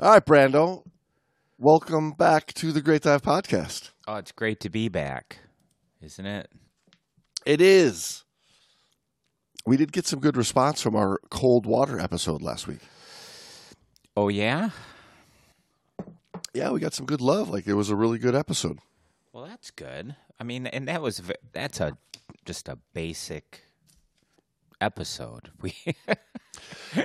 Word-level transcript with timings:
All 0.00 0.12
right, 0.12 0.24
Brando. 0.24 0.84
Welcome 1.58 2.12
back 2.12 2.52
to 2.54 2.70
the 2.70 2.80
Great 2.80 3.02
Dive 3.02 3.20
Podcast. 3.20 3.90
Oh, 4.06 4.14
it's 4.14 4.30
great 4.30 4.60
to 4.60 4.70
be 4.70 4.88
back, 4.88 5.38
isn't 6.00 6.24
it? 6.24 6.48
It 7.44 7.60
is. 7.60 8.22
We 9.66 9.76
did 9.76 9.90
get 9.90 10.06
some 10.06 10.20
good 10.20 10.36
response 10.36 10.80
from 10.80 10.94
our 10.94 11.18
cold 11.30 11.66
water 11.66 11.98
episode 11.98 12.42
last 12.42 12.68
week. 12.68 12.78
Oh 14.16 14.28
yeah. 14.28 14.70
Yeah, 16.54 16.70
we 16.70 16.78
got 16.78 16.94
some 16.94 17.06
good 17.06 17.20
love. 17.20 17.50
Like 17.50 17.66
it 17.66 17.74
was 17.74 17.90
a 17.90 17.96
really 17.96 18.18
good 18.18 18.36
episode. 18.36 18.78
Well, 19.32 19.46
that's 19.46 19.72
good. 19.72 20.14
I 20.38 20.44
mean, 20.44 20.68
and 20.68 20.86
that 20.86 21.02
was 21.02 21.20
that's 21.52 21.80
a 21.80 21.98
just 22.44 22.68
a 22.68 22.78
basic 22.94 23.64
episode. 24.80 25.50
We 25.60 25.74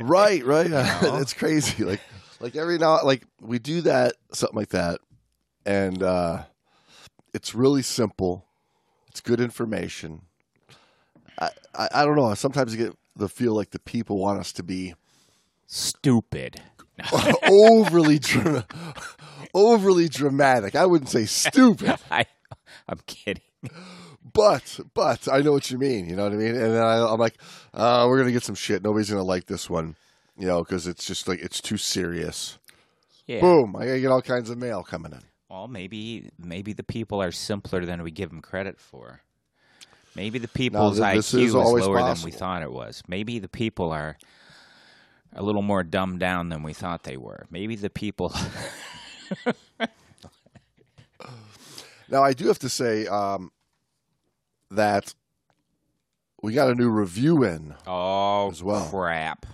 right, 0.02 0.46
right. 0.46 0.70
know? 0.70 1.18
It's 1.18 1.34
crazy. 1.34 1.84
Like 1.84 2.02
like 2.44 2.56
every 2.56 2.78
now 2.78 3.02
like 3.04 3.24
we 3.42 3.58
do 3.58 3.82
that 3.82 4.14
something 4.34 4.58
like 4.58 4.70
that 4.70 5.00
and 5.66 6.04
uh 6.04 6.44
it's 7.34 7.56
really 7.56 7.82
simple. 7.82 8.46
It's 9.10 9.22
good 9.22 9.42
information. 9.42 10.22
I, 11.40 11.50
I 11.74 11.90
I 11.94 12.06
don't 12.06 12.16
know. 12.16 12.34
Sometimes 12.36 12.74
I 12.74 12.78
get 12.78 12.96
the 13.16 13.28
feel 13.28 13.54
like 13.54 13.72
the 13.72 13.80
people 13.80 14.18
want 14.18 14.40
us 14.40 14.52
to 14.54 14.64
be 14.64 14.94
stupid. 15.68 16.62
overly 17.50 18.20
dra- 18.20 18.68
overly 19.54 20.08
dramatic. 20.08 20.76
I 20.76 20.86
wouldn't 20.86 21.10
say 21.10 21.26
stupid, 21.26 21.96
I, 22.12 22.26
I'm 22.88 23.00
kidding. 23.08 23.42
but 24.32 24.80
but 24.94 25.28
I 25.32 25.42
know 25.42 25.54
what 25.54 25.72
you 25.72 25.80
mean. 25.80 26.08
You 26.08 26.16
know 26.16 26.24
what 26.24 26.34
I 26.34 26.36
mean? 26.36 26.56
And 26.56 26.76
then 26.76 26.84
I, 26.84 27.04
I'm 27.04 27.20
like, 27.20 27.38
uh, 27.74 28.06
we're 28.08 28.20
gonna 28.20 28.32
get 28.32 28.44
some 28.44 28.56
shit. 28.56 28.84
Nobody's 28.84 29.10
gonna 29.10 29.24
like 29.24 29.48
this 29.48 29.70
one, 29.72 29.96
you 30.44 30.50
know, 30.50 30.62
because 30.62 30.88
it's 30.88 31.06
just 31.06 31.26
like 31.30 31.40
it's 31.40 31.62
too 31.62 31.78
serious. 31.78 32.60
Yeah. 33.28 33.40
Boom! 33.40 33.78
I 33.78 33.86
gotta 33.86 34.02
get 34.02 34.12
all 34.12 34.22
kinds 34.22 34.50
of 34.50 34.58
mail 34.58 34.84
coming 34.84 35.14
in. 35.14 35.22
Well, 35.50 35.70
maybe 35.70 36.32
maybe 36.38 36.74
the 36.74 36.84
people 36.84 37.24
are 37.24 37.32
simpler 37.32 37.86
than 37.86 38.04
we 38.04 38.12
give 38.12 38.30
them 38.30 38.42
credit 38.42 38.78
for. 38.78 39.22
Maybe 40.18 40.40
the 40.40 40.50
people's 40.50 41.00
IQ 41.00 41.18
is 41.18 41.34
is 41.34 41.54
lower 41.56 42.04
than 42.14 42.22
we 42.26 42.32
thought 42.32 42.62
it 42.62 42.74
was. 42.74 43.02
Maybe 43.08 43.40
the 43.40 43.48
people 43.48 43.92
are 43.92 44.18
a 45.34 45.42
little 45.42 45.62
more 45.62 45.82
dumbed 45.82 46.20
down 46.20 46.50
than 46.50 46.62
we 46.62 46.74
thought 46.74 47.04
they 47.04 47.16
were. 47.16 47.46
Maybe 47.50 47.78
the 47.78 47.90
people. 47.90 48.36
Now 52.10 52.22
I 52.22 52.34
do 52.34 52.48
have 52.48 52.60
to 52.60 52.70
say 52.70 53.08
um, 53.08 53.52
that 54.70 55.16
we 56.44 56.54
got 56.54 56.70
a 56.70 56.76
new 56.76 56.90
review 56.90 57.44
in. 57.44 57.74
oh 57.88 58.52
As 58.52 58.62
well. 58.62 58.88
crap! 58.88 59.48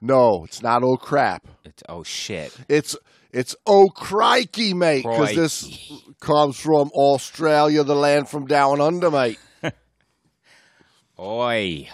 No, 0.00 0.44
it's 0.44 0.62
not 0.62 0.82
oh 0.82 0.96
crap. 0.96 1.46
It's 1.64 1.82
oh 1.88 2.02
shit. 2.02 2.56
It's 2.68 2.96
it's 3.32 3.54
oh 3.66 3.88
crikey, 3.88 4.72
mate, 4.74 5.04
because 5.04 5.34
this 5.34 5.92
comes 6.20 6.58
from 6.58 6.90
Australia, 6.94 7.84
the 7.84 7.94
land 7.94 8.28
from 8.28 8.46
down 8.46 8.80
under, 8.80 9.10
mate. 9.10 9.38
Oi! 11.18 11.88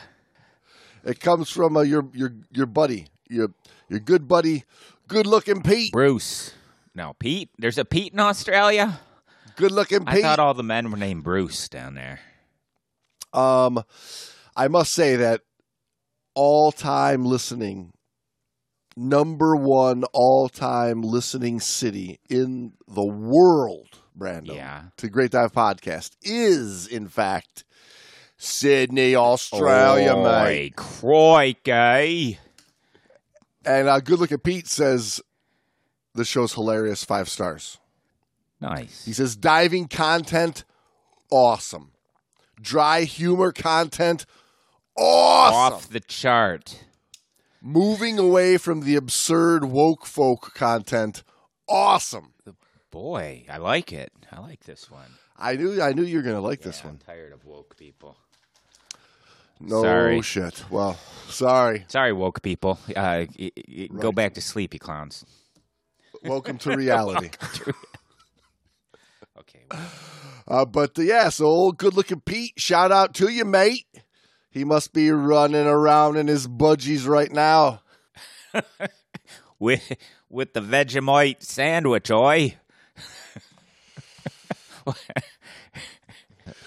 It 1.04 1.20
comes 1.20 1.50
from 1.50 1.76
uh, 1.76 1.82
your 1.82 2.08
your 2.12 2.32
your 2.52 2.66
buddy, 2.66 3.06
your 3.28 3.48
your 3.88 4.00
good 4.00 4.28
buddy, 4.28 4.64
good 5.08 5.26
looking 5.26 5.62
Pete, 5.62 5.92
Bruce. 5.92 6.52
No, 6.94 7.14
Pete. 7.18 7.50
There's 7.58 7.78
a 7.78 7.84
Pete 7.84 8.12
in 8.12 8.20
Australia. 8.20 9.00
good 9.56 9.72
looking 9.72 10.06
I 10.06 10.14
Pete. 10.14 10.22
thought 10.22 10.38
all 10.38 10.54
the 10.54 10.62
men 10.62 10.90
were 10.90 10.96
named 10.96 11.24
Bruce 11.24 11.68
down 11.68 11.94
there. 11.94 12.20
um, 13.32 13.82
I 14.56 14.68
must 14.68 14.92
say 14.94 15.16
that 15.16 15.42
all 16.34 16.72
time 16.72 17.24
listening, 17.24 17.92
number 18.96 19.54
one 19.54 20.04
all 20.12 20.48
time 20.48 21.02
listening 21.02 21.60
city 21.60 22.18
in 22.28 22.72
the 22.88 23.04
world, 23.04 23.98
Brando, 24.18 24.54
Yeah. 24.54 24.84
to 24.96 25.08
Great 25.08 25.32
Dive 25.32 25.52
Podcast 25.52 26.12
is 26.22 26.86
in 26.86 27.08
fact 27.08 27.64
Sydney, 28.38 29.14
Australia, 29.16 30.14
Oi, 30.14 30.22
mate. 30.22 30.76
crikey! 30.76 32.38
And 33.64 33.88
uh, 33.88 34.00
good 34.00 34.18
looking 34.18 34.38
Pete 34.38 34.68
says 34.68 35.20
the 36.14 36.24
show's 36.24 36.52
hilarious, 36.54 37.04
five 37.04 37.28
stars. 37.28 37.78
Nice. 38.60 39.04
He 39.04 39.12
says 39.12 39.36
diving 39.36 39.88
content, 39.88 40.64
awesome. 41.30 41.92
Dry 42.60 43.02
humor 43.02 43.52
content, 43.52 44.24
awesome. 44.96 45.74
Off 45.76 45.88
the 45.88 46.00
chart. 46.00 46.84
Moving 47.66 48.16
away 48.16 48.58
from 48.58 48.82
the 48.82 48.94
absurd 48.94 49.64
woke 49.64 50.06
folk 50.06 50.54
content, 50.54 51.24
awesome. 51.68 52.32
Boy, 52.92 53.44
I 53.50 53.56
like 53.56 53.92
it. 53.92 54.12
I 54.30 54.38
like 54.38 54.60
this 54.64 54.88
one. 54.88 55.10
I 55.36 55.56
knew 55.56 55.82
I 55.82 55.92
knew 55.92 56.04
you 56.04 56.18
were 56.18 56.22
gonna 56.22 56.40
like 56.40 56.60
this 56.62 56.84
one. 56.84 56.92
I'm 56.94 56.98
tired 57.14 57.32
of 57.32 57.44
woke 57.44 57.76
people. 57.76 58.16
No 59.58 59.82
Sorry. 59.82 60.22
shit. 60.22 60.64
Well, 60.70 60.96
sorry. 61.28 61.86
Sorry, 61.88 62.12
woke 62.12 62.40
people. 62.40 62.78
Uh, 62.94 63.26
y- 63.36 63.50
y- 63.68 63.88
Go 63.98 64.12
back 64.12 64.34
to 64.34 64.40
sleep, 64.40 64.72
you 64.72 64.78
clowns. 64.78 65.24
Welcome 66.22 66.58
to 66.58 66.76
reality. 66.76 67.30
Okay. 69.38 69.66
Uh, 70.48 70.64
but 70.64 70.98
uh, 70.98 71.02
yeah, 71.02 71.28
so 71.28 71.44
old 71.46 71.76
good 71.78 71.94
looking 71.94 72.20
Pete, 72.20 72.54
shout 72.56 72.90
out 72.90 73.12
to 73.14 73.28
you, 73.28 73.44
mate. 73.44 73.84
He 74.56 74.64
must 74.64 74.94
be 74.94 75.10
running 75.10 75.66
around 75.66 76.16
in 76.16 76.28
his 76.28 76.48
budgies 76.48 77.06
right 77.06 77.30
now. 77.30 77.82
with 79.58 79.92
with 80.30 80.54
the 80.54 80.62
Vegemite 80.62 81.42
sandwich, 81.42 82.10
oi. 82.10 82.56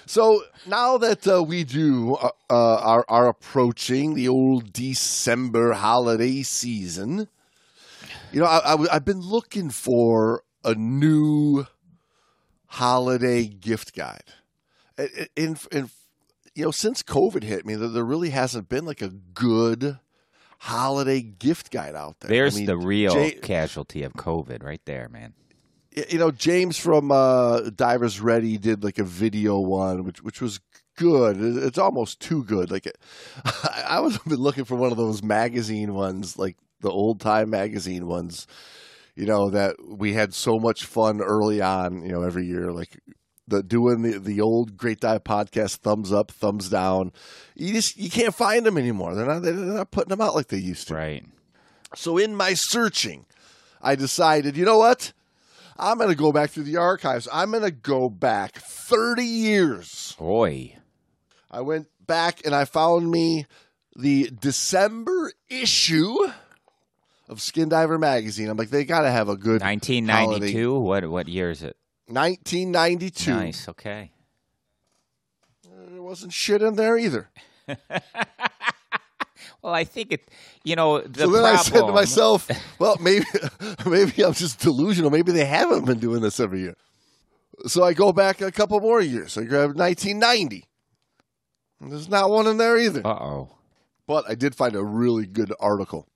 So 0.06 0.42
now 0.66 0.98
that 0.98 1.26
uh, 1.26 1.42
we 1.42 1.62
do 1.62 2.14
uh, 2.14 2.30
uh, 2.48 2.76
are, 2.76 3.04
are 3.08 3.28
approaching 3.28 4.14
the 4.14 4.26
old 4.28 4.72
December 4.72 5.72
holiday 5.72 6.42
season, 6.42 7.28
you 8.32 8.40
know, 8.40 8.46
I, 8.46 8.74
I, 8.74 8.94
have 8.94 9.04
been 9.04 9.20
looking 9.20 9.70
for 9.70 10.42
a 10.64 10.74
new 10.74 11.64
holiday 12.66 13.46
gift 13.46 13.94
guide. 13.94 14.24
In 15.36 15.56
you 16.54 16.64
know, 16.64 16.70
since 16.70 17.02
COVID 17.02 17.42
hit 17.42 17.64
me, 17.64 17.74
there, 17.74 17.88
there 17.88 18.04
really 18.04 18.30
hasn't 18.30 18.68
been 18.68 18.84
like 18.84 19.02
a 19.02 19.08
good 19.08 19.98
holiday 20.60 21.20
gift 21.22 21.70
guide 21.70 21.94
out 21.94 22.20
there. 22.20 22.30
I 22.30 22.34
There's 22.34 22.56
mean, 22.56 22.66
the 22.66 22.76
real 22.76 23.14
Jay- 23.14 23.32
casualty 23.32 24.02
of 24.02 24.12
COVID 24.14 24.62
right 24.62 24.80
there, 24.84 25.08
man. 25.08 25.34
you 26.08 26.18
know 26.18 26.30
James 26.30 26.78
from 26.78 27.10
uh, 27.10 27.70
Divers 27.70 28.20
Ready 28.20 28.58
did 28.58 28.84
like 28.84 28.98
a 28.98 29.04
video 29.04 29.58
one, 29.58 30.04
which 30.04 30.22
which 30.22 30.40
was 30.40 30.60
good. 30.96 31.36
It's 31.40 31.78
almost 31.78 32.20
too 32.20 32.44
good. 32.44 32.70
Like 32.70 32.86
I 33.44 33.82
I 33.96 34.00
was 34.00 34.18
been 34.26 34.36
looking 34.36 34.64
for 34.64 34.76
one 34.76 34.90
of 34.92 34.98
those 34.98 35.22
magazine 35.22 35.94
ones, 35.94 36.38
like 36.38 36.56
the 36.80 36.90
old 36.90 37.20
time 37.20 37.50
magazine 37.50 38.06
ones. 38.06 38.46
You 39.16 39.26
know 39.26 39.50
that 39.50 39.76
we 39.84 40.12
had 40.14 40.32
so 40.34 40.58
much 40.58 40.84
fun 40.84 41.20
early 41.20 41.60
on. 41.60 42.02
You 42.02 42.12
know 42.12 42.22
every 42.22 42.46
year, 42.46 42.70
like 42.72 43.00
the 43.50 43.62
doing 43.62 44.02
the 44.02 44.18
the 44.18 44.40
old 44.40 44.76
Great 44.76 45.00
Dive 45.00 45.24
podcast, 45.24 45.76
thumbs 45.76 46.12
up, 46.12 46.30
thumbs 46.30 46.68
down. 46.68 47.12
You 47.54 47.72
just 47.72 47.96
you 47.96 48.10
can't 48.10 48.34
find 48.34 48.64
them 48.64 48.78
anymore. 48.78 49.14
They're 49.14 49.26
not 49.26 49.42
they're 49.42 49.54
not 49.54 49.90
putting 49.90 50.08
them 50.08 50.20
out 50.20 50.34
like 50.34 50.48
they 50.48 50.58
used 50.58 50.88
to. 50.88 50.94
Right. 50.94 51.24
So 51.94 52.16
in 52.18 52.36
my 52.36 52.54
searching, 52.54 53.26
I 53.82 53.96
decided, 53.96 54.56
you 54.56 54.64
know 54.64 54.78
what? 54.78 55.12
I'm 55.76 55.96
going 55.98 56.10
to 56.10 56.16
go 56.16 56.30
back 56.30 56.50
through 56.50 56.64
the 56.64 56.76
archives. 56.76 57.26
I'm 57.32 57.50
going 57.50 57.62
to 57.62 57.70
go 57.70 58.10
back 58.10 58.56
30 58.56 59.24
years. 59.24 60.14
Boy. 60.18 60.76
I 61.50 61.62
went 61.62 61.88
back 62.06 62.44
and 62.44 62.54
I 62.54 62.64
found 62.64 63.10
me 63.10 63.46
the 63.96 64.30
December 64.40 65.32
issue 65.48 66.16
of 67.28 67.40
Skin 67.40 67.68
Diver 67.68 67.98
magazine. 67.98 68.48
I'm 68.48 68.56
like, 68.56 68.70
they 68.70 68.84
got 68.84 69.02
to 69.02 69.10
have 69.10 69.28
a 69.28 69.36
good 69.36 69.62
1992. 69.62 70.78
What 70.78 71.08
what 71.08 71.28
year 71.28 71.50
is 71.50 71.62
it? 71.62 71.76
1992. 72.10 73.30
Nice. 73.30 73.68
Okay. 73.68 74.10
There 75.64 76.02
wasn't 76.02 76.32
shit 76.32 76.62
in 76.62 76.76
there 76.76 76.98
either. 76.98 77.30
Well, 79.62 79.74
I 79.74 79.84
think 79.84 80.12
it. 80.12 80.28
You 80.64 80.76
know, 80.76 81.00
the 81.00 81.20
so 81.20 81.30
then 81.30 81.42
problem. 81.42 81.54
I 81.54 81.62
said 81.62 81.86
to 81.86 81.92
myself, 81.92 82.50
well, 82.78 82.96
maybe 83.00 83.26
maybe 83.86 84.24
I'm 84.24 84.32
just 84.32 84.60
delusional. 84.60 85.10
Maybe 85.10 85.32
they 85.32 85.44
haven't 85.44 85.84
been 85.84 85.98
doing 85.98 86.22
this 86.22 86.40
every 86.40 86.60
year. 86.60 86.76
So 87.66 87.84
I 87.84 87.92
go 87.92 88.12
back 88.12 88.40
a 88.40 88.50
couple 88.50 88.80
more 88.80 89.00
years. 89.00 89.36
I 89.36 89.44
grab 89.44 89.76
1990. 89.76 90.64
And 91.80 91.92
There's 91.92 92.08
not 92.08 92.30
one 92.30 92.46
in 92.46 92.56
there 92.56 92.78
either. 92.78 93.06
Uh 93.06 93.10
oh. 93.10 93.56
But 94.06 94.28
I 94.28 94.34
did 94.34 94.54
find 94.54 94.74
a 94.74 94.82
really 94.82 95.26
good 95.26 95.52
article. 95.60 96.06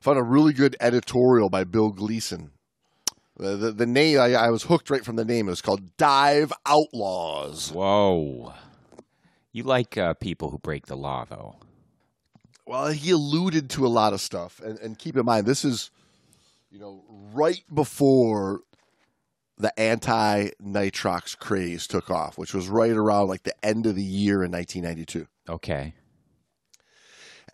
Found 0.00 0.18
a 0.18 0.22
really 0.22 0.52
good 0.52 0.76
editorial 0.80 1.50
by 1.50 1.64
Bill 1.64 1.90
Gleason. 1.90 2.52
The, 3.40 3.56
the, 3.56 3.72
the 3.72 3.86
name, 3.86 4.18
I, 4.18 4.34
I 4.34 4.50
was 4.50 4.64
hooked 4.64 4.90
right 4.90 5.04
from 5.04 5.16
the 5.16 5.24
name. 5.24 5.48
It 5.48 5.50
was 5.50 5.62
called 5.62 5.96
Dive 5.96 6.52
Outlaws. 6.66 7.72
Whoa. 7.72 8.52
You 9.52 9.62
like 9.62 9.96
uh, 9.96 10.14
people 10.14 10.50
who 10.50 10.58
break 10.58 10.86
the 10.86 10.96
law, 10.96 11.24
though. 11.24 11.56
Well, 12.66 12.88
he 12.88 13.10
alluded 13.10 13.70
to 13.70 13.86
a 13.86 13.88
lot 13.88 14.12
of 14.12 14.20
stuff. 14.20 14.60
And, 14.62 14.78
and 14.78 14.98
keep 14.98 15.16
in 15.16 15.24
mind, 15.24 15.46
this 15.46 15.64
is 15.64 15.90
you 16.70 16.78
know, 16.78 17.02
right 17.08 17.62
before 17.72 18.60
the 19.58 19.78
anti 19.78 20.50
nitrox 20.62 21.36
craze 21.36 21.86
took 21.86 22.10
off, 22.10 22.38
which 22.38 22.54
was 22.54 22.68
right 22.68 22.92
around 22.92 23.28
like 23.28 23.42
the 23.42 23.64
end 23.64 23.86
of 23.86 23.96
the 23.96 24.02
year 24.02 24.44
in 24.44 24.52
1992. 24.52 25.26
Okay. 25.48 25.94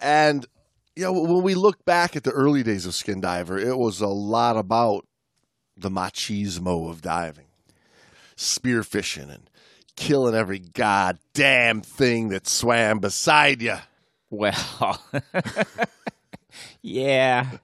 And 0.00 0.46
you 0.94 1.04
know, 1.04 1.12
when 1.12 1.42
we 1.42 1.54
look 1.54 1.84
back 1.84 2.16
at 2.16 2.24
the 2.24 2.30
early 2.30 2.62
days 2.62 2.86
of 2.86 2.94
Skin 2.94 3.20
Diver, 3.20 3.58
it 3.58 3.76
was 3.76 4.00
a 4.00 4.06
lot 4.06 4.56
about 4.56 5.06
the 5.76 5.90
machismo 5.90 6.90
of 6.90 7.02
diving, 7.02 7.46
spearfishing, 8.36 9.32
and 9.32 9.50
killing 9.96 10.34
every 10.34 10.58
goddamn 10.58 11.82
thing 11.82 12.28
that 12.28 12.46
swam 12.46 12.98
beside 12.98 13.62
you. 13.62 13.76
Well, 14.30 15.02
yeah. 16.82 17.58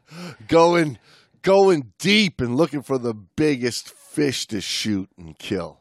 Going, 0.48 0.98
going 1.42 1.92
deep 1.98 2.40
and 2.40 2.56
looking 2.56 2.82
for 2.82 2.98
the 2.98 3.14
biggest 3.14 3.88
fish 3.88 4.46
to 4.46 4.60
shoot 4.60 5.08
and 5.16 5.38
kill. 5.38 5.80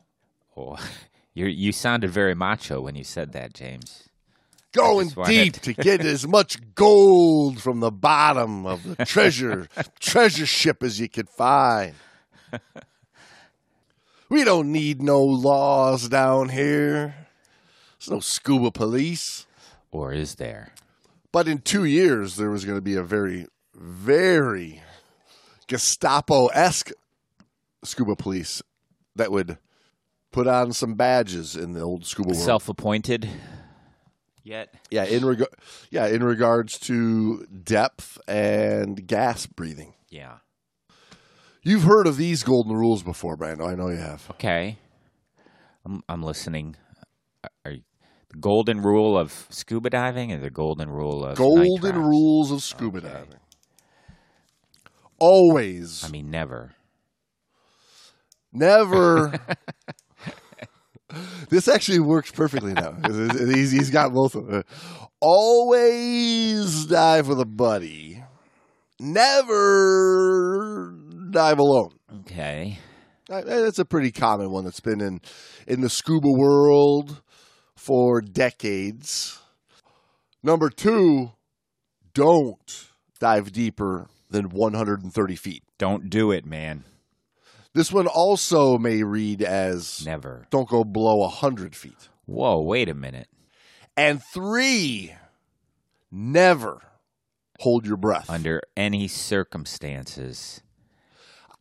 Oh, 0.55 0.77
you 1.33 1.45
you 1.47 1.71
sounded 1.71 2.11
very 2.11 2.35
macho 2.35 2.81
when 2.81 2.95
you 2.95 3.03
said 3.03 3.33
that, 3.33 3.53
James. 3.53 4.07
Going 4.73 5.09
deep 5.25 5.53
to 5.61 5.73
get 5.73 6.01
as 6.01 6.25
much 6.25 6.57
gold 6.75 7.61
from 7.61 7.81
the 7.81 7.91
bottom 7.91 8.65
of 8.65 8.83
the 8.83 9.05
treasure 9.05 9.67
treasure 9.99 10.45
ship 10.45 10.81
as 10.81 10.99
you 10.99 11.09
could 11.09 11.29
find. 11.29 11.93
We 14.31 14.45
don't 14.45 14.71
need 14.71 15.01
no 15.01 15.21
laws 15.21 16.07
down 16.07 16.47
here. 16.47 17.27
There's 17.99 18.09
no 18.09 18.21
scuba 18.21 18.71
police. 18.71 19.45
Or 19.91 20.13
is 20.13 20.35
there? 20.35 20.71
But 21.33 21.49
in 21.49 21.57
two 21.59 21.83
years, 21.83 22.37
there 22.37 22.49
was 22.49 22.63
going 22.63 22.77
to 22.77 22.81
be 22.81 22.95
a 22.95 23.03
very, 23.03 23.47
very 23.75 24.81
Gestapo 25.67 26.47
esque 26.47 26.91
scuba 27.83 28.15
police 28.15 28.61
that 29.17 29.33
would 29.33 29.57
put 30.31 30.47
on 30.47 30.71
some 30.71 30.95
badges 30.95 31.57
in 31.57 31.73
the 31.73 31.81
old 31.81 32.05
scuba 32.05 32.29
world. 32.29 32.41
Self-appointed. 32.41 33.29
Yet. 34.43 34.73
yeah, 34.89 35.03
in 35.03 35.25
reg- 35.25 35.43
yeah, 35.89 36.07
in 36.07 36.23
regards 36.23 36.79
to 36.79 37.45
depth 37.47 38.17
and 38.29 39.05
gas 39.05 39.45
breathing. 39.45 39.93
Yeah. 40.09 40.37
You've 41.63 41.83
heard 41.83 42.07
of 42.07 42.17
these 42.17 42.43
golden 42.43 42.73
rules 42.75 43.03
before, 43.03 43.37
Brando. 43.37 43.69
I 43.71 43.75
know 43.75 43.89
you 43.89 43.97
have. 43.97 44.25
Okay. 44.31 44.77
I'm 45.85 46.01
I'm 46.09 46.23
listening. 46.23 46.75
Are 47.65 47.71
you, 47.71 47.81
the 48.29 48.37
golden 48.39 48.81
rule 48.81 49.17
of 49.17 49.45
scuba 49.49 49.89
diving 49.89 50.31
or 50.31 50.39
the 50.39 50.49
golden 50.49 50.89
rule 50.89 51.23
of 51.25 51.37
Golden 51.37 51.97
rules 51.97 52.51
of 52.51 52.63
scuba 52.63 52.99
Okay. 52.99 53.07
diving. 53.07 53.39
Always, 55.19 56.03
I 56.03 56.07
mean, 56.09 56.31
never. 56.31 56.71
never. 58.51 59.33
this 61.49 61.67
actually 61.67 61.99
works 61.99 62.31
perfectly 62.31 62.73
now. 62.73 62.95
He's, 63.05 63.69
he's 63.71 63.89
got 63.91 64.13
both 64.13 64.33
of 64.33 64.47
them. 64.47 64.63
Always 65.19 66.85
dive 66.87 67.27
with 67.27 67.39
a 67.39 67.45
buddy. 67.45 68.23
Never 68.99 70.91
dive 71.31 71.59
alone. 71.59 71.91
Okay. 72.21 72.79
That's 73.27 73.79
a 73.79 73.85
pretty 73.85 74.11
common 74.11 74.51
one 74.51 74.65
that's 74.65 74.81
been 74.81 74.99
in 75.01 75.21
in 75.65 75.81
the 75.81 75.89
scuba 75.89 76.29
world 76.29 77.21
for 77.75 78.21
decades. 78.21 79.39
Number 80.43 80.69
two, 80.69 81.31
don't 82.13 82.87
dive 83.19 83.51
deeper 83.51 84.07
than 84.29 84.49
130 84.49 85.35
feet. 85.35 85.63
Don't 85.77 86.09
do 86.09 86.31
it, 86.31 86.45
man. 86.45 86.83
This 87.73 87.91
one 87.91 88.07
also 88.07 88.77
may 88.77 89.03
read 89.03 89.41
as 89.41 90.05
Never. 90.05 90.45
don't 90.49 90.67
go 90.67 90.83
below 90.83 91.17
100 91.17 91.73
feet. 91.75 92.09
Whoa, 92.25 92.61
wait 92.61 92.89
a 92.89 92.93
minute. 92.93 93.27
And 93.95 94.21
three, 94.33 95.13
never 96.11 96.81
hold 97.59 97.85
your 97.85 97.97
breath. 97.97 98.29
Under 98.29 98.61
any 98.75 99.07
circumstances, 99.07 100.61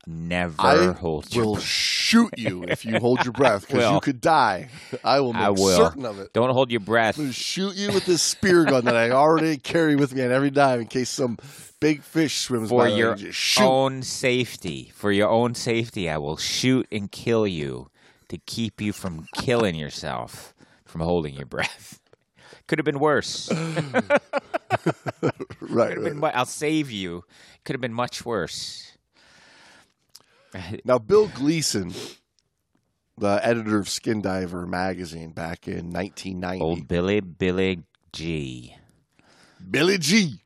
never 0.06 0.54
I 0.58 0.92
hold 0.92 1.34
your 1.34 1.44
will 1.44 1.54
breath. 1.54 1.64
shoot 1.64 2.30
you 2.38 2.64
if 2.64 2.84
you 2.84 2.98
hold 2.98 3.24
your 3.24 3.32
breath 3.32 3.66
because 3.66 3.92
you 3.92 4.00
could 4.00 4.20
die. 4.20 4.68
I 5.04 5.20
will 5.20 5.32
make 5.32 5.42
I 5.42 5.50
will. 5.50 5.76
certain 5.76 6.04
of 6.06 6.18
it. 6.18 6.32
Don't 6.32 6.50
hold 6.50 6.70
your 6.70 6.80
breath. 6.80 7.18
I'm 7.18 7.24
going 7.24 7.32
to 7.32 7.38
shoot 7.38 7.76
you 7.76 7.92
with 7.92 8.06
this 8.06 8.22
spear 8.22 8.64
gun 8.64 8.84
that 8.84 8.96
I 8.96 9.10
already 9.10 9.56
carry 9.56 9.96
with 9.96 10.14
me 10.14 10.22
on 10.24 10.32
every 10.32 10.50
dive 10.50 10.80
in 10.80 10.86
case 10.86 11.10
some 11.10 11.38
big 11.80 12.02
fish 12.02 12.38
swims 12.38 12.68
For 12.68 12.84
by. 12.84 12.88
your 12.88 13.14
just 13.14 13.38
shoot. 13.38 13.64
own 13.64 14.02
safety. 14.02 14.90
For 14.94 15.12
your 15.12 15.28
own 15.28 15.54
safety, 15.54 16.08
I 16.08 16.18
will 16.18 16.36
shoot 16.36 16.86
and 16.90 17.10
kill 17.10 17.46
you 17.46 17.90
to 18.28 18.38
keep 18.38 18.80
you 18.80 18.92
from 18.92 19.26
killing 19.34 19.74
yourself 19.74 20.54
from 20.84 21.00
holding 21.00 21.34
your 21.34 21.46
breath. 21.46 22.00
Could 22.66 22.78
have 22.78 22.84
been 22.86 23.00
worse. 23.00 23.48
Could 23.48 25.32
right. 25.60 25.94
been 25.96 26.22
I'll 26.24 26.44
save 26.46 26.90
you. 26.90 27.24
Could 27.64 27.74
have 27.74 27.80
been 27.80 27.92
much 27.92 28.24
worse. 28.24 28.96
Now, 30.84 30.98
Bill 30.98 31.28
Gleason, 31.28 31.92
the 33.16 33.40
editor 33.42 33.78
of 33.78 33.88
Skin 33.88 34.20
Diver 34.20 34.66
magazine 34.66 35.30
back 35.30 35.68
in 35.68 35.90
1990, 35.90 36.62
Old 36.62 36.88
Billy, 36.88 37.20
Billy 37.20 37.82
G. 38.12 38.76
Billy 39.70 39.98
G. 39.98 40.40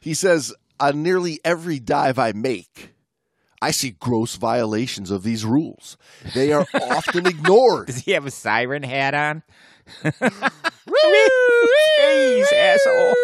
He 0.00 0.14
says, 0.14 0.52
on 0.80 1.02
nearly 1.02 1.38
every 1.44 1.78
dive 1.78 2.18
I 2.18 2.32
make, 2.32 2.92
I 3.60 3.70
see 3.70 3.90
gross 3.90 4.34
violations 4.34 5.12
of 5.12 5.22
these 5.22 5.44
rules. 5.44 5.96
They 6.34 6.52
are 6.52 6.66
often 6.74 7.26
ignored. 7.26 7.86
Does 7.88 7.98
he 7.98 8.10
have 8.10 8.26
a 8.26 8.30
siren 8.32 8.82
hat 8.82 9.14
on? 9.14 9.44
Jeez, 12.00 12.52
asshole. 12.52 13.14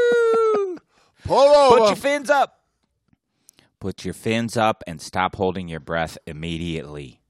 Pull 1.25 1.37
over. 1.39 1.79
Put 1.79 1.87
your 1.89 1.97
fins 1.97 2.31
up. 2.31 2.58
Put 3.81 4.05
your 4.05 4.15
fins 4.15 4.57
up 4.57 4.83
and 4.87 5.01
stop 5.01 5.37
holding 5.37 5.69
your 5.69 5.81
breath 5.81 6.19
immediately. 6.27 7.21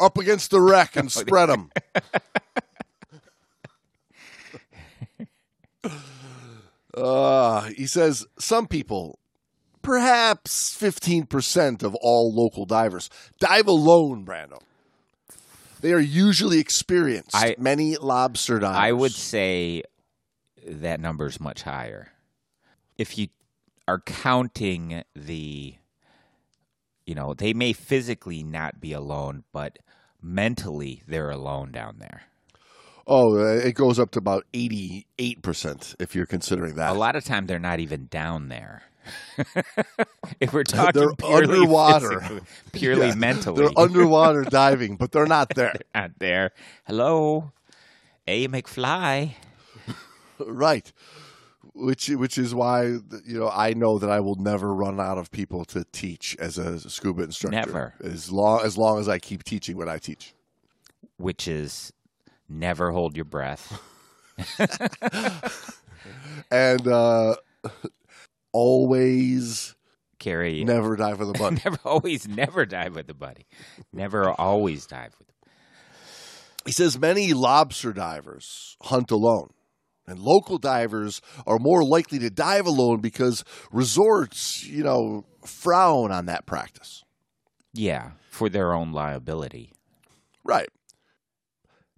up 0.00 0.16
against 0.18 0.50
the 0.50 0.60
wreck 0.60 0.96
and 0.96 1.12
spread 1.20 1.48
them. 1.48 1.70
uh, 6.94 7.62
he 7.76 7.86
says 7.86 8.26
some 8.38 8.66
people, 8.66 9.18
perhaps 9.82 10.76
15% 10.78 11.82
of 11.82 11.94
all 11.96 12.32
local 12.34 12.64
divers, 12.66 13.08
dive 13.38 13.66
alone, 13.66 14.24
Brando. 14.24 14.60
They 15.80 15.92
are 15.92 15.98
usually 16.00 16.58
experienced. 16.60 17.34
I- 17.34 17.56
Many 17.58 17.96
lobster 17.96 18.58
divers. 18.58 18.76
I 18.78 18.92
would 18.92 19.12
say 19.12 19.82
that 20.66 21.00
number 21.00 21.26
is 21.26 21.40
much 21.40 21.62
higher. 21.62 22.12
If 22.96 23.18
you 23.18 23.28
are 23.88 24.00
counting 24.00 25.02
the, 25.14 25.74
you 27.06 27.14
know, 27.14 27.34
they 27.34 27.52
may 27.52 27.72
physically 27.72 28.42
not 28.42 28.80
be 28.80 28.92
alone, 28.92 29.44
but 29.52 29.78
mentally 30.20 31.02
they're 31.06 31.30
alone 31.30 31.72
down 31.72 31.96
there. 31.98 32.22
Oh, 33.06 33.36
uh, 33.36 33.56
it 33.56 33.74
goes 33.74 33.98
up 33.98 34.12
to 34.12 34.18
about 34.20 34.44
88% 34.54 35.96
if 35.98 36.14
you're 36.14 36.26
considering 36.26 36.76
that. 36.76 36.90
A 36.94 36.98
lot 36.98 37.16
of 37.16 37.24
time 37.24 37.46
they're 37.46 37.58
not 37.58 37.80
even 37.80 38.06
down 38.06 38.48
there. 38.48 38.82
if 40.40 40.52
we're 40.52 40.62
talking 40.62 41.00
They're 41.00 41.12
purely 41.16 41.58
underwater. 41.58 42.22
purely 42.72 43.08
Yeah, 43.08 43.14
mentally, 43.16 43.64
They're 43.64 43.72
underwater 43.76 44.44
diving, 44.44 44.96
but 44.96 45.10
they're 45.10 45.26
not 45.26 45.52
there. 45.56 45.74
out 45.94 46.18
there. 46.18 46.52
Hello, 46.86 47.52
A 48.26 48.48
McFly. 48.48 49.34
Right. 50.44 50.92
Which 51.74 52.08
which 52.08 52.36
is 52.36 52.54
why 52.54 52.84
you 52.84 53.38
know 53.38 53.48
I 53.48 53.72
know 53.72 53.98
that 53.98 54.10
I 54.10 54.20
will 54.20 54.34
never 54.36 54.74
run 54.74 55.00
out 55.00 55.16
of 55.18 55.30
people 55.30 55.64
to 55.66 55.84
teach 55.92 56.36
as 56.38 56.58
a 56.58 56.78
scuba 56.90 57.22
instructor. 57.22 57.56
Never. 57.56 57.94
As 58.04 58.30
long 58.30 58.60
as 58.62 58.76
long 58.76 58.98
as 59.00 59.08
I 59.08 59.18
keep 59.18 59.42
teaching 59.42 59.76
what 59.76 59.88
I 59.88 59.98
teach. 59.98 60.34
which 61.16 61.48
is 61.48 61.92
never 62.48 62.90
hold 62.90 63.16
your 63.16 63.24
breath. 63.24 63.80
And 66.50 66.86
uh 66.88 67.36
always 68.52 69.74
Carry 70.18 70.62
never 70.64 70.96
dive 70.96 71.18
with 71.20 71.30
a 71.30 71.32
buddy. 71.32 71.60
never 71.64 71.78
always 71.84 72.28
never 72.28 72.66
dive 72.66 72.94
with 72.94 73.08
a 73.10 73.14
buddy. 73.14 73.46
Never 73.92 74.30
always 74.30 74.86
dive 74.86 75.14
with 75.18 75.28
he 76.64 76.72
says 76.72 76.98
many 76.98 77.32
lobster 77.32 77.92
divers 77.92 78.76
hunt 78.82 79.10
alone. 79.10 79.50
And 80.06 80.18
local 80.18 80.58
divers 80.58 81.20
are 81.46 81.58
more 81.60 81.84
likely 81.84 82.18
to 82.18 82.30
dive 82.30 82.66
alone 82.66 83.00
because 83.00 83.44
resorts, 83.70 84.66
you 84.66 84.82
know, 84.82 85.24
frown 85.44 86.10
on 86.10 86.26
that 86.26 86.44
practice. 86.44 87.04
Yeah, 87.72 88.12
for 88.30 88.48
their 88.48 88.74
own 88.74 88.92
liability. 88.92 89.72
Right. 90.44 90.68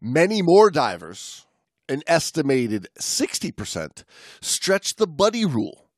Many 0.00 0.42
more 0.42 0.70
divers, 0.70 1.46
an 1.88 2.02
estimated 2.06 2.88
60%, 3.00 4.04
stretch 4.42 4.96
the 4.96 5.06
buddy 5.06 5.44
rule. 5.46 5.88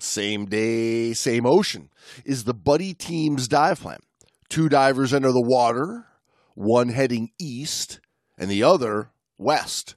same 0.00 0.46
day, 0.46 1.12
same 1.12 1.46
ocean, 1.46 1.88
is 2.24 2.42
the 2.44 2.54
buddy 2.54 2.92
team's 2.92 3.46
dive 3.46 3.80
plan. 3.80 4.00
Two 4.48 4.68
divers 4.68 5.14
enter 5.14 5.30
the 5.30 5.40
water, 5.46 6.06
one 6.54 6.88
heading 6.88 7.30
east 7.40 8.00
and 8.36 8.50
the 8.50 8.62
other 8.64 9.12
west. 9.38 9.94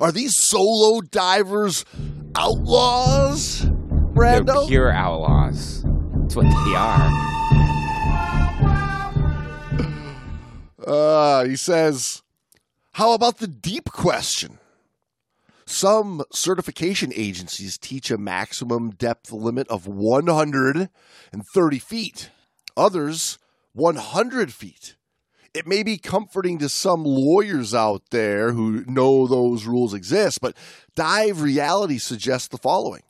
Are 0.00 0.12
these 0.12 0.32
solo 0.36 1.00
divers 1.00 1.84
outlaws, 2.34 3.62
Brando? 4.14 4.46
They're 4.46 4.66
pure 4.68 4.92
outlaws. 4.92 5.82
That's 5.84 6.36
what 6.36 6.44
they 6.44 6.74
are. 6.74 7.10
Uh, 10.86 11.44
he 11.44 11.56
says, 11.56 12.22
How 12.92 13.12
about 13.12 13.38
the 13.38 13.46
deep 13.46 13.90
question? 13.90 14.58
Some 15.64 16.22
certification 16.32 17.12
agencies 17.14 17.78
teach 17.78 18.10
a 18.10 18.18
maximum 18.18 18.90
depth 18.90 19.30
limit 19.32 19.68
of 19.68 19.86
130 19.86 21.78
feet, 21.78 22.30
others 22.76 23.38
100 23.72 24.52
feet. 24.52 24.96
It 25.54 25.66
may 25.66 25.82
be 25.82 25.98
comforting 25.98 26.58
to 26.58 26.68
some 26.68 27.04
lawyers 27.04 27.74
out 27.74 28.10
there 28.10 28.52
who 28.52 28.84
know 28.86 29.26
those 29.26 29.66
rules 29.66 29.92
exist, 29.92 30.40
but 30.40 30.56
dive 30.94 31.42
reality 31.42 31.98
suggests 31.98 32.48
the 32.48 32.56
following. 32.56 33.02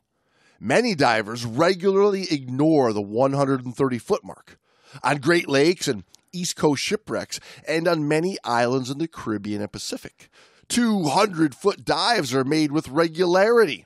Many 0.59 0.93
divers 0.93 1.45
regularly 1.45 2.27
ignore 2.29 2.91
the 2.91 3.01
130 3.01 3.97
foot 3.97 4.23
mark. 4.23 4.59
On 5.03 5.17
Great 5.17 5.47
Lakes 5.47 5.87
and 5.87 6.03
East 6.33 6.55
Coast 6.55 6.83
shipwrecks, 6.83 7.39
and 7.67 7.87
on 7.87 8.07
many 8.07 8.37
islands 8.43 8.89
in 8.89 8.97
the 8.97 9.07
Caribbean 9.07 9.61
and 9.61 9.71
Pacific. 9.71 10.29
200 10.67 11.55
foot 11.55 11.85
dives 11.85 12.33
are 12.33 12.43
made 12.43 12.71
with 12.71 12.89
regularity, 12.89 13.85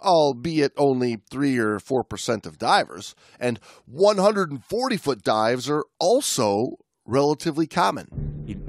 albeit 0.00 0.72
only 0.76 1.22
3 1.30 1.58
or 1.58 1.78
4% 1.78 2.46
of 2.46 2.58
divers, 2.58 3.14
and 3.38 3.60
140 3.86 4.96
foot 4.96 5.22
dives 5.22 5.70
are 5.70 5.84
also 5.98 6.78
relatively 7.06 7.66
common. 7.66 8.24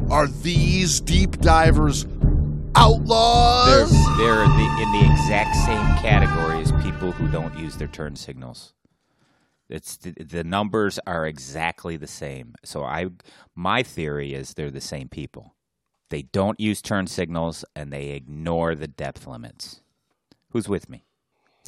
Are 0.09 0.27
these 0.27 0.99
deep 1.01 1.39
divers 1.39 2.05
outlaws? 2.75 3.91
They're, 3.91 4.17
they're 4.17 4.47
the, 4.47 4.79
in 4.81 4.91
the 4.91 5.11
exact 5.11 5.55
same 5.55 5.85
category 5.97 6.61
as 6.61 6.71
people 6.83 7.11
who 7.11 7.27
don't 7.27 7.57
use 7.57 7.75
their 7.77 7.87
turn 7.87 8.15
signals. 8.15 8.73
It's 9.67 9.97
the, 9.97 10.11
the 10.11 10.43
numbers 10.43 10.99
are 11.07 11.25
exactly 11.25 11.97
the 11.97 12.07
same. 12.07 12.53
So 12.63 12.83
I 12.83 13.07
my 13.55 13.81
theory 13.81 14.33
is 14.33 14.53
they're 14.53 14.69
the 14.69 14.79
same 14.81 15.09
people. 15.09 15.55
They 16.09 16.21
don't 16.21 16.59
use 16.59 16.83
turn 16.83 17.07
signals 17.07 17.65
and 17.75 17.91
they 17.91 18.09
ignore 18.09 18.75
the 18.75 18.87
depth 18.87 19.25
limits. 19.25 19.81
Who's 20.51 20.69
with 20.69 20.87
me? 20.87 21.05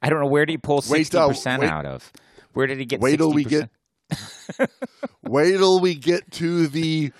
I 0.00 0.10
don't 0.10 0.20
know 0.20 0.26
where 0.26 0.46
did 0.46 0.52
he 0.52 0.58
pull 0.58 0.80
sixty 0.80 1.18
uh, 1.18 1.26
percent 1.26 1.64
out 1.64 1.86
of. 1.86 2.12
Where 2.52 2.68
did 2.68 2.78
he 2.78 2.84
get? 2.84 3.00
Wait 3.00 3.16
till 3.16 3.32
we 3.32 3.44
60%? 3.44 3.48
get 3.48 3.70
Wait 5.22 5.52
till 5.52 5.80
we 5.80 5.94
get 5.94 6.30
to 6.32 6.66
the 6.66 7.12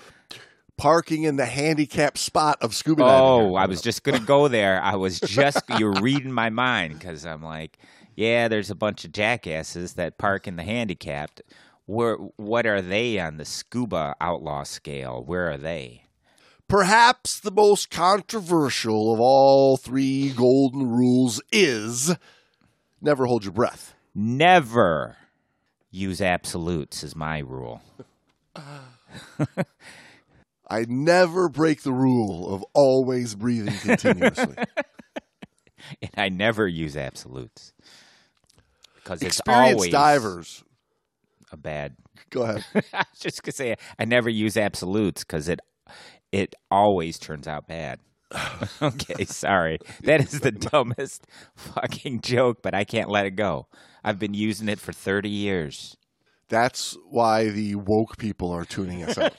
parking 0.77 1.23
in 1.23 1.35
the 1.35 1.45
handicap 1.45 2.17
spot 2.17 2.57
of 2.61 2.73
scuba 2.73 3.03
diving. 3.03 3.23
Oh, 3.23 3.55
I 3.55 3.67
was 3.67 3.81
just 3.81 4.03
gonna 4.03 4.19
go 4.19 4.47
there. 4.47 4.81
I 4.81 4.95
was 4.95 5.19
just 5.19 5.63
you're 5.77 5.93
reading 6.01 6.31
my 6.31 6.49
mind 6.49 6.97
because 6.97 7.25
I'm 7.25 7.43
like, 7.43 7.77
yeah, 8.15 8.47
there's 8.47 8.71
a 8.71 8.75
bunch 8.75 9.05
of 9.05 9.11
jackasses 9.11 9.93
that 9.93 10.17
park 10.17 10.47
in 10.47 10.55
the 10.55 10.63
handicapped. 10.63 11.41
Where 11.85 12.15
what 12.15 12.65
are 12.65 12.81
they 12.81 13.19
on 13.19 13.37
the 13.37 13.45
scuba 13.45 14.15
outlaw 14.19 14.63
scale? 14.63 15.23
Where 15.23 15.51
are 15.51 15.57
they? 15.57 16.05
Perhaps 16.67 17.39
the 17.41 17.51
most 17.51 17.89
controversial 17.89 19.13
of 19.13 19.19
all 19.19 19.77
three 19.77 20.29
golden 20.29 20.87
rules 20.87 21.41
is 21.51 22.15
never 23.01 23.25
hold 23.25 23.43
your 23.43 23.53
breath. 23.53 23.93
Never 24.15 25.17
use 25.91 26.21
absolutes 26.21 27.03
is 27.03 27.15
my 27.15 27.39
rule. 27.39 27.81
I 30.69 30.85
never 30.87 31.49
break 31.49 31.81
the 31.83 31.91
rule 31.93 32.53
of 32.53 32.63
always 32.73 33.35
breathing 33.35 33.77
continuously. 33.79 34.55
And 36.01 36.11
I 36.15 36.29
never 36.29 36.67
use 36.67 36.95
absolutes. 36.95 37.73
Because 38.95 39.21
it's 39.21 39.39
Experienced 39.39 39.75
always 39.75 39.91
divers. 39.91 40.63
a 41.51 41.57
bad 41.57 41.95
Go 42.29 42.43
ahead. 42.43 42.63
I 42.93 43.03
was 43.11 43.19
just 43.19 43.43
gonna 43.43 43.51
say 43.53 43.75
I 43.99 44.05
never 44.05 44.29
use 44.29 44.55
absolutes 44.57 45.23
because 45.23 45.49
it 45.49 45.59
it 46.31 46.55
always 46.69 47.19
turns 47.19 47.47
out 47.47 47.67
bad. 47.67 47.99
okay, 48.81 49.25
sorry. 49.25 49.79
That 50.03 50.21
is 50.21 50.39
the 50.39 50.51
dumbest 50.71 51.27
fucking 51.55 52.21
joke, 52.21 52.59
but 52.61 52.73
I 52.73 52.83
can't 52.83 53.09
let 53.09 53.25
it 53.25 53.31
go. 53.31 53.67
I've 54.03 54.19
been 54.19 54.33
using 54.33 54.69
it 54.69 54.79
for 54.79 54.91
thirty 54.93 55.29
years. 55.29 55.97
That's 56.49 56.97
why 57.09 57.49
the 57.49 57.75
woke 57.75 58.17
people 58.17 58.51
are 58.51 58.65
tuning 58.65 59.03
us 59.03 59.17
out. 59.17 59.33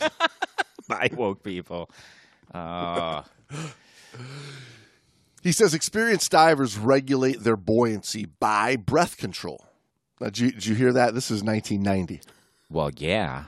I 0.91 1.11
woke 1.13 1.43
people. 1.43 1.91
Uh, 2.55 3.23
He 5.43 5.51
says 5.53 5.75
experienced 5.75 6.31
divers 6.31 6.79
regulate 6.79 7.41
their 7.41 7.57
buoyancy 7.57 8.27
by 8.27 8.77
breath 8.77 9.17
control. 9.17 9.67
Now, 10.21 10.27
did, 10.27 10.39
you, 10.39 10.53
did 10.53 10.67
you 10.67 10.75
hear 10.77 10.93
that? 10.93 11.15
This 11.15 11.31
is 11.33 11.43
1990. 11.43 12.21
well, 12.71 12.91
yeah. 12.97 13.45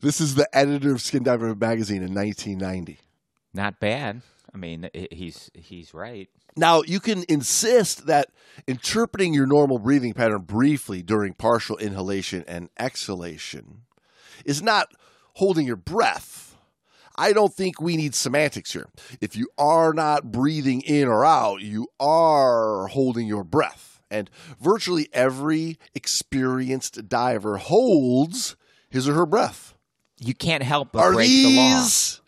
This 0.00 0.20
is 0.20 0.34
the 0.34 0.48
editor 0.56 0.92
of 0.92 1.00
Skin 1.00 1.22
Diver 1.22 1.54
magazine 1.54 2.02
in 2.02 2.14
1990. 2.14 2.98
Not 3.54 3.78
bad. 3.80 4.22
I 4.54 4.58
mean, 4.58 4.90
he's 5.10 5.50
he's 5.54 5.94
right. 5.94 6.28
Now, 6.56 6.82
you 6.82 7.00
can 7.00 7.24
insist 7.28 8.06
that 8.06 8.28
interpreting 8.66 9.32
your 9.32 9.46
normal 9.46 9.78
breathing 9.78 10.12
pattern 10.12 10.42
briefly 10.42 11.02
during 11.02 11.34
partial 11.34 11.78
inhalation 11.78 12.44
and 12.46 12.68
exhalation 12.78 13.82
is 14.44 14.62
not 14.62 14.92
holding 15.34 15.66
your 15.66 15.76
breath. 15.76 16.56
I 17.16 17.32
don't 17.32 17.52
think 17.52 17.80
we 17.80 17.96
need 17.96 18.14
semantics 18.14 18.72
here. 18.72 18.88
If 19.20 19.36
you 19.36 19.48
are 19.58 19.92
not 19.92 20.32
breathing 20.32 20.80
in 20.82 21.08
or 21.08 21.24
out, 21.24 21.60
you 21.60 21.88
are 22.00 22.86
holding 22.88 23.26
your 23.26 23.44
breath. 23.44 24.00
And 24.10 24.28
virtually 24.60 25.08
every 25.12 25.78
experienced 25.94 27.08
diver 27.08 27.56
holds 27.58 28.56
his 28.92 29.08
or 29.08 29.14
her 29.14 29.26
breath. 29.26 29.74
You 30.18 30.34
can't 30.34 30.62
help 30.62 30.92
but 30.92 31.00
Are 31.00 31.12
break 31.12 31.28
the 31.28 31.56
law. 31.56 31.74
these 31.74 32.20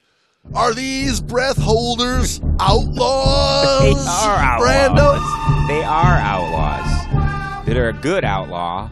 are 0.54 0.75
these 0.75 1.21
breath 1.21 1.56
holders 1.56 2.40
outlaws? 2.61 3.80
They 3.83 4.11
are 4.11 4.37
outlaws. 4.37 5.21
Brando? 5.21 5.68
They 5.68 5.83
are 5.83 6.16
outlaws. 6.18 7.66
They're 7.66 7.88
a 7.88 7.92
good 7.94 8.25
outlaw. 8.25 8.90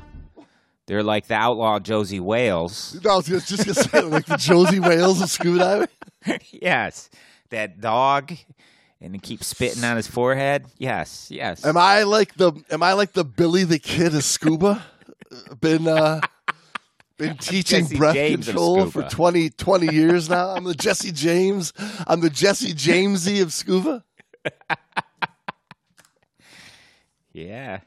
They're 0.87 1.03
like 1.03 1.27
the 1.27 1.35
outlaw 1.35 1.79
Josey 1.79 2.21
Wales. 2.21 2.99
No, 3.05 3.13
I 3.13 3.17
was 3.17 3.27
just 3.27 3.49
just 3.49 3.65
gonna 3.67 3.75
say 3.75 4.01
like 4.03 4.27
the 4.27 4.37
Josey 4.37 4.81
Wales 4.81 5.21
of 5.21 5.31
scuba 5.31 5.59
diving. 6.25 6.41
yes, 6.51 7.09
that 7.51 7.81
dog, 7.81 8.33
and 9.01 9.15
he 9.15 9.19
keeps 9.21 9.47
spitting 9.47 9.85
on 9.85 9.97
his 9.97 10.07
forehead. 10.07 10.67
Yes, 10.79 11.29
yes. 11.31 11.65
Am 11.65 11.77
I 11.77 12.03
like 12.05 12.35
the 12.35 12.53
am 12.71 12.83
I 12.83 12.93
like 12.95 13.13
the 13.13 13.25
Billy 13.25 13.65
the 13.65 13.79
Kid 13.79 14.15
of 14.15 14.25
scuba? 14.25 14.83
Been 15.61 15.87
uh 15.87 16.21
been 17.17 17.37
teaching 17.37 17.85
Jesse 17.85 17.97
breath 17.97 18.15
James 18.15 18.47
control 18.47 18.87
for 18.87 19.03
scuba. 19.03 19.11
20, 19.11 19.51
20 19.51 19.95
years 19.95 20.29
now. 20.29 20.51
I'm 20.51 20.65
the 20.65 20.75
Jesse 20.75 21.13
James. 21.13 21.73
I'm 22.07 22.21
the 22.21 22.31
Jesse 22.31 22.73
Jamesy 22.75 23.43
of 23.43 23.53
scuba. 23.53 24.05
yeah, 27.33 27.81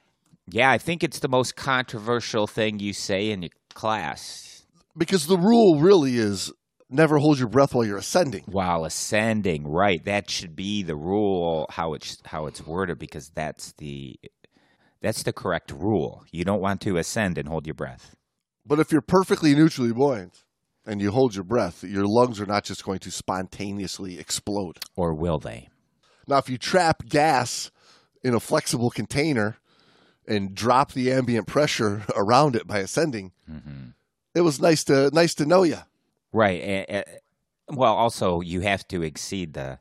yeah. 0.50 0.72
I 0.72 0.78
think 0.78 1.04
it's 1.04 1.20
the 1.20 1.28
most 1.28 1.56
controversial 1.56 2.48
thing 2.48 2.80
you 2.80 2.94
say 2.94 3.30
in 3.30 3.42
your 3.42 3.52
class 3.74 4.66
Because 4.98 5.28
the 5.28 5.38
rule 5.38 5.80
really 5.80 6.18
is 6.18 6.52
never 6.90 7.18
hold 7.18 7.40
your 7.40 7.50
breath 7.50 7.74
while 7.74 7.86
you're 7.86 7.98
ascending. 7.98 8.44
while 8.48 8.86
ascending. 8.86 9.68
Right, 9.68 10.04
that 10.06 10.30
should 10.30 10.56
be 10.56 10.84
the 10.84 10.96
rule. 10.96 11.68
How 11.70 11.94
it's 11.94 12.18
how 12.26 12.46
it's 12.46 12.66
worded 12.66 13.00
because 13.00 13.30
that's 13.30 13.74
the 13.74 14.16
that's 15.02 15.24
the 15.24 15.34
correct 15.34 15.72
rule. 15.72 16.24
You 16.32 16.46
don't 16.46 16.62
want 16.62 16.82
to 16.82 16.98
ascend 16.98 17.38
and 17.38 17.48
hold 17.48 17.68
your 17.68 17.76
breath. 17.76 18.16
But 18.66 18.80
if 18.80 18.92
you're 18.92 19.02
perfectly 19.02 19.54
neutrally 19.54 19.92
buoyant 19.94 20.44
and 20.86 21.02
you 21.02 21.12
hold 21.12 21.36
your 21.36 21.44
breath, 21.44 21.84
your 21.84 22.06
lungs 22.06 22.40
are 22.40 22.46
not 22.46 22.64
just 22.64 22.84
going 22.84 23.00
to 23.00 23.12
spontaneously 23.12 24.20
explode. 24.20 24.80
Or 24.96 25.14
will 25.14 25.40
they? 25.40 25.70
Now, 26.28 26.38
if 26.38 26.50
you 26.50 26.58
trap 26.58 27.06
gas 27.08 27.72
in 28.24 28.34
a 28.34 28.40
flexible 28.40 28.90
container 28.90 29.58
and 30.28 30.56
drop 30.56 30.94
the 30.94 31.12
ambient 31.12 31.48
pressure 31.48 32.04
around 32.16 32.56
it 32.56 32.66
by 32.66 32.80
ascending, 32.80 33.32
it 34.34 34.42
was 34.42 34.60
nice 34.60 34.84
to 34.86 35.12
nice 35.14 35.36
to 35.36 35.46
know 35.46 35.64
you. 35.64 35.78
Right. 36.34 36.62
eh, 36.62 36.86
eh, 36.90 37.04
well, 37.70 37.94
also 37.94 38.42
you 38.42 38.62
have 38.62 38.88
to 38.90 39.02
exceed 39.04 39.54
the 39.54 39.80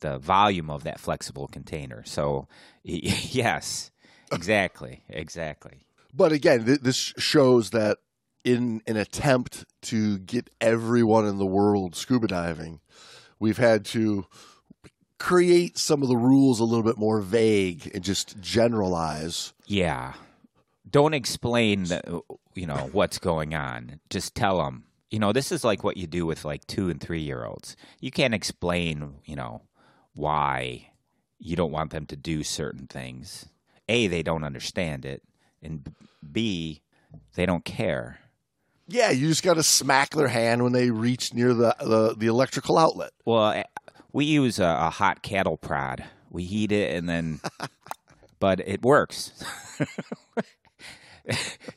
the 0.00 0.18
volume 0.18 0.68
of 0.68 0.84
that 0.84 1.00
flexible 1.00 1.46
container. 1.48 2.02
So, 2.04 2.46
yes, 2.82 3.90
exactly, 4.32 5.04
exactly. 5.08 5.86
But 6.12 6.32
again, 6.32 6.66
th- 6.66 6.80
this 6.80 6.96
shows 7.16 7.70
that 7.70 7.98
in 8.44 8.82
an 8.86 8.96
attempt 8.96 9.64
to 9.82 10.18
get 10.18 10.50
everyone 10.60 11.26
in 11.26 11.38
the 11.38 11.46
world 11.46 11.96
scuba 11.96 12.26
diving, 12.28 12.80
we've 13.38 13.58
had 13.58 13.84
to 13.86 14.26
create 15.18 15.78
some 15.78 16.02
of 16.02 16.08
the 16.08 16.16
rules 16.16 16.60
a 16.60 16.64
little 16.64 16.82
bit 16.82 16.98
more 16.98 17.20
vague 17.20 17.90
and 17.94 18.04
just 18.04 18.38
generalize. 18.40 19.54
Yeah. 19.66 20.14
Don't 20.88 21.14
explain, 21.14 21.84
the, 21.84 22.20
you 22.54 22.66
know, 22.66 22.90
what's 22.92 23.18
going 23.18 23.54
on. 23.54 24.00
Just 24.10 24.34
tell 24.34 24.58
them. 24.58 24.84
You 25.10 25.18
know, 25.18 25.32
this 25.32 25.50
is 25.52 25.64
like 25.64 25.82
what 25.82 25.96
you 25.96 26.06
do 26.06 26.26
with 26.26 26.44
like 26.44 26.66
two 26.66 26.90
and 26.90 27.00
three 27.00 27.22
year 27.22 27.44
olds. 27.44 27.76
You 28.00 28.10
can't 28.10 28.34
explain, 28.34 29.14
you 29.24 29.36
know, 29.36 29.62
why 30.14 30.90
you 31.38 31.56
don't 31.56 31.72
want 31.72 31.90
them 31.90 32.06
to 32.06 32.16
do 32.16 32.42
certain 32.42 32.86
things. 32.86 33.46
A, 33.88 34.06
they 34.06 34.22
don't 34.22 34.44
understand 34.44 35.04
it, 35.04 35.22
and 35.62 35.94
B, 36.32 36.82
they 37.34 37.46
don't 37.46 37.64
care. 37.64 38.18
Yeah, 38.86 39.10
you 39.10 39.28
just 39.28 39.42
got 39.42 39.54
to 39.54 39.62
smack 39.62 40.10
their 40.10 40.28
hand 40.28 40.62
when 40.62 40.72
they 40.72 40.90
reach 40.90 41.32
near 41.32 41.54
the 41.54 41.74
the, 41.80 42.14
the 42.16 42.26
electrical 42.26 42.76
outlet. 42.78 43.12
Well, 43.24 43.50
eh, 43.50 43.64
we 44.12 44.24
use 44.26 44.58
a, 44.58 44.64
a 44.66 44.90
hot 44.90 45.22
cattle 45.22 45.56
prod. 45.56 46.04
We 46.30 46.44
heat 46.44 46.70
it 46.72 46.94
and 46.96 47.08
then, 47.08 47.40
but 48.40 48.60
it 48.60 48.82
works. 48.82 49.32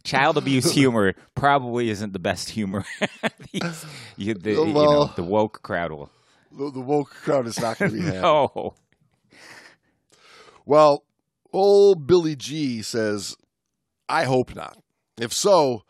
Child 0.04 0.38
abuse 0.38 0.72
humor 0.72 1.14
probably 1.36 1.90
isn't 1.90 2.12
the 2.12 2.20
best 2.20 2.50
humor. 2.50 2.84
These- 3.52 3.86
you, 4.18 4.34
the, 4.34 4.52
you 4.52 4.74
know, 4.74 5.06
the 5.16 5.24
woke 5.24 5.62
crowd 5.64 5.92
will. 5.92 6.12
The, 6.52 6.72
the 6.72 6.82
woke 6.82 7.10
crowd 7.12 7.48
is 7.48 7.60
not 7.60 7.78
going 7.78 7.92
to 7.92 7.98
be 7.98 8.04
happy. 8.04 8.18
No. 8.18 8.74
Well, 10.66 11.04
old 11.54 12.08
Billy 12.08 12.36
G 12.36 12.82
says, 12.82 13.38
I 14.10 14.24
hope 14.26 14.54
not. 14.56 14.78
If 15.20 15.32
so, 15.32 15.84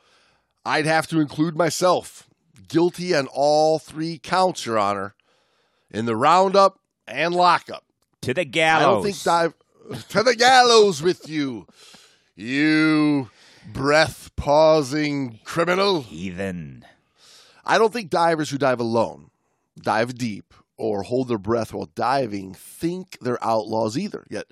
I'd 0.68 0.86
have 0.86 1.08
to 1.08 1.22
include 1.22 1.56
myself, 1.56 2.28
guilty 2.68 3.16
on 3.16 3.28
all 3.28 3.80
three 3.80 4.18
counts, 4.18 4.66
Your 4.66 4.78
Honor, 4.78 5.16
in 5.90 6.06
the 6.06 6.16
roundup 6.16 6.78
and 7.08 7.34
lockup. 7.34 7.86
To 8.24 8.34
the 8.34 8.44
gallows. 8.44 8.84
I 8.84 8.92
don't 8.92 9.04
think 9.04 9.24
dive 9.24 9.54
to 10.10 10.24
the 10.24 10.36
gallows 10.36 11.02
with 11.02 11.30
you, 11.30 11.68
you 12.36 13.30
breath 13.72 14.36
pausing 14.36 15.40
criminal. 15.46 16.02
Heathen. 16.02 16.84
I 17.64 17.78
don't 17.78 17.94
think 17.94 18.10
divers 18.10 18.50
who 18.50 18.58
dive 18.58 18.82
alone, 18.82 19.30
dive 19.82 20.16
deep, 20.16 20.54
or 20.76 21.04
hold 21.04 21.30
their 21.30 21.38
breath 21.38 21.74
while 21.74 21.90
diving 21.96 22.54
think 22.54 23.18
they're 23.22 23.42
outlaws 23.42 23.98
either. 23.98 24.26
Yet, 24.30 24.48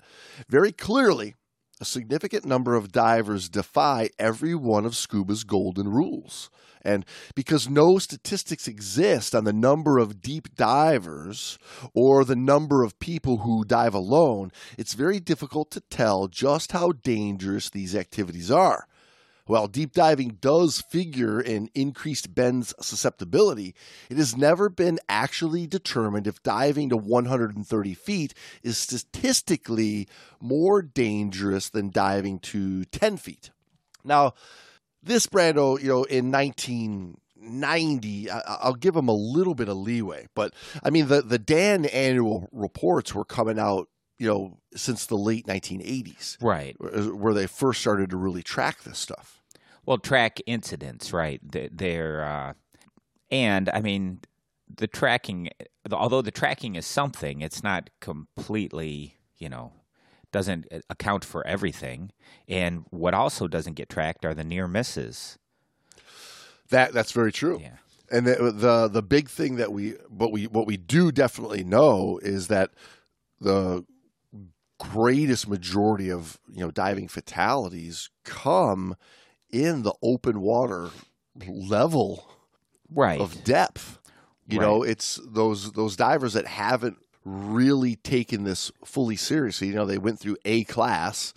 very 0.48 0.72
clearly, 0.72 1.34
a 1.80 1.84
significant 1.84 2.44
number 2.44 2.74
of 2.74 2.92
divers 2.92 3.48
defy 3.48 4.10
every 4.18 4.54
one 4.54 4.86
of 4.86 4.96
scuba's 4.96 5.44
golden 5.44 5.88
rules. 5.88 6.50
And 6.82 7.04
because 7.34 7.68
no 7.68 7.98
statistics 7.98 8.68
exist 8.68 9.34
on 9.34 9.44
the 9.44 9.52
number 9.52 9.98
of 9.98 10.22
deep 10.22 10.54
divers 10.54 11.58
or 11.94 12.24
the 12.24 12.36
number 12.36 12.84
of 12.84 13.00
people 13.00 13.38
who 13.38 13.64
dive 13.64 13.92
alone, 13.92 14.52
it's 14.78 14.94
very 14.94 15.18
difficult 15.18 15.70
to 15.72 15.80
tell 15.80 16.28
just 16.28 16.72
how 16.72 16.92
dangerous 16.92 17.68
these 17.68 17.96
activities 17.96 18.50
are. 18.50 18.86
While 19.46 19.68
deep 19.68 19.92
diving 19.92 20.38
does 20.40 20.80
figure 20.80 21.40
in 21.40 21.70
increased 21.74 22.34
bends 22.34 22.74
susceptibility, 22.80 23.74
it 24.10 24.16
has 24.16 24.36
never 24.36 24.68
been 24.68 24.98
actually 25.08 25.68
determined 25.68 26.26
if 26.26 26.42
diving 26.42 26.88
to 26.88 26.96
130 26.96 27.94
feet 27.94 28.34
is 28.64 28.76
statistically 28.76 30.08
more 30.40 30.82
dangerous 30.82 31.70
than 31.70 31.90
diving 31.90 32.40
to 32.40 32.84
10 32.86 33.16
feet. 33.18 33.50
Now, 34.04 34.34
this 35.00 35.26
Brando, 35.28 35.80
you 35.80 35.88
know, 35.88 36.04
in 36.04 36.32
1990, 36.32 38.30
I- 38.30 38.40
I'll 38.46 38.74
give 38.74 38.96
him 38.96 39.08
a 39.08 39.14
little 39.14 39.54
bit 39.54 39.68
of 39.68 39.76
leeway, 39.76 40.26
but 40.34 40.52
I 40.82 40.90
mean, 40.90 41.06
the, 41.06 41.22
the 41.22 41.38
DAN 41.38 41.84
annual 41.86 42.48
reports 42.50 43.14
were 43.14 43.24
coming 43.24 43.58
out, 43.60 43.88
you 44.18 44.26
know, 44.28 44.58
since 44.74 45.06
the 45.06 45.16
late 45.16 45.46
1980s, 45.46 46.38
Right. 46.40 46.74
where 46.78 47.14
where 47.14 47.34
they 47.34 47.46
first 47.46 47.80
started 47.80 48.10
to 48.10 48.16
really 48.16 48.42
track 48.42 48.82
this 48.82 48.98
stuff. 48.98 49.42
Well, 49.84 49.98
track 49.98 50.40
incidents, 50.46 51.12
right? 51.12 51.40
They- 51.42 51.68
They're, 51.72 52.24
uh, 52.24 52.54
and 53.30 53.68
I 53.68 53.80
mean, 53.80 54.20
the 54.74 54.86
tracking, 54.88 55.50
although 55.92 56.22
the 56.22 56.30
tracking 56.32 56.74
is 56.76 56.86
something, 56.86 57.40
it's 57.40 57.62
not 57.62 57.90
completely, 58.00 59.16
you 59.38 59.48
know, 59.48 59.72
doesn't 60.32 60.66
account 60.90 61.24
for 61.24 61.46
everything. 61.46 62.10
And 62.48 62.84
what 62.90 63.14
also 63.14 63.46
doesn't 63.48 63.74
get 63.74 63.88
tracked 63.88 64.24
are 64.24 64.34
the 64.34 64.44
near 64.44 64.66
misses. 64.66 65.38
That 66.70 66.92
that's 66.92 67.12
very 67.12 67.32
true. 67.32 67.58
Yeah. 67.60 67.76
And 68.10 68.26
the, 68.26 68.52
the 68.52 68.88
the 68.88 69.02
big 69.02 69.28
thing 69.28 69.56
that 69.56 69.72
we 69.72 69.90
what 70.08 70.32
we 70.32 70.46
what 70.46 70.66
we 70.66 70.76
do 70.76 71.12
definitely 71.12 71.62
know 71.64 72.18
is 72.22 72.48
that 72.48 72.70
the 73.40 73.84
greatest 74.78 75.48
majority 75.48 76.10
of 76.10 76.38
you 76.52 76.60
know 76.60 76.70
diving 76.70 77.08
fatalities 77.08 78.10
come 78.24 78.94
in 79.50 79.82
the 79.82 79.94
open 80.02 80.40
water 80.40 80.90
level 81.48 82.26
Right. 82.88 83.20
of 83.20 83.42
depth. 83.44 83.98
You 84.48 84.60
know, 84.60 84.82
it's 84.84 85.18
those 85.26 85.72
those 85.72 85.96
divers 85.96 86.34
that 86.34 86.46
haven't 86.46 86.98
really 87.24 87.96
taken 87.96 88.44
this 88.44 88.70
fully 88.84 89.16
seriously. 89.16 89.66
You 89.68 89.74
know, 89.74 89.86
they 89.86 89.98
went 89.98 90.20
through 90.20 90.36
A 90.44 90.62
class, 90.62 91.34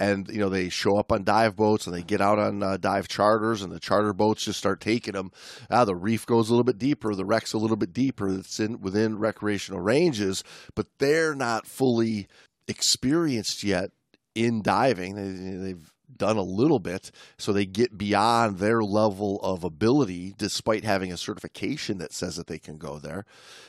and 0.00 0.26
you 0.28 0.38
know 0.38 0.48
they 0.48 0.70
show 0.70 0.96
up 0.96 1.12
on 1.12 1.22
dive 1.22 1.54
boats 1.54 1.86
and 1.86 1.94
they 1.94 2.02
get 2.02 2.22
out 2.22 2.38
on 2.38 2.62
uh, 2.62 2.78
dive 2.78 3.08
charters, 3.08 3.60
and 3.60 3.70
the 3.70 3.78
charter 3.78 4.14
boats 4.14 4.44
just 4.46 4.58
start 4.58 4.80
taking 4.80 5.12
them. 5.12 5.32
Ah, 5.70 5.84
the 5.84 5.94
reef 5.94 6.24
goes 6.24 6.48
a 6.48 6.52
little 6.52 6.64
bit 6.64 6.78
deeper, 6.78 7.14
the 7.14 7.26
wreck's 7.26 7.52
a 7.52 7.58
little 7.58 7.76
bit 7.76 7.92
deeper. 7.92 8.26
It's 8.38 8.58
in 8.58 8.80
within 8.80 9.18
recreational 9.18 9.82
ranges, 9.82 10.42
but 10.74 10.86
they're 10.98 11.34
not 11.34 11.66
fully 11.66 12.26
experienced 12.68 13.64
yet 13.64 13.90
in 14.34 14.62
diving. 14.62 15.14
They, 15.14 15.56
they've 15.56 15.92
done 16.16 16.36
a 16.36 16.42
little 16.42 16.78
bit, 16.78 17.10
so 17.36 17.52
they 17.52 17.66
get 17.66 17.98
beyond 17.98 18.58
their 18.58 18.82
level 18.82 19.40
of 19.42 19.64
ability 19.64 20.34
despite 20.38 20.84
having 20.84 21.12
a 21.12 21.16
certification 21.16 21.98
that 21.98 22.12
says 22.12 22.36
that 22.36 22.46
they 22.46 22.58
can 22.58 22.78
go 22.78 22.98
there. 22.98 23.24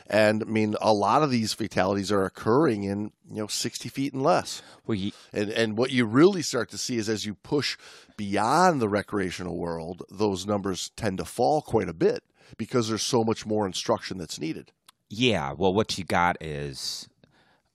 And 0.07 0.43
I 0.43 0.45
mean, 0.45 0.75
a 0.81 0.93
lot 0.93 1.23
of 1.23 1.31
these 1.31 1.53
fatalities 1.53 2.11
are 2.11 2.25
occurring 2.25 2.83
in 2.83 3.11
you 3.29 3.41
know 3.41 3.47
60 3.47 3.89
feet 3.89 4.13
and 4.13 4.23
less. 4.23 4.61
well, 4.85 4.95
you, 4.95 5.11
And 5.33 5.49
and 5.49 5.77
what 5.77 5.91
you 5.91 6.05
really 6.05 6.41
start 6.41 6.69
to 6.71 6.77
see 6.77 6.97
is 6.97 7.09
as 7.09 7.25
you 7.25 7.35
push 7.35 7.77
beyond 8.15 8.81
the 8.81 8.89
recreational 8.89 9.57
world, 9.57 10.03
those 10.09 10.45
numbers 10.45 10.91
tend 10.95 11.17
to 11.17 11.25
fall 11.25 11.61
quite 11.61 11.89
a 11.89 11.93
bit 11.93 12.23
because 12.57 12.87
there's 12.87 13.03
so 13.03 13.23
much 13.23 13.45
more 13.45 13.65
instruction 13.65 14.17
that's 14.17 14.39
needed. 14.39 14.71
Yeah, 15.09 15.53
well, 15.53 15.73
what 15.73 15.97
you 15.97 16.03
got 16.03 16.37
is 16.41 17.07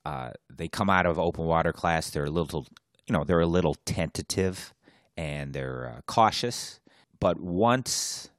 uh, 0.05 0.31
they 0.51 0.69
come 0.69 0.91
out 0.91 1.07
of 1.07 1.19
open 1.19 1.45
water 1.45 1.73
class. 1.73 2.11
They're 2.11 2.25
a 2.25 2.31
little, 2.31 2.67
you 3.07 3.13
know, 3.13 3.25
they're 3.25 3.41
a 3.41 3.47
little 3.47 3.77
tentative 3.85 4.75
and 5.17 5.53
they're 5.53 5.95
uh, 5.97 6.01
cautious. 6.07 6.81
But 7.21 7.41
once 7.41 8.31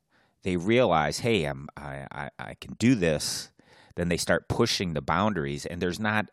they 0.44 0.58
realize, 0.58 1.20
hey, 1.20 1.46
I'm, 1.46 1.70
I, 1.78 2.06
I, 2.12 2.30
I 2.38 2.54
can 2.56 2.74
do 2.74 2.96
this, 2.96 3.52
then 3.96 4.10
they 4.10 4.18
start 4.18 4.50
pushing 4.50 4.94
the 4.94 5.02
boundaries, 5.02 5.66
and 5.66 5.82
there's 5.82 6.00
not 6.00 6.26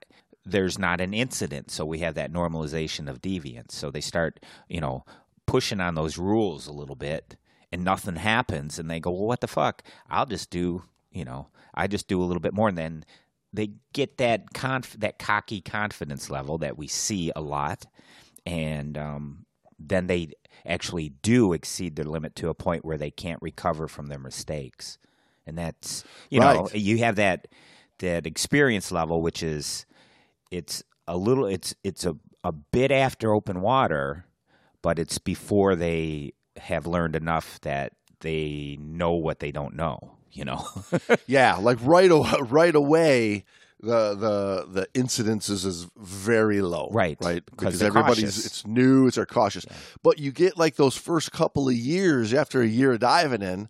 there's 0.46 0.78
not 0.78 1.02
an 1.02 1.12
incident, 1.12 1.70
so 1.70 1.84
we 1.84 1.98
have 1.98 2.14
that 2.14 2.32
normalization 2.32 3.08
of 3.08 3.20
deviance. 3.20 3.72
So 3.72 3.90
they 3.90 4.00
start, 4.00 4.40
you 4.68 4.80
know, 4.80 5.04
pushing 5.46 5.80
on 5.80 5.94
those 5.94 6.16
rules 6.16 6.66
a 6.66 6.72
little 6.72 6.96
bit, 6.96 7.36
and 7.70 7.84
nothing 7.84 8.16
happens, 8.16 8.78
and 8.78 8.90
they 8.90 9.00
go, 9.00 9.10
well, 9.10 9.26
what 9.26 9.42
the 9.42 9.46
fuck? 9.46 9.82
I'll 10.08 10.26
just 10.26 10.48
do, 10.48 10.82
you 11.12 11.24
know, 11.26 11.48
I 11.74 11.86
just 11.86 12.08
do 12.08 12.22
a 12.22 12.24
little 12.24 12.40
bit 12.40 12.54
more, 12.54 12.68
and 12.68 12.78
then 12.78 13.04
they 13.52 13.72
get 13.92 14.18
that 14.18 14.52
conf- 14.54 14.98
that 15.00 15.18
cocky 15.18 15.60
confidence 15.60 16.30
level 16.30 16.58
that 16.58 16.78
we 16.78 16.86
see 16.86 17.32
a 17.34 17.40
lot, 17.40 17.86
and 18.46 18.96
um, 18.96 19.46
then 19.78 20.06
they 20.06 20.32
actually 20.66 21.10
do 21.22 21.52
exceed 21.52 21.96
their 21.96 22.04
limit 22.04 22.34
to 22.36 22.48
a 22.48 22.54
point 22.54 22.84
where 22.84 22.98
they 22.98 23.10
can't 23.10 23.40
recover 23.42 23.88
from 23.88 24.06
their 24.06 24.18
mistakes, 24.18 24.98
and 25.46 25.58
that's 25.58 26.04
you 26.30 26.40
know 26.40 26.68
you 26.72 26.98
have 26.98 27.16
that 27.16 27.48
that 27.98 28.26
experience 28.26 28.92
level, 28.92 29.22
which 29.22 29.42
is 29.42 29.86
it's 30.50 30.82
a 31.06 31.16
little 31.16 31.46
it's 31.46 31.74
it's 31.82 32.04
a 32.06 32.16
a 32.44 32.52
bit 32.52 32.90
after 32.90 33.34
open 33.34 33.60
water, 33.60 34.24
but 34.82 34.98
it's 34.98 35.18
before 35.18 35.76
they 35.76 36.32
have 36.56 36.86
learned 36.86 37.16
enough 37.16 37.60
that 37.62 37.92
they 38.20 38.76
know 38.80 39.12
what 39.12 39.40
they 39.40 39.50
don't 39.50 39.74
know. 39.74 40.16
You 40.32 40.44
know, 40.44 40.66
Yeah, 41.26 41.56
like 41.56 41.78
right 41.82 42.10
aw- 42.10 42.44
right 42.48 42.74
away, 42.74 43.44
the 43.80 44.14
the 44.14 44.66
the 44.70 44.86
incidences 44.94 45.64
is 45.66 45.86
very 45.96 46.60
low. 46.62 46.88
Right, 46.92 47.18
Right. 47.20 47.44
because 47.44 47.82
everybody's 47.82 48.24
cautious. 48.24 48.46
it's 48.46 48.66
new, 48.66 49.06
it's 49.08 49.18
are 49.18 49.26
cautious. 49.26 49.66
But 50.02 50.18
you 50.18 50.30
get 50.32 50.56
like 50.56 50.76
those 50.76 50.96
first 50.96 51.32
couple 51.32 51.68
of 51.68 51.74
years 51.74 52.32
after 52.32 52.60
a 52.62 52.66
year 52.66 52.92
of 52.92 53.00
diving 53.00 53.42
in, 53.42 53.68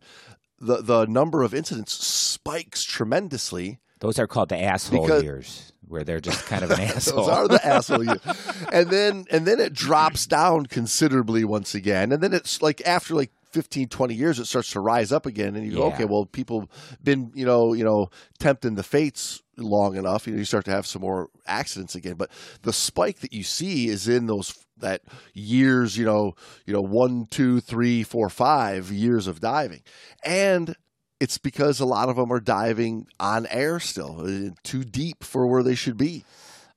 the 0.58 0.82
the 0.82 1.06
number 1.06 1.42
of 1.42 1.54
incidents 1.54 1.92
spikes 1.94 2.84
tremendously. 2.84 3.78
those 4.00 4.18
are 4.18 4.26
called 4.26 4.48
the 4.50 4.60
asshole 4.60 5.02
Because- 5.06 5.22
years, 5.22 5.72
where 5.88 6.04
they're 6.04 6.20
just 6.20 6.44
kind 6.46 6.62
of 6.62 6.70
an 6.70 6.80
asshole. 6.94 7.26
Those 7.26 7.28
are 7.34 7.48
the 7.48 7.66
asshole 7.66 8.04
years. 8.04 8.20
And 8.72 8.90
then 8.90 9.24
and 9.30 9.46
then 9.46 9.58
it 9.60 9.72
drops 9.72 10.26
down 10.26 10.66
considerably 10.66 11.44
once 11.44 11.74
again. 11.74 12.12
And 12.12 12.22
then 12.22 12.32
it's 12.34 12.60
like 12.62 12.82
after 12.86 13.14
like 13.14 13.32
15 13.52 13.88
20 13.88 14.14
years 14.14 14.38
it 14.38 14.46
starts 14.46 14.70
to 14.72 14.80
rise 14.80 15.12
up 15.12 15.26
again 15.26 15.56
and 15.56 15.64
you 15.66 15.72
go 15.72 15.88
Yeah. 15.88 15.94
okay 15.94 16.04
well 16.04 16.26
people 16.26 16.70
been 17.02 17.32
you 17.34 17.44
know 17.44 17.72
you 17.74 17.84
know 17.84 18.10
tempting 18.38 18.74
the 18.74 18.82
fates 18.82 19.42
long 19.60 19.96
enough, 19.96 20.26
you 20.26 20.32
know, 20.32 20.38
you 20.38 20.44
start 20.44 20.64
to 20.64 20.70
have 20.70 20.86
some 20.86 21.02
more 21.02 21.28
accidents 21.46 21.94
again. 21.94 22.14
But 22.14 22.30
the 22.62 22.72
spike 22.72 23.20
that 23.20 23.32
you 23.32 23.42
see 23.42 23.88
is 23.88 24.08
in 24.08 24.26
those 24.26 24.54
that 24.78 25.02
years, 25.34 25.96
you 25.96 26.04
know, 26.06 26.34
you 26.66 26.72
know, 26.72 26.80
one, 26.80 27.26
two, 27.30 27.60
three, 27.60 28.02
four, 28.02 28.30
five 28.30 28.90
years 28.90 29.26
of 29.26 29.40
diving, 29.40 29.82
and 30.24 30.74
it's 31.20 31.36
because 31.38 31.80
a 31.80 31.84
lot 31.84 32.08
of 32.08 32.16
them 32.16 32.32
are 32.32 32.40
diving 32.40 33.06
on 33.18 33.46
air 33.48 33.78
still, 33.78 34.22
uh, 34.22 34.50
too 34.64 34.84
deep 34.84 35.22
for 35.22 35.46
where 35.46 35.62
they 35.62 35.74
should 35.74 35.98
be. 35.98 36.24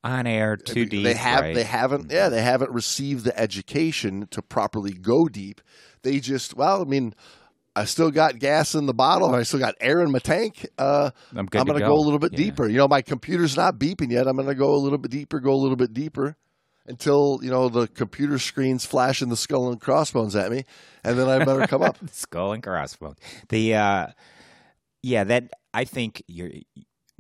On 0.04 0.28
air, 0.28 0.58
too 0.58 0.86
deep. 0.86 1.06
They 1.06 1.14
have 1.14 1.42
right? 1.42 1.56
they 1.56 1.64
haven't 1.64 2.12
yeah 2.12 2.28
they 2.28 2.42
haven't 2.42 2.72
received 2.72 3.24
the 3.24 3.38
education 3.40 4.28
to 4.32 4.42
properly 4.42 4.92
go 4.92 5.30
deep. 5.30 5.62
They 6.04 6.20
just 6.20 6.56
well, 6.56 6.82
I 6.82 6.86
mean, 6.86 7.14
I 7.76 7.86
still 7.86 8.12
got 8.12 8.38
gas 8.40 8.76
in 8.76 8.86
the 8.86 8.94
bottle. 8.94 9.34
I 9.34 9.44
still 9.44 9.60
got 9.60 9.76
air 9.80 10.02
in 10.02 10.12
my 10.12 10.20
tank. 10.20 10.68
Uh, 10.78 11.10
I'm 11.32 11.40
I'm 11.40 11.46
going 11.48 11.68
to 11.68 11.80
go. 11.80 11.88
go 11.88 11.96
a 11.96 12.04
little 12.04 12.20
bit 12.20 12.34
Yeah. 12.34 12.38
deeper. 12.38 12.68
You 12.68 12.78
know, 12.78 12.88
my 12.88 13.02
computer's 13.02 13.58
not 13.58 13.80
beeping 13.80 14.12
yet. 14.12 14.28
I'm 14.28 14.36
going 14.36 14.48
to 14.48 14.56
go 14.56 14.74
a 14.74 14.78
little 14.78 14.98
bit 15.00 15.12
deeper, 15.12 15.40
go 15.40 15.54
a 15.54 15.56
little 15.56 15.76
bit 15.78 15.94
deeper 15.94 16.36
until, 16.86 17.40
you 17.42 17.50
know, 17.50 17.70
the 17.70 17.88
computer 17.88 18.38
screen's 18.38 18.86
flashing 18.86 19.30
the 19.30 19.38
skull 19.38 19.72
and 19.72 19.80
crossbones 19.82 20.36
at 20.36 20.52
me, 20.52 20.66
and 21.04 21.18
then 21.18 21.30
I 21.30 21.44
better 21.46 21.66
come 21.66 21.82
up. 21.82 21.98
skull 22.12 22.52
and 22.52 22.62
crossbones. 22.62 23.18
The 23.50 23.74
uh, 23.76 24.08
yeah, 25.02 25.24
that 25.24 25.52
I 25.74 25.86
think 25.86 26.22
you're. 26.28 26.52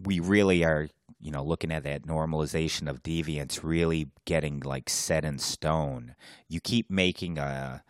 We 0.02 0.20
really 0.20 0.66
are, 0.66 0.90
you 1.22 1.32
know, 1.32 1.44
looking 1.44 1.72
at 1.72 1.84
that 1.84 2.04
normalization 2.06 2.90
of 2.90 3.04
deviance 3.04 3.60
really 3.64 4.10
getting 4.26 4.60
like 4.60 4.90
set 4.90 5.24
in 5.24 5.38
stone. 5.40 6.16
You 6.50 6.60
keep 6.60 6.90
making 6.90 7.38
a, 7.38 7.84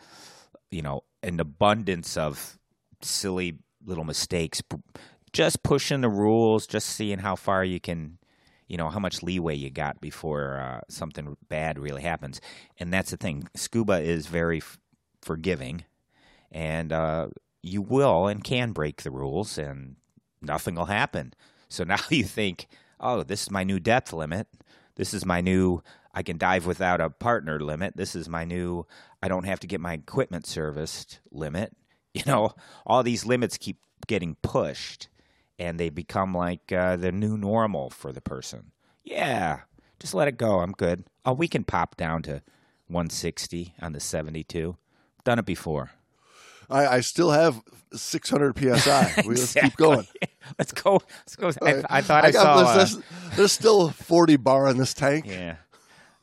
you 0.74 0.82
know, 0.82 1.04
an 1.22 1.40
abundance 1.40 2.18
of 2.18 2.58
silly 3.02 3.58
little 3.86 4.04
mistakes, 4.04 4.62
just 5.32 5.64
pushing 5.64 6.02
the 6.02 6.10
rules, 6.10 6.68
just 6.68 6.90
seeing 6.90 7.20
how 7.20 7.36
far 7.36 7.64
you 7.64 7.80
can. 7.80 8.18
You 8.68 8.78
know 8.78 8.90
how 8.90 9.00
much 9.00 9.22
leeway 9.22 9.56
you 9.56 9.70
got 9.70 10.02
before 10.02 10.58
uh, 10.58 10.82
something 10.90 11.38
bad 11.48 11.78
really 11.78 12.02
happens, 12.02 12.42
and 12.80 12.92
that's 12.92 13.12
the 13.12 13.18
thing. 13.18 13.48
Scuba 13.56 14.00
is 14.00 14.26
very 14.26 14.60
f- 14.60 14.80
forgiving, 15.22 15.84
and 16.52 16.92
uh, 16.92 17.28
you 17.62 17.82
will 17.82 18.26
and 18.26 18.44
can 18.44 18.72
break 18.72 19.04
the 19.04 19.12
rules, 19.12 19.58
and 19.60 19.98
nothing 20.42 20.76
will 20.76 20.86
happen. 20.86 21.34
So 21.70 21.84
now 21.84 22.00
you 22.10 22.24
think, 22.24 22.68
oh, 23.00 23.22
this 23.22 23.44
is 23.44 23.52
my 23.52 23.64
new 23.64 23.80
depth 23.80 24.12
limit. 24.12 24.48
This 24.96 25.14
is 25.14 25.26
my 25.26 25.42
new 25.42 25.84
I 26.14 26.24
can 26.24 26.38
dive 26.38 26.66
without 26.66 27.02
a 27.02 27.10
partner 27.10 27.60
limit. 27.60 27.98
This 27.98 28.16
is 28.16 28.30
my 28.30 28.46
new 28.46 28.86
I 29.22 29.28
don't 29.28 29.46
have 29.46 29.60
to 29.62 29.68
get 29.68 29.80
my 29.80 29.94
equipment 29.94 30.46
serviced 30.46 31.20
limit. 31.32 31.76
You 32.16 32.22
know, 32.28 32.52
all 32.86 33.02
these 33.02 33.26
limits 33.26 33.58
keep 33.58 33.80
getting 34.06 34.36
pushed, 34.44 35.08
and 35.58 35.80
they 35.80 35.90
become 35.90 36.32
like 36.32 36.72
uh, 36.72 36.96
the 36.96 37.12
new 37.12 37.38
normal 37.38 37.90
for 37.90 38.12
the 38.12 38.22
person. 38.22 38.72
Yeah, 39.04 39.62
just 40.00 40.14
let 40.14 40.28
it 40.28 40.38
go. 40.38 40.60
I'm 40.60 40.74
good. 40.74 41.06
Oh, 41.26 41.34
we 41.34 41.48
can 41.48 41.64
pop 41.64 41.98
down 41.98 42.22
to 42.24 42.44
160 42.86 43.74
on 43.82 43.94
the 43.94 44.00
72. 44.00 44.78
Done 45.24 45.40
it 45.40 45.46
before. 45.46 45.90
I, 46.70 46.86
I 46.88 47.00
still 47.00 47.32
have 47.32 47.62
600 47.94 48.58
psi. 48.60 49.24
We, 49.26 49.30
Let's 49.36 49.54
keep 49.54 49.76
going. 49.76 50.06
Let's 50.60 50.72
go. 50.72 51.02
Let's 51.22 51.36
go. 51.36 51.52
I, 51.62 51.84
I 51.90 52.02
thought 52.02 52.26
I, 52.26 52.32
got 52.32 52.44
saw. 52.44 52.54
uh, 52.54 52.76
there's, 52.78 52.94
there's, 52.96 53.06
there's 53.36 53.52
still 53.52 53.90
40 53.90 54.38
bar 54.38 54.68
in 54.68 54.78
this 54.78 54.94
tank. 54.94 55.26
yeah, 55.28 55.56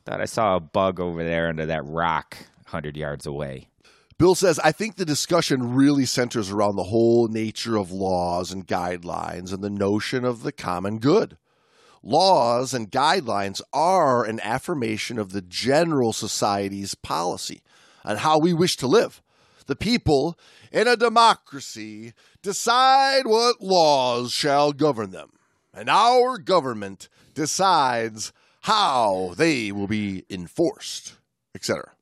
thought 0.04 0.20
I 0.20 0.26
saw 0.26 0.56
a 0.56 0.60
bug 0.60 1.00
over 1.00 1.24
there 1.24 1.48
under 1.48 1.66
that 1.66 1.84
rock, 1.84 2.36
hundred 2.66 2.96
yards 2.96 3.26
away. 3.26 3.68
Bill 4.18 4.34
says, 4.34 4.58
I 4.58 4.72
think 4.72 4.96
the 4.96 5.06
discussion 5.06 5.74
really 5.74 6.04
centers 6.04 6.50
around 6.50 6.76
the 6.76 6.84
whole 6.84 7.28
nature 7.28 7.76
of 7.76 7.90
laws 7.90 8.52
and 8.52 8.66
guidelines 8.66 9.52
and 9.52 9.64
the 9.64 9.70
notion 9.70 10.26
of 10.26 10.42
the 10.42 10.52
common 10.52 10.98
good. 10.98 11.38
Laws 12.02 12.74
and 12.74 12.90
guidelines 12.90 13.62
are 13.72 14.24
an 14.24 14.40
affirmation 14.42 15.18
of 15.18 15.32
the 15.32 15.40
general 15.40 16.12
society's 16.12 16.94
policy 16.94 17.62
on 18.04 18.18
how 18.18 18.38
we 18.38 18.52
wish 18.52 18.76
to 18.76 18.86
live. 18.86 19.22
The 19.66 19.76
people 19.76 20.38
in 20.72 20.86
a 20.88 20.96
democracy 20.96 22.12
decide 22.42 23.26
what 23.26 23.60
laws 23.60 24.32
shall 24.32 24.72
govern 24.72 25.12
them, 25.12 25.30
and 25.72 25.88
our 25.88 26.38
government 26.38 27.08
decides 27.34 28.32
how 28.60 29.34
they 29.36 29.72
will 29.72 29.86
be 29.86 30.24
enforced, 30.30 31.14
etc. 31.54 31.92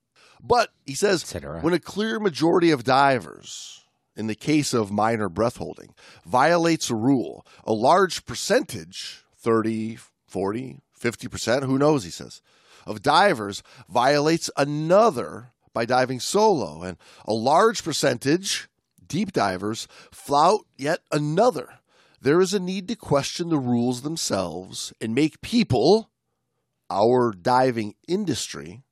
But 0.43 0.71
he 0.85 0.95
says 0.95 1.23
when 1.63 1.75
a 1.75 1.81
clear 1.81 2.21
majority 2.21 2.71
of 2.71 2.85
divers, 2.85 3.85
in 4.17 4.27
the 4.27 4.35
case 4.35 4.75
of 4.75 4.91
minor 4.91 5.29
breath 5.29 5.57
holding, 5.57 5.95
violates 6.27 6.91
a 6.91 6.95
rule, 6.95 7.47
a 7.65 7.73
large 7.73 8.25
percentage, 8.27 9.25
30, 9.37 9.99
40, 10.27 10.81
50%, 11.01 11.65
who 11.65 11.79
knows, 11.79 12.05
he 12.05 12.11
says, 12.11 12.43
of 12.87 13.03
divers 13.03 13.63
violates 13.89 14.51
another 14.57 15.51
by 15.73 15.85
diving 15.85 16.19
solo, 16.19 16.83
and 16.83 16.97
a 17.25 17.33
large 17.33 17.85
percentage, 17.85 18.69
deep 19.07 19.33
divers, 19.33 19.87
flout 20.11 20.63
yet 20.77 21.01
another. 21.13 21.79
There 22.21 22.41
is 22.41 22.53
a 22.53 22.59
need 22.59 22.89
to 22.89 22.97
question 22.97 23.49
the 23.49 23.59
rules 23.59 24.03
themselves 24.03 24.93
and 25.01 25.15
make 25.15 25.41
people, 25.41 26.11
our 26.91 27.33
diving 27.33 27.95
industry, 28.07 28.83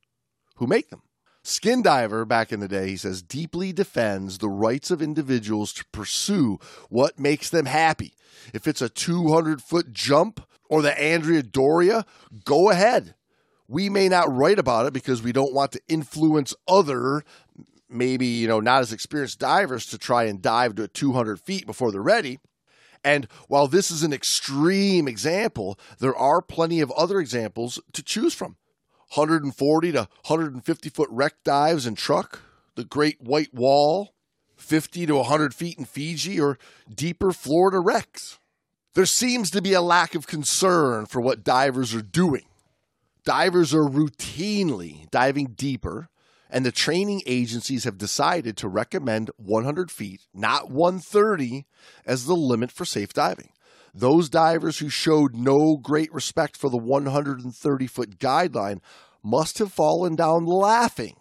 who 0.57 0.67
make 0.67 0.91
them. 0.91 1.03
Skin 1.43 1.81
Diver, 1.81 2.25
back 2.25 2.53
in 2.53 2.59
the 2.59 2.67
day, 2.67 2.89
he 2.89 2.97
says, 2.97 3.23
deeply 3.23 3.73
defends 3.73 4.39
the 4.39 4.49
rights 4.49 4.91
of 4.91 5.01
individuals 5.01 5.73
to 5.75 5.85
pursue 5.93 6.59
what 6.89 7.21
makes 7.21 7.51
them 7.51 7.67
happy. 7.67 8.15
If 8.53 8.67
it's 8.67 8.83
a 8.83 8.89
200 8.89 9.63
foot 9.63 9.93
jump 9.93 10.45
or 10.69 10.83
the 10.83 11.01
Andrea 11.01 11.45
Doria, 11.45 12.05
go 12.45 12.71
ahead. 12.71 13.15
We 13.69 13.89
may 13.89 14.09
not 14.09 14.33
write 14.35 14.59
about 14.59 14.87
it 14.87 14.93
because 14.93 15.23
we 15.23 15.33
don't 15.33 15.55
want 15.55 15.71
to 15.73 15.81
influence 15.89 16.53
other, 16.67 17.23
maybe, 17.89 18.27
you 18.27 18.49
know, 18.49 18.59
not 18.59 18.83
as 18.83 18.93
experienced 18.93 19.39
divers 19.39 19.87
to 19.87 19.99
try 19.99 20.25
and 20.25 20.43
dive 20.43 20.75
to 20.77 20.89
200 20.89 21.41
feet 21.41 21.65
before 21.65 21.93
they're 21.93 22.03
ready. 22.03 22.41
And 23.07 23.29
while 23.47 23.69
this 23.69 23.93
is 23.93 24.03
an 24.03 24.13
extreme 24.13 25.07
example, 25.07 25.79
there 26.01 26.17
are 26.17 26.43
plenty 26.43 26.81
of 26.81 26.91
other 26.91 27.21
examples 27.21 27.81
to 27.93 28.03
choose 28.03 28.35
from. 28.35 28.57
140 29.15 29.93
to 29.93 29.99
150 29.99 30.89
foot 30.89 31.09
wreck 31.13 31.35
dives 31.45 31.87
in 31.87 31.95
Truk, 31.95 32.43
the 32.75 32.83
Great 32.83 33.21
White 33.21 33.55
Wall, 33.55 34.13
50 34.57 35.07
to 35.07 35.15
100 35.15 35.55
feet 35.55 35.79
in 35.79 35.85
Fiji, 35.85 36.41
or 36.41 36.59
deeper 36.93 37.31
Florida 37.31 37.79
wrecks. 37.79 38.41
There 38.95 39.07
seems 39.07 39.53
to 39.53 39.63
be 39.63 39.73
a 39.73 39.81
lack 39.81 40.17
of 40.17 40.27
concern 40.27 41.07
for 41.07 41.21
what 41.21 41.45
divers 41.45 41.95
are 41.95 42.03
doing. 42.03 42.47
Divers 43.25 43.73
are 43.73 43.89
routinely 43.89 45.09
diving 45.13 45.55
deeper, 45.57 46.09
and 46.51 46.65
the 46.65 46.73
training 46.73 47.23
agencies 47.27 47.85
have 47.85 47.99
decided 47.99 48.57
to 48.57 48.69
recommend 48.69 49.31
100 49.37 49.91
feet, 49.91 50.23
not 50.33 50.71
130, 50.71 51.67
as 52.05 52.27
the 52.27 52.37
limit 52.37 52.71
for 52.71 52.85
safe 52.85 53.13
diving. 53.13 53.51
Those 53.95 54.29
divers 54.29 54.79
who 54.79 54.89
showed 54.89 55.35
no 55.35 55.77
great 55.77 56.13
respect 56.13 56.57
for 56.57 56.69
the 56.69 56.77
130 56.77 57.87
foot 57.87 58.19
guideline 58.19 58.81
must 59.23 59.59
have 59.59 59.73
fallen 59.73 60.15
down 60.15 60.45
laughing 60.45 61.17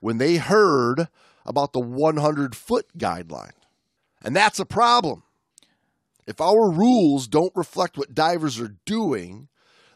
when 0.00 0.18
they 0.18 0.36
heard 0.36 1.08
about 1.46 1.72
the 1.72 1.80
100 1.80 2.54
foot 2.54 2.86
guideline. 2.96 3.52
And 4.22 4.36
that's 4.36 4.60
a 4.60 4.66
problem. 4.66 5.22
If 6.26 6.40
our 6.40 6.70
rules 6.70 7.26
don't 7.26 7.56
reflect 7.56 7.96
what 7.96 8.14
divers 8.14 8.60
are 8.60 8.76
doing, 8.84 9.48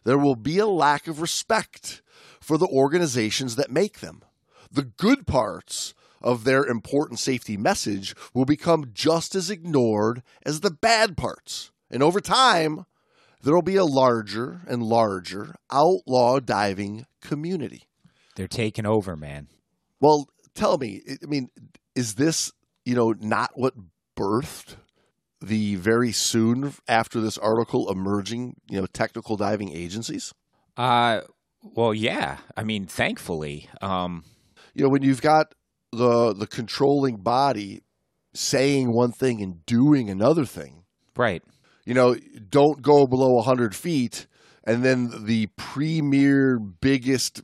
there 0.05 0.19
will 0.19 0.37
be 0.37 0.59
a 0.59 0.67
lack 0.67 1.07
of 1.07 1.21
respect 1.21 2.03
for 2.41 2.59
the 2.59 2.67
organizations 2.67 3.57
that 3.57 3.71
make 3.71 4.01
them. 4.01 4.23
The 4.75 4.83
good 4.83 5.25
parts 5.29 5.95
of 6.21 6.43
their 6.43 6.65
important 6.65 7.21
safety 7.21 7.57
message 7.57 8.13
will 8.35 8.45
become 8.45 8.91
just 8.93 9.37
as 9.37 9.49
ignored 9.49 10.23
as 10.45 10.61
the 10.61 10.71
bad 10.73 11.17
parts. 11.17 11.71
And 11.93 12.03
over 12.03 12.21
time, 12.21 12.85
there 13.41 13.55
will 13.55 13.63
be 13.63 13.77
a 13.77 13.85
larger 13.85 14.63
and 14.67 14.83
larger 14.83 15.55
outlaw 15.71 16.41
diving 16.41 17.07
community. 17.21 17.85
They're 18.35 18.49
taking 18.49 18.85
over, 18.85 19.17
man. 19.17 19.47
Well, 20.01 20.29
tell 20.57 20.77
me, 20.77 21.03
I 21.23 21.27
mean, 21.27 21.51
is 21.95 22.17
this, 22.17 22.51
you 22.85 22.97
know, 22.97 23.15
not 23.21 23.53
what 23.55 23.75
birthed 24.19 24.75
the 25.41 25.77
very 25.77 26.11
soon 26.11 26.73
after 26.89 27.21
this 27.21 27.39
article 27.39 27.89
emerging, 27.93 28.57
you 28.69 28.81
know, 28.81 28.87
technical 28.87 29.37
diving 29.37 29.71
agencies? 29.71 30.35
Uh, 30.77 31.21
well, 31.63 31.95
yeah. 31.95 32.39
I 32.57 32.65
mean, 32.65 32.87
thankfully, 32.87 33.69
um, 33.81 34.25
You 34.75 34.85
know, 34.85 34.91
when 34.91 35.03
you've 35.03 35.23
got 35.23 35.55
the 35.93 36.35
the 36.35 36.47
controlling 36.47 37.17
body 37.17 37.83
saying 38.35 38.93
one 38.93 39.13
thing 39.13 39.41
and 39.41 39.65
doing 39.65 40.11
another 40.11 40.45
thing, 40.45 40.85
right. 41.17 41.43
you 41.85 41.95
know, 41.95 42.17
don't 42.49 42.83
go 42.83 43.07
below 43.07 43.35
100 43.35 43.75
feet. 43.75 44.27
And 44.67 44.83
then 44.83 45.27
the 45.27 45.49
premier, 45.57 46.59
biggest, 46.59 47.43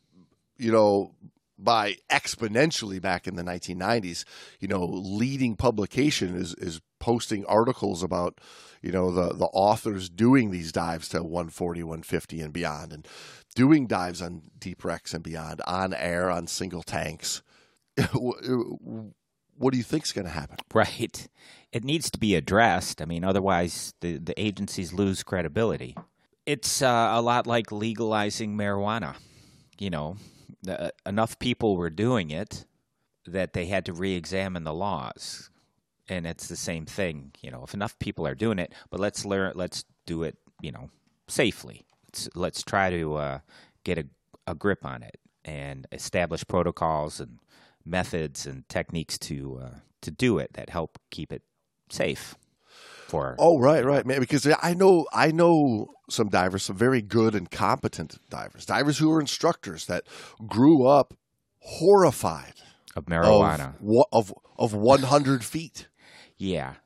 you 0.57 0.73
know, 0.73 1.14
by 1.59 1.97
exponentially 2.11 3.01
back 3.01 3.27
in 3.27 3.37
the 3.37 3.43
1990s, 3.43 4.25
you 4.59 4.69
know, 4.69 4.85
leading 4.85 5.55
publication 5.55 6.35
is, 6.35 6.55
is 6.55 6.81
posting 6.99 7.45
articles 7.47 8.03
about 8.03 8.40
you 8.83 8.93
know 8.93 9.11
the 9.11 9.35
the 9.35 9.47
authors 9.47 10.09
doing 10.09 10.51
these 10.51 10.71
dives 10.71 11.09
to 11.09 11.23
140 11.23 11.83
150 11.83 12.40
and 12.40 12.53
beyond 12.53 12.93
and 12.93 13.09
doing 13.55 13.87
dives 13.87 14.23
on 14.23 14.43
deep 14.59 14.85
wrecks 14.85 15.15
and 15.15 15.23
beyond 15.23 15.61
on 15.67 15.95
air 15.95 16.31
on 16.31 16.47
single 16.47 16.83
tanks 16.83 17.43
what 19.61 19.73
do 19.73 19.79
you 19.79 19.85
think's 19.85 20.13
going 20.13 20.25
to 20.27 20.33
happen? 20.33 20.57
Right. 20.73 21.29
It 21.73 21.85
needs 21.85 22.11
to 22.13 22.19
be 22.19 22.35
addressed. 22.35 23.03
I 23.03 23.05
mean 23.05 23.25
otherwise 23.25 23.95
the 24.01 24.19
the 24.19 24.41
agencies 24.41 24.93
lose 24.93 25.23
credibility. 25.23 25.97
It's 26.47 26.83
uh, 26.83 27.11
a 27.13 27.21
lot 27.21 27.47
like 27.47 27.71
legalizing 27.71 28.57
marijuana. 28.57 29.17
You 29.79 29.91
know 29.91 30.17
enough 31.07 31.39
people 31.39 31.77
were 31.77 31.91
doing 31.91 32.31
it 32.31 32.65
that 33.27 33.53
they 33.53 33.67
had 33.67 33.85
to 33.87 33.93
re-examine 33.93 34.65
the 34.65 34.75
laws. 34.75 35.51
And 36.09 36.27
it's 36.27 36.49
the 36.49 36.57
same 36.57 36.87
thing 36.87 37.33
you 37.41 37.51
know 37.51 37.63
if 37.63 37.75
enough 37.75 37.99
people 37.99 38.27
are 38.27 38.35
doing 38.35 38.59
it 38.59 38.73
but 38.91 39.01
let's 39.01 39.25
learn 39.25 39.53
let's 39.55 39.85
do 40.07 40.25
it 40.25 40.37
you 40.61 40.73
know 40.73 40.91
safely 41.29 41.85
let's, 42.11 42.29
let's 42.35 42.62
try 42.62 42.90
to 42.90 43.14
uh, 43.14 43.38
get 43.85 43.99
a, 43.99 44.05
a 44.46 44.55
grip 44.55 44.85
on 44.85 45.03
it 45.03 45.18
and 45.44 45.87
establish 45.92 46.44
protocols 46.46 47.20
and 47.20 47.38
methods 47.85 48.46
and 48.46 48.68
techniques 48.68 49.16
to 49.18 49.61
uh, 49.62 49.75
to 50.03 50.11
do 50.11 50.38
it 50.38 50.53
that 50.53 50.68
help 50.68 50.99
keep 51.11 51.33
it 51.33 51.42
safe 51.88 52.35
for 53.09 53.35
oh 53.38 53.59
right 53.59 53.85
right 53.85 54.05
man 54.05 54.20
because 54.20 54.46
i 54.62 54.75
know 54.75 55.07
i 55.12 55.31
know 55.31 55.87
some 56.11 56.29
divers 56.29 56.62
some 56.62 56.77
very 56.77 57.01
good 57.01 57.35
and 57.35 57.51
competent 57.51 58.18
divers 58.29 58.66
divers 58.66 58.99
who 58.99 59.11
are 59.11 59.18
instructors 59.18 59.87
that 59.87 60.05
grew 60.46 60.87
up 60.87 61.14
horrified 61.61 62.55
of 62.94 63.07
marijuana 63.07 63.75
of 64.12 64.31
of, 64.31 64.35
of 64.59 64.75
100 64.75 65.42
feet 65.42 65.88
yeah. 66.40 66.77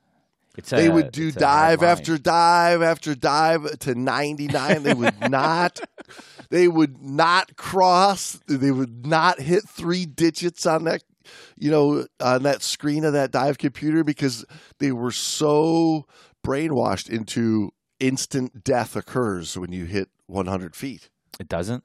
It's 0.56 0.72
a, 0.72 0.76
they 0.76 0.88
would 0.88 1.10
do 1.10 1.32
dive 1.32 1.82
after 1.82 2.16
dive 2.16 2.82
after 2.82 3.14
dive 3.14 3.78
to 3.80 3.94
99. 3.94 4.82
They 4.82 4.94
would 4.94 5.20
not 5.30 5.80
they 6.50 6.68
would 6.68 7.02
not 7.02 7.56
cross, 7.56 8.40
they 8.46 8.70
would 8.70 9.06
not 9.06 9.40
hit 9.40 9.68
three 9.68 10.06
digits 10.06 10.66
on 10.66 10.84
that 10.84 11.02
you 11.56 11.70
know, 11.70 12.06
on 12.20 12.42
that 12.42 12.62
screen 12.62 13.04
of 13.04 13.12
that 13.12 13.30
dive 13.30 13.58
computer 13.58 14.04
because 14.04 14.44
they 14.78 14.92
were 14.92 15.10
so 15.10 16.06
brainwashed 16.44 17.08
into 17.08 17.70
instant 18.00 18.64
death 18.64 18.96
occurs 18.96 19.56
when 19.56 19.72
you 19.72 19.84
hit 19.84 20.08
100 20.26 20.76
feet. 20.76 21.08
It 21.40 21.48
doesn't. 21.48 21.84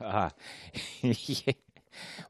uh, 0.00 0.30
yeah. 1.02 1.52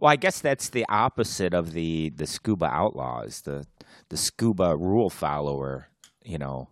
Well, 0.00 0.10
I 0.10 0.16
guess 0.16 0.40
that's 0.40 0.70
the 0.70 0.86
opposite 0.88 1.54
of 1.54 1.72
the 1.72 2.10
the 2.10 2.26
scuba 2.26 2.66
outlaws, 2.66 3.42
the 3.42 3.66
the 4.08 4.16
scuba 4.16 4.76
rule 4.76 5.10
follower, 5.10 5.88
you 6.24 6.38
know, 6.38 6.68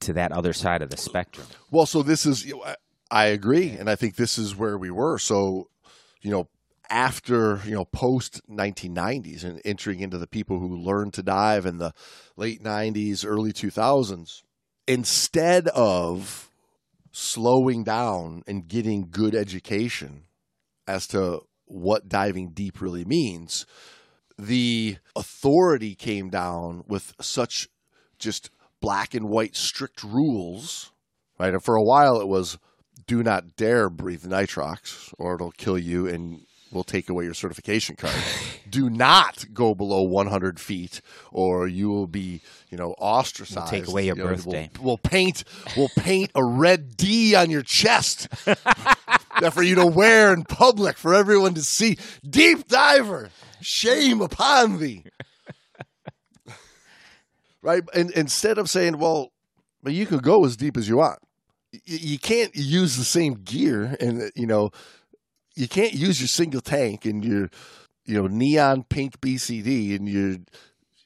to 0.00 0.12
that 0.14 0.32
other 0.32 0.52
side 0.52 0.82
of 0.82 0.90
the 0.90 0.96
spectrum. 0.96 1.46
Well, 1.70 1.86
so 1.86 2.02
this 2.02 2.26
is 2.26 2.52
I 3.10 3.26
agree, 3.26 3.70
and 3.70 3.90
I 3.90 3.96
think 3.96 4.16
this 4.16 4.38
is 4.38 4.56
where 4.56 4.78
we 4.78 4.90
were. 4.90 5.18
So, 5.18 5.68
you 6.22 6.30
know, 6.30 6.48
after 6.88 7.60
you 7.64 7.74
know 7.74 7.84
post 7.84 8.40
1990s 8.50 9.44
and 9.44 9.60
entering 9.64 10.00
into 10.00 10.18
the 10.18 10.26
people 10.26 10.58
who 10.58 10.76
learned 10.76 11.14
to 11.14 11.22
dive 11.22 11.66
in 11.66 11.78
the 11.78 11.92
late 12.36 12.62
90s, 12.62 13.24
early 13.26 13.52
2000s, 13.52 14.42
instead 14.86 15.68
of 15.68 16.50
slowing 17.12 17.84
down 17.84 18.42
and 18.46 18.68
getting 18.68 19.08
good 19.10 19.34
education 19.34 20.24
as 20.90 21.06
to 21.08 21.40
what 21.66 22.08
diving 22.08 22.50
deep 22.50 22.80
really 22.80 23.04
means, 23.04 23.64
the 24.36 24.96
authority 25.14 25.94
came 25.94 26.28
down 26.30 26.82
with 26.86 27.14
such 27.20 27.68
just 28.18 28.50
black 28.80 29.14
and 29.14 29.28
white 29.28 29.54
strict 29.54 30.02
rules, 30.02 30.90
right? 31.38 31.52
And 31.52 31.62
for 31.62 31.76
a 31.76 31.82
while 31.82 32.20
it 32.20 32.28
was 32.28 32.58
do 33.06 33.22
not 33.22 33.56
dare 33.56 33.88
breathe 33.88 34.24
nitrox 34.24 35.12
or 35.18 35.34
it'll 35.34 35.52
kill 35.52 35.78
you 35.78 36.06
and 36.06 36.42
we'll 36.72 36.84
take 36.84 37.08
away 37.08 37.24
your 37.24 37.34
certification 37.34 37.96
card. 37.96 38.14
do 38.70 38.88
not 38.88 39.44
go 39.52 39.74
below 39.74 40.02
100 40.02 40.60
feet 40.60 41.00
or 41.32 41.66
you 41.66 41.88
will 41.88 42.06
be, 42.06 42.40
you 42.70 42.78
know, 42.78 42.94
ostracized. 42.98 43.72
We'll 43.72 43.80
take 43.80 43.88
away 43.88 44.06
your 44.06 44.16
you 44.16 44.22
know, 44.22 44.28
birthday. 44.30 44.70
We'll, 44.76 44.84
we'll, 44.84 44.98
paint, 44.98 45.44
we'll 45.76 45.90
paint 45.96 46.30
a 46.34 46.44
red 46.44 46.96
D 46.96 47.34
on 47.34 47.50
your 47.50 47.62
chest 47.62 48.28
that 49.40 49.52
for 49.52 49.62
you 49.62 49.74
to 49.76 49.86
wear 49.86 50.32
in 50.32 50.44
public 50.44 50.96
for 50.96 51.14
everyone 51.14 51.54
to 51.54 51.62
see. 51.62 51.98
Deep 52.28 52.68
diver, 52.68 53.30
shame 53.60 54.20
upon 54.20 54.78
thee. 54.78 55.04
right? 57.62 57.82
And 57.94 58.10
instead 58.12 58.58
of 58.58 58.70
saying, 58.70 58.98
well, 58.98 59.32
but 59.82 59.92
you 59.92 60.06
can 60.06 60.18
go 60.18 60.44
as 60.44 60.56
deep 60.56 60.76
as 60.76 60.88
you 60.88 60.98
want. 60.98 61.18
You 61.84 62.18
can't 62.18 62.54
use 62.54 62.96
the 62.96 63.04
same 63.04 63.34
gear 63.34 63.96
and, 64.00 64.30
you 64.34 64.46
know, 64.46 64.70
you 65.54 65.68
can't 65.68 65.92
use 65.92 66.20
your 66.20 66.28
single 66.28 66.60
tank 66.60 67.04
and 67.04 67.24
your, 67.24 67.50
you 68.04 68.20
know, 68.20 68.26
neon 68.26 68.84
pink 68.84 69.20
BCD 69.20 69.94
and 69.94 70.08
your, 70.08 70.36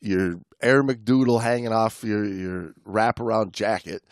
your 0.01 0.41
Air 0.63 0.83
McDoodle 0.83 1.43
hanging 1.43 1.73
off 1.73 2.03
your, 2.03 2.25
your 2.25 2.73
wraparound 2.87 3.53
jacket. 3.53 4.03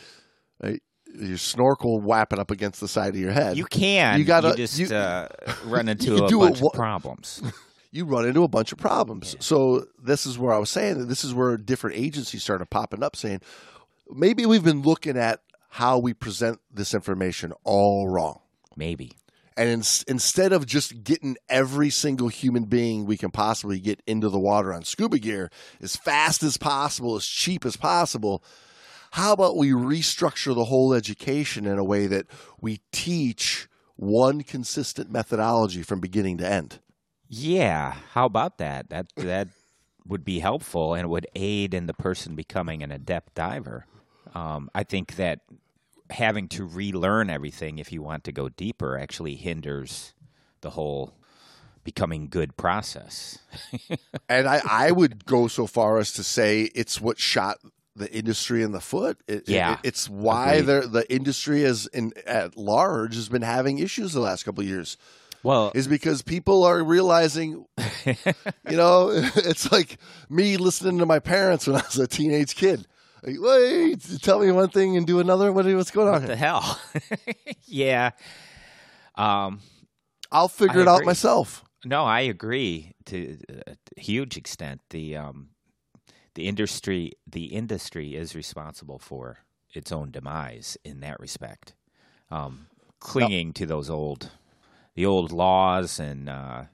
Right? 0.62 0.82
Your 1.14 1.38
snorkel 1.38 2.00
whapping 2.00 2.38
up 2.38 2.50
against 2.50 2.80
the 2.80 2.88
side 2.88 3.14
of 3.14 3.20
your 3.20 3.32
head. 3.32 3.56
You 3.56 3.64
can. 3.64 4.18
You 4.18 4.24
got 4.24 4.42
to 4.42 4.54
just 4.54 4.78
you, 4.78 4.94
uh, 4.94 5.28
run 5.64 5.88
into 5.88 6.24
a 6.24 6.28
bunch 6.28 6.62
of 6.62 6.72
problems. 6.72 7.42
You 7.94 8.06
run 8.06 8.24
into 8.24 8.42
a 8.42 8.48
bunch 8.48 8.72
of 8.72 8.78
problems. 8.78 9.34
Yeah. 9.34 9.40
So 9.42 9.84
this 10.02 10.24
is 10.24 10.38
where 10.38 10.54
I 10.54 10.56
was 10.56 10.70
saying 10.70 10.98
that 10.98 11.10
this 11.10 11.24
is 11.24 11.34
where 11.34 11.58
different 11.58 11.98
agencies 11.98 12.42
started 12.42 12.70
popping 12.70 13.02
up, 13.02 13.14
saying 13.14 13.42
maybe 14.10 14.46
we've 14.46 14.64
been 14.64 14.80
looking 14.80 15.18
at 15.18 15.40
how 15.68 15.98
we 15.98 16.14
present 16.14 16.58
this 16.72 16.94
information 16.94 17.52
all 17.64 18.08
wrong. 18.08 18.40
Maybe. 18.76 19.12
And 19.58 19.68
in, 19.68 19.82
instead 20.08 20.54
of 20.54 20.64
just 20.64 21.04
getting 21.04 21.36
every 21.50 21.90
single 21.90 22.28
human 22.28 22.64
being 22.64 23.04
we 23.04 23.18
can 23.18 23.30
possibly 23.30 23.78
get 23.78 24.00
into 24.06 24.30
the 24.30 24.38
water 24.38 24.72
on 24.72 24.84
scuba 24.84 25.18
gear 25.18 25.50
as 25.82 25.94
fast 25.94 26.42
as 26.42 26.56
possible, 26.56 27.16
as 27.16 27.26
cheap 27.26 27.66
as 27.66 27.76
possible, 27.76 28.42
how 29.12 29.34
about 29.34 29.58
we 29.58 29.70
restructure 29.70 30.54
the 30.54 30.64
whole 30.64 30.94
education 30.94 31.66
in 31.66 31.78
a 31.78 31.84
way 31.84 32.06
that 32.06 32.26
we 32.60 32.80
teach 32.92 33.68
one 33.94 34.42
consistent 34.42 35.10
methodology 35.10 35.82
from 35.82 36.00
beginning 36.00 36.38
to 36.38 36.50
end? 36.50 36.80
Yeah, 37.28 37.94
how 38.12 38.24
about 38.24 38.56
that? 38.56 38.88
That 38.88 39.06
that 39.16 39.48
would 40.06 40.24
be 40.24 40.38
helpful 40.38 40.94
and 40.94 41.10
would 41.10 41.26
aid 41.34 41.74
in 41.74 41.86
the 41.86 41.94
person 41.94 42.34
becoming 42.34 42.82
an 42.82 42.90
adept 42.90 43.34
diver. 43.34 43.84
Um, 44.34 44.70
I 44.74 44.82
think 44.82 45.16
that 45.16 45.40
having 46.08 46.48
to 46.48 46.64
relearn 46.64 47.28
everything 47.28 47.78
if 47.78 47.92
you 47.92 48.02
want 48.02 48.24
to 48.24 48.32
go 48.32 48.48
deeper 48.48 48.98
actually 48.98 49.36
hinders 49.36 50.14
the 50.62 50.70
whole 50.70 51.12
becoming 51.84 52.28
good 52.28 52.56
process. 52.56 53.40
and 54.28 54.48
I, 54.48 54.62
I 54.68 54.90
would 54.90 55.26
go 55.26 55.48
so 55.48 55.66
far 55.66 55.98
as 55.98 56.12
to 56.14 56.24
say 56.24 56.70
it's 56.74 56.98
what 56.98 57.18
shot 57.18 57.58
the 57.94 58.12
industry 58.12 58.62
in 58.62 58.72
the 58.72 58.80
foot. 58.80 59.18
It, 59.26 59.48
yeah, 59.48 59.74
it, 59.74 59.80
it's 59.84 60.08
why 60.08 60.60
the 60.60 60.82
the 60.82 61.10
industry 61.12 61.62
is 61.62 61.86
in 61.88 62.12
at 62.26 62.56
large 62.56 63.14
has 63.14 63.28
been 63.28 63.42
having 63.42 63.78
issues 63.78 64.12
the 64.12 64.20
last 64.20 64.44
couple 64.44 64.62
of 64.62 64.68
years. 64.68 64.96
Well, 65.42 65.72
is 65.74 65.88
because 65.88 66.22
people 66.22 66.62
are 66.64 66.82
realizing, 66.82 67.66
you 68.06 68.76
know, 68.76 69.10
it's 69.12 69.72
like 69.72 69.98
me 70.30 70.56
listening 70.56 70.98
to 70.98 71.06
my 71.06 71.18
parents 71.18 71.66
when 71.66 71.76
I 71.76 71.82
was 71.82 71.98
a 71.98 72.06
teenage 72.06 72.54
kid. 72.54 72.86
Like, 73.24 73.36
Wait, 73.38 74.20
tell 74.22 74.40
me 74.40 74.50
one 74.50 74.68
thing 74.68 74.96
and 74.96 75.06
do 75.06 75.20
another. 75.20 75.52
What, 75.52 75.64
what's 75.66 75.90
going 75.90 76.08
on? 76.08 76.14
What 76.14 76.22
here? 76.22 76.28
the 76.28 76.36
hell? 76.36 76.80
yeah. 77.66 78.10
Um, 79.14 79.60
I'll 80.30 80.48
figure 80.48 80.78
I 80.78 80.80
it 80.80 80.82
agree. 80.82 80.92
out 80.92 81.04
myself. 81.04 81.64
No, 81.84 82.04
I 82.04 82.20
agree 82.20 82.92
to 83.06 83.38
a 83.66 84.00
huge 84.00 84.36
extent. 84.36 84.80
The 84.90 85.16
um, 85.16 85.50
the 86.34 86.48
industry 86.48 87.12
the 87.26 87.46
industry 87.46 88.14
is 88.14 88.34
responsible 88.34 88.98
for 88.98 89.38
its 89.72 89.92
own 89.92 90.10
demise 90.10 90.76
in 90.84 91.00
that 91.00 91.20
respect. 91.20 91.74
Um, 92.30 92.66
clinging 93.00 93.52
to 93.54 93.66
those 93.66 93.90
old 93.90 94.30
the 94.94 95.06
old 95.06 95.32
laws 95.32 95.98
and 95.98 96.28
uh, 96.28 96.64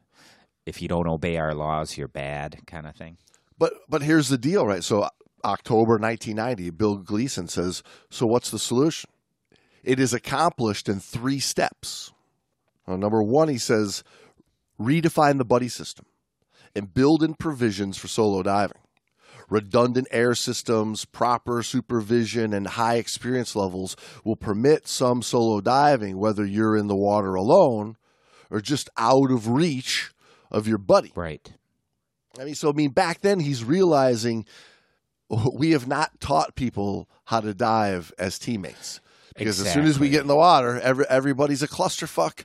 if 0.66 0.82
you 0.82 0.88
don't 0.88 1.08
obey 1.08 1.36
our 1.36 1.54
laws, 1.54 1.96
you're 1.96 2.08
bad 2.08 2.58
kind 2.66 2.86
of 2.86 2.94
thing. 2.94 3.16
But 3.58 3.72
but 3.88 4.02
here's 4.02 4.28
the 4.28 4.38
deal, 4.38 4.66
right? 4.66 4.84
So 4.84 5.08
October 5.44 5.98
1990, 5.98 6.70
Bill 6.70 6.96
Gleason 6.96 7.48
says, 7.48 7.82
"So 8.10 8.26
what's 8.26 8.50
the 8.50 8.58
solution?" 8.58 9.10
It 9.82 9.98
is 9.98 10.12
accomplished 10.12 10.88
in 10.88 11.00
three 11.00 11.40
steps. 11.40 12.12
Well, 12.86 12.98
number 12.98 13.22
one, 13.22 13.48
he 13.48 13.58
says, 13.58 14.02
redefine 14.80 15.38
the 15.38 15.44
buddy 15.44 15.68
system 15.68 16.06
and 16.74 16.92
build 16.92 17.22
in 17.22 17.34
provisions 17.34 17.96
for 17.96 18.08
solo 18.08 18.42
diving 18.42 18.80
redundant 19.50 20.08
air 20.10 20.34
systems, 20.34 21.04
proper 21.04 21.62
supervision, 21.62 22.52
and 22.52 22.66
high 22.66 22.96
experience 22.96 23.56
levels 23.56 23.96
will 24.24 24.36
permit 24.36 24.86
some 24.86 25.22
solo 25.22 25.60
diving, 25.60 26.18
whether 26.18 26.44
you're 26.44 26.76
in 26.76 26.86
the 26.86 26.96
water 26.96 27.34
alone 27.34 27.96
or 28.50 28.60
just 28.60 28.88
out 28.96 29.30
of 29.30 29.48
reach 29.48 30.12
of 30.50 30.66
your 30.66 30.78
buddy. 30.78 31.12
Right. 31.14 31.52
I 32.38 32.44
mean, 32.44 32.54
so 32.54 32.70
I 32.70 32.72
mean, 32.72 32.90
back 32.90 33.20
then 33.20 33.40
he's 33.40 33.64
realizing 33.64 34.44
we 35.54 35.72
have 35.72 35.86
not 35.86 36.20
taught 36.20 36.54
people 36.54 37.08
how 37.24 37.40
to 37.40 37.54
dive 37.54 38.12
as 38.18 38.38
teammates 38.38 39.00
because 39.36 39.60
as 39.60 39.72
soon 39.72 39.84
as 39.84 39.98
we 39.98 40.08
get 40.08 40.22
in 40.22 40.26
the 40.26 40.36
water, 40.36 40.80
every, 40.80 41.04
everybody's 41.08 41.62
a 41.62 41.68
clusterfuck. 41.68 42.44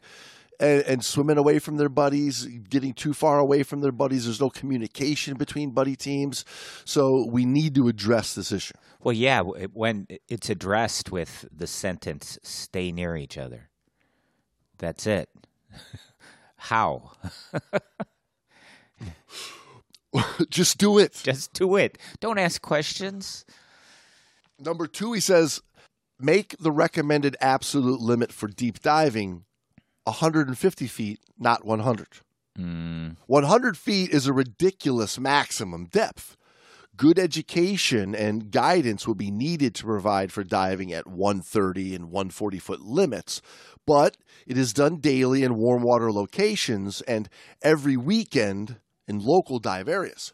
And, 0.59 0.83
and 0.83 1.05
swimming 1.05 1.37
away 1.37 1.59
from 1.59 1.77
their 1.77 1.89
buddies, 1.89 2.45
getting 2.45 2.93
too 2.93 3.13
far 3.13 3.39
away 3.39 3.63
from 3.63 3.81
their 3.81 3.91
buddies. 3.91 4.25
There's 4.25 4.39
no 4.39 4.49
communication 4.49 5.35
between 5.35 5.71
buddy 5.71 5.95
teams. 5.95 6.45
So 6.85 7.25
we 7.25 7.43
need 7.43 7.75
to 7.75 7.87
address 7.87 8.35
this 8.35 8.51
issue. 8.51 8.75
Well, 9.01 9.13
yeah, 9.13 9.41
when 9.41 10.07
it's 10.29 10.49
addressed 10.49 11.11
with 11.11 11.45
the 11.51 11.67
sentence 11.67 12.37
"stay 12.43 12.91
near 12.91 13.17
each 13.17 13.37
other." 13.37 13.69
That's 14.77 15.07
it. 15.07 15.29
How? 16.55 17.11
Just 20.49 20.77
do 20.77 20.99
it. 20.99 21.19
Just 21.23 21.53
do 21.53 21.75
it. 21.75 21.97
Don't 22.19 22.37
ask 22.37 22.61
questions. 22.61 23.45
Number 24.59 24.87
two, 24.87 25.13
he 25.13 25.19
says, 25.19 25.61
make 26.19 26.55
the 26.59 26.71
recommended 26.71 27.35
absolute 27.41 27.99
limit 27.99 28.31
for 28.31 28.47
deep 28.47 28.81
diving 28.81 29.45
150 30.05 30.87
feet, 30.87 31.19
not 31.37 31.65
100. 31.65 32.07
Mm, 32.57 33.17
100 33.25 33.77
feet 33.77 34.11
is 34.11 34.27
a 34.27 34.33
ridiculous 34.33 35.19
maximum 35.19 35.85
depth. 35.85 36.37
Good 36.95 37.17
education 37.17 38.13
and 38.13 38.51
guidance 38.51 39.07
will 39.07 39.15
be 39.15 39.31
needed 39.31 39.73
to 39.75 39.85
provide 39.85 40.31
for 40.31 40.43
diving 40.43 40.93
at 40.93 41.07
130 41.07 41.95
and 41.95 42.11
140 42.11 42.59
foot 42.59 42.81
limits, 42.81 43.41
but 43.87 44.15
it 44.45 44.57
is 44.57 44.73
done 44.73 44.97
daily 44.97 45.41
in 45.43 45.55
warm 45.55 45.81
water 45.81 46.11
locations 46.11 47.01
and 47.01 47.29
every 47.63 47.97
weekend 47.97 48.77
in 49.07 49.19
local 49.19 49.57
dive 49.57 49.89
areas. 49.89 50.33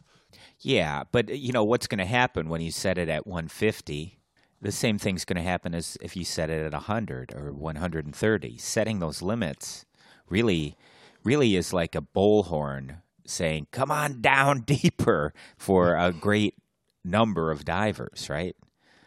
yeah, 0.60 1.04
but 1.10 1.30
you 1.30 1.52
know 1.52 1.64
what's 1.64 1.86
going 1.86 1.98
to 1.98 2.04
happen 2.04 2.50
when 2.50 2.60
you 2.60 2.70
set 2.70 2.98
it 2.98 3.08
at 3.08 3.26
150? 3.26 4.19
The 4.62 4.72
same 4.72 4.98
thing's 4.98 5.24
going 5.24 5.36
to 5.36 5.48
happen 5.48 5.74
as 5.74 5.96
if 6.02 6.16
you 6.16 6.24
set 6.24 6.50
it 6.50 6.64
at 6.64 6.72
100 6.72 7.32
or 7.34 7.52
130. 7.52 8.58
Setting 8.58 8.98
those 8.98 9.22
limits 9.22 9.86
really, 10.28 10.76
really 11.24 11.56
is 11.56 11.72
like 11.72 11.94
a 11.94 12.02
bullhorn 12.02 12.98
saying, 13.24 13.68
"Come 13.70 13.90
on 13.90 14.20
down 14.20 14.60
deeper" 14.66 15.32
for 15.56 15.96
a 15.96 16.12
great 16.12 16.54
number 17.04 17.50
of 17.50 17.64
divers, 17.64 18.28
right? 18.28 18.54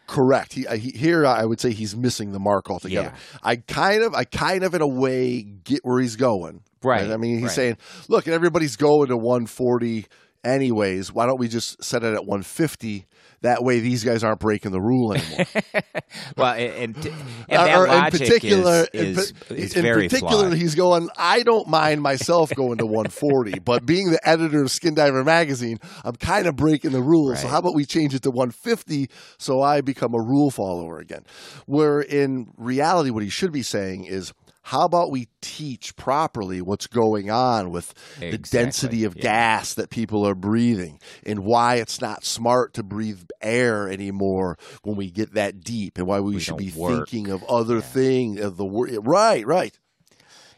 Correct. 0.06 0.52
He, 0.52 0.66
he, 0.76 0.90
here, 0.90 1.24
I 1.24 1.44
would 1.44 1.60
say 1.60 1.72
he's 1.72 1.96
missing 1.96 2.32
the 2.32 2.38
mark 2.38 2.70
altogether. 2.70 3.12
Yeah. 3.14 3.38
I 3.42 3.56
kind 3.56 4.02
of, 4.02 4.14
I 4.14 4.24
kind 4.24 4.62
of, 4.62 4.74
in 4.74 4.82
a 4.82 4.86
way, 4.86 5.42
get 5.42 5.80
where 5.82 6.00
he's 6.00 6.16
going. 6.16 6.62
Right, 6.82 7.10
I 7.10 7.16
mean, 7.16 7.36
he's 7.36 7.44
right. 7.44 7.52
saying, 7.52 7.76
look, 8.08 8.28
everybody's 8.28 8.76
going 8.76 9.08
to 9.08 9.16
140 9.16 10.04
anyways. 10.44 11.10
Why 11.10 11.24
don't 11.24 11.38
we 11.38 11.48
just 11.48 11.82
set 11.82 12.04
it 12.04 12.12
at 12.12 12.26
150? 12.26 13.06
That 13.44 13.62
way, 13.62 13.80
these 13.80 14.02
guys 14.04 14.24
aren't 14.24 14.40
breaking 14.40 14.72
the 14.72 14.80
rule 14.80 15.12
anymore. 15.12 15.46
Well, 16.36 16.54
and 16.54 16.96
and, 16.96 17.06
and 17.06 17.14
Uh, 17.50 17.64
that 17.66 17.78
or 17.78 17.86
logic 17.86 18.14
in 18.14 18.26
particular, 18.26 18.86
is, 18.92 19.00
in, 19.00 19.06
is, 19.18 19.32
pa- 19.32 19.54
is 19.54 19.76
in 19.76 19.84
particular, 19.84 20.46
flawed. 20.48 20.52
he's 20.56 20.74
going. 20.74 21.08
I 21.18 21.42
don't 21.42 21.68
mind 21.68 22.00
myself 22.02 22.54
going 22.54 22.78
to 22.78 22.86
140, 22.86 23.58
but 23.64 23.84
being 23.84 24.10
the 24.10 24.26
editor 24.26 24.62
of 24.62 24.70
Skin 24.70 24.94
Diver 24.94 25.24
magazine, 25.24 25.78
I'm 26.04 26.14
kind 26.16 26.46
of 26.46 26.56
breaking 26.56 26.92
the 26.92 27.02
rules. 27.02 27.40
So 27.40 27.48
how 27.48 27.58
about 27.58 27.74
we 27.74 27.84
change 27.84 28.14
it 28.14 28.22
to 28.22 28.30
150 28.30 29.10
so 29.38 29.60
I 29.60 29.80
become 29.82 30.14
a 30.14 30.20
rule 30.22 30.50
follower 30.50 30.98
again? 30.98 31.24
Where 31.66 32.00
in 32.00 32.46
reality, 32.56 33.10
what 33.10 33.22
he 33.22 33.28
should 33.28 33.52
be 33.52 33.62
saying 33.62 34.04
is. 34.04 34.32
How 34.66 34.86
about 34.86 35.10
we 35.10 35.28
teach 35.42 35.94
properly 35.94 36.62
what's 36.62 36.86
going 36.86 37.30
on 37.30 37.70
with 37.70 37.92
the 38.18 38.38
density 38.38 39.04
of 39.04 39.14
yeah. 39.14 39.22
gas 39.22 39.74
that 39.74 39.90
people 39.90 40.26
are 40.26 40.34
breathing 40.34 41.00
and 41.26 41.40
why 41.40 41.76
it's 41.76 42.00
not 42.00 42.24
smart 42.24 42.72
to 42.74 42.82
breathe 42.82 43.20
air 43.42 43.90
anymore 43.90 44.56
when 44.82 44.96
we 44.96 45.10
get 45.10 45.34
that 45.34 45.60
deep 45.60 45.98
and 45.98 46.06
why 46.06 46.20
we, 46.20 46.36
We 46.36 46.40
should 46.40 46.56
be 46.56 46.72
work. 46.74 47.10
thinking 47.10 47.30
of 47.30 47.44
other 47.44 47.82
thing 47.82 48.40
of 48.40 48.56
the. 48.56 48.64
Right, 48.64 49.46
right. 49.46 49.78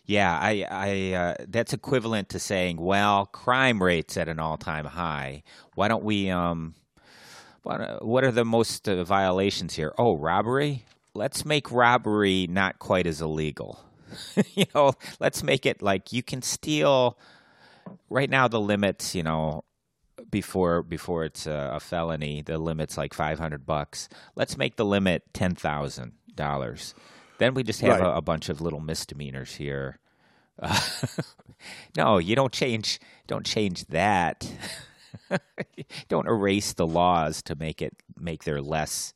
Yeah, 0.04 0.38
I, 0.40 0.64
I, 0.70 1.12
uh, 1.14 1.34
that's 1.48 1.72
equivalent 1.72 2.28
to 2.28 2.38
saying, 2.38 2.80
well, 2.80 3.26
crime 3.26 3.82
rates 3.82 4.16
at 4.16 4.28
an 4.28 4.38
all-time 4.38 4.84
high. 4.84 5.42
Why 5.74 5.88
don't 5.88 6.04
we, 6.04 6.30
um, 6.30 6.74
what, 7.64 8.06
what 8.06 8.22
are 8.22 8.30
the 8.30 8.44
most 8.44 8.88
uh, 8.88 9.02
violations 9.02 9.74
here? 9.74 9.92
Oh, 9.98 10.16
robbery. 10.16 10.84
Let's 11.12 11.44
make 11.44 11.72
robbery 11.72 12.46
not 12.48 12.78
quite 12.78 13.08
as 13.08 13.20
illegal. 13.20 13.80
you 14.54 14.64
know, 14.74 14.92
let's 15.20 15.42
make 15.42 15.66
it 15.66 15.82
like 15.82 16.12
you 16.12 16.22
can 16.22 16.42
steal. 16.42 17.18
Right 18.10 18.28
now, 18.30 18.48
the 18.48 18.60
limits, 18.60 19.14
you 19.14 19.22
know, 19.22 19.64
before 20.30 20.82
before 20.82 21.24
it's 21.24 21.46
a, 21.46 21.72
a 21.74 21.80
felony, 21.80 22.42
the 22.42 22.58
limit's 22.58 22.96
like 22.96 23.14
five 23.14 23.38
hundred 23.38 23.64
bucks. 23.66 24.08
Let's 24.34 24.56
make 24.56 24.76
the 24.76 24.84
limit 24.84 25.22
ten 25.32 25.54
thousand 25.54 26.12
dollars. 26.34 26.94
Then 27.38 27.54
we 27.54 27.62
just 27.62 27.80
have 27.82 28.00
Right. 28.00 28.06
a, 28.06 28.16
a 28.16 28.22
bunch 28.22 28.48
of 28.48 28.60
little 28.60 28.80
misdemeanors 28.80 29.54
here. 29.56 29.98
Uh, 30.60 30.80
no, 31.96 32.18
you 32.18 32.34
don't 32.34 32.52
change. 32.52 32.98
Don't 33.26 33.44
change 33.46 33.86
that. 33.86 34.50
don't 36.08 36.26
erase 36.28 36.72
the 36.72 36.86
laws 36.86 37.42
to 37.42 37.54
make 37.54 37.82
it 37.82 37.94
make 38.18 38.44
their 38.44 38.60
less. 38.62 39.12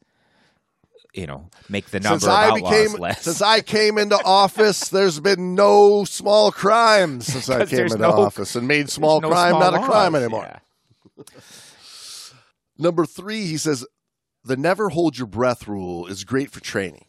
You 1.13 1.27
know, 1.27 1.51
make 1.69 1.87
the 1.91 1.99
number 1.99 2.21
Since 2.21 2.25
of 2.25 2.31
I 2.31 2.45
outlaws 2.51 2.71
became 2.71 3.01
less. 3.01 3.23
since 3.23 3.43
I 3.43 3.61
came 3.63 3.99
into 3.99 4.17
office, 4.25 4.89
there's 4.89 5.19
been 5.19 5.57
no 5.57 6.05
small 6.05 6.53
crimes 6.53 7.27
since 7.27 7.51
I 7.51 7.67
came 7.67 7.81
into 7.87 7.99
no- 7.99 8.11
office 8.13 8.55
and 8.55 8.69
made 8.69 8.89
small 8.91 9.21
no 9.21 9.29
crime 9.29 9.51
small 9.51 9.61
not 9.73 9.75
a 9.75 9.85
crime 9.85 10.15
anymore. 10.15 10.47
Yeah. 11.19 11.25
Number 12.79 13.05
three, 13.05 13.47
he 13.47 13.57
says 13.57 13.85
the 14.45 14.57
never 14.57 14.91
hold 14.91 15.19
your 15.19 15.27
breath 15.27 15.67
rule 15.69 16.07
is 16.07 16.25
great 16.25 16.51
for 16.51 16.61
training, 16.61 17.05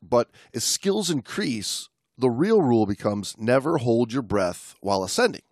but 0.00 0.30
as 0.54 0.64
skills 0.64 1.10
increase, 1.10 1.88
the 2.16 2.30
real 2.30 2.62
rule 2.62 2.86
becomes 2.86 3.34
never 3.38 3.78
hold 3.78 4.12
your 4.12 4.22
breath 4.22 4.76
while 4.80 5.02
ascending. 5.02 5.42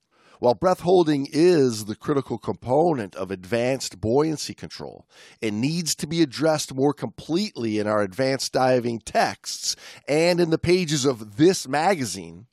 While 0.40 0.54
breath 0.54 0.80
holding 0.80 1.26
is 1.32 1.86
the 1.86 1.96
critical 1.96 2.38
component 2.38 3.16
of 3.16 3.30
advanced 3.30 4.00
buoyancy 4.00 4.54
control, 4.54 5.06
it 5.40 5.52
needs 5.52 5.94
to 5.96 6.06
be 6.06 6.22
addressed 6.22 6.74
more 6.74 6.94
completely 6.94 7.78
in 7.78 7.86
our 7.86 8.02
advanced 8.02 8.52
diving 8.52 9.00
texts 9.00 9.74
and 10.06 10.38
in 10.38 10.50
the 10.50 10.58
pages 10.58 11.04
of 11.04 11.36
this 11.36 11.66
magazine. 11.66 12.46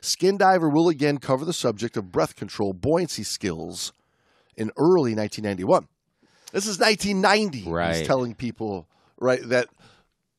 Skin 0.00 0.36
Diver 0.36 0.68
will 0.68 0.88
again 0.88 1.18
cover 1.18 1.44
the 1.44 1.52
subject 1.52 1.96
of 1.96 2.12
breath 2.12 2.36
control 2.36 2.72
buoyancy 2.72 3.24
skills 3.24 3.92
in 4.56 4.70
early 4.76 5.14
1991. 5.14 5.88
This 6.52 6.66
is 6.66 6.78
1990. 6.78 7.68
Right. 7.68 7.96
He's 7.96 8.06
telling 8.06 8.34
people 8.34 8.86
right 9.18 9.40
that 9.48 9.68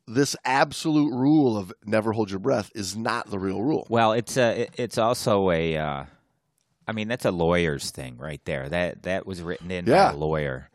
this 0.08 0.38
absolute 0.46 1.14
rule 1.14 1.58
of 1.58 1.74
never 1.86 2.14
hold 2.14 2.32
your 2.32 2.40
breath 2.40 2.72
is 2.74 2.96
not 2.96 3.30
the 3.30 3.38
real 3.38 3.62
rule. 3.62 3.86
Well, 3.90 4.14
it's 4.14 4.38
a 4.38 4.70
it's 4.78 4.98
also 4.98 5.52
a 5.52 5.76
uh, 5.76 6.06
I 6.88 6.94
mean 6.94 7.08
that's 7.08 7.26
a 7.26 7.32
lawyer's 7.32 7.92
thing 7.92 8.18
right 8.18 8.42
there. 8.46 8.70
That 8.70 9.04
that 9.04 9.26
was 9.26 9.42
written 9.42 9.72
in 9.72 9.86
Yeah. 9.86 10.10
by 10.10 10.14
a 10.14 10.18
lawyer, 10.18 10.70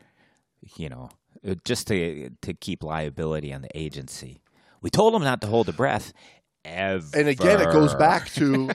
you 0.77 0.89
know, 0.89 1.09
uh, 1.47 1.55
just 1.65 1.87
to 1.87 2.29
to 2.41 2.53
keep 2.53 2.83
liability 2.83 3.53
on 3.53 3.61
the 3.61 3.77
agency. 3.77 4.41
We 4.81 4.89
told 4.89 5.15
him 5.15 5.23
not 5.23 5.41
to 5.41 5.47
hold 5.47 5.67
the 5.67 5.73
breath. 5.73 6.13
Ever. 6.65 7.05
And 7.13 7.27
again, 7.27 7.59
it 7.61 7.71
goes 7.71 7.93
back 7.95 8.29
to 8.33 8.69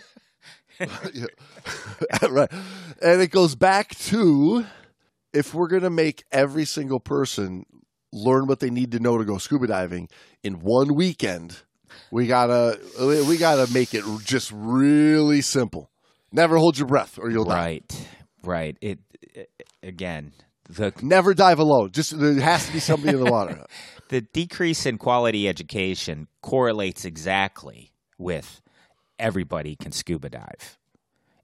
right, 2.31 2.53
and 3.03 3.21
it 3.23 3.31
goes 3.31 3.55
back 3.55 3.95
to 3.97 4.65
if 5.33 5.55
we're 5.55 5.69
going 5.69 5.83
to 5.83 5.91
make 5.91 6.25
every 6.31 6.65
single 6.65 7.01
person 7.01 7.67
learn 8.13 8.47
what 8.47 8.61
they 8.61 8.71
need 8.71 8.93
to 8.93 9.01
know 9.01 9.19
to 9.19 9.25
go 9.25 9.39
scuba 9.39 9.67
diving 9.67 10.09
in 10.43 10.61
one 10.61 10.95
weekend, 10.95 11.63
we 12.11 12.27
gotta 12.27 12.79
we 13.27 13.37
gotta 13.37 13.73
make 13.73 13.93
it 13.95 14.05
just 14.25 14.51
really 14.55 15.41
simple. 15.41 15.91
Never 16.31 16.57
hold 16.57 16.79
your 16.79 16.87
breath, 16.87 17.19
or 17.19 17.31
you'll 17.31 17.45
die. 17.45 17.57
right, 17.57 18.09
right. 18.43 18.77
It, 18.81 18.99
it 19.35 19.51
again 19.83 20.33
the 20.69 20.93
Never 21.03 21.35
dive 21.35 21.59
alone. 21.59 21.91
Just 21.93 22.19
there 22.19 22.35
has 22.41 22.67
to 22.67 22.73
be 22.73 22.81
somebody 22.81 23.17
in 23.17 23.25
the 23.25 23.31
water. 23.31 23.65
the 24.09 24.21
decrease 24.21 24.87
in 24.87 24.99
quality 24.99 25.49
education 25.49 26.29
correlates 26.43 27.05
exactly 27.05 27.93
with 28.19 28.61
everybody 29.19 29.77
can 29.77 29.93
scuba 29.93 30.29
dive. 30.29 30.79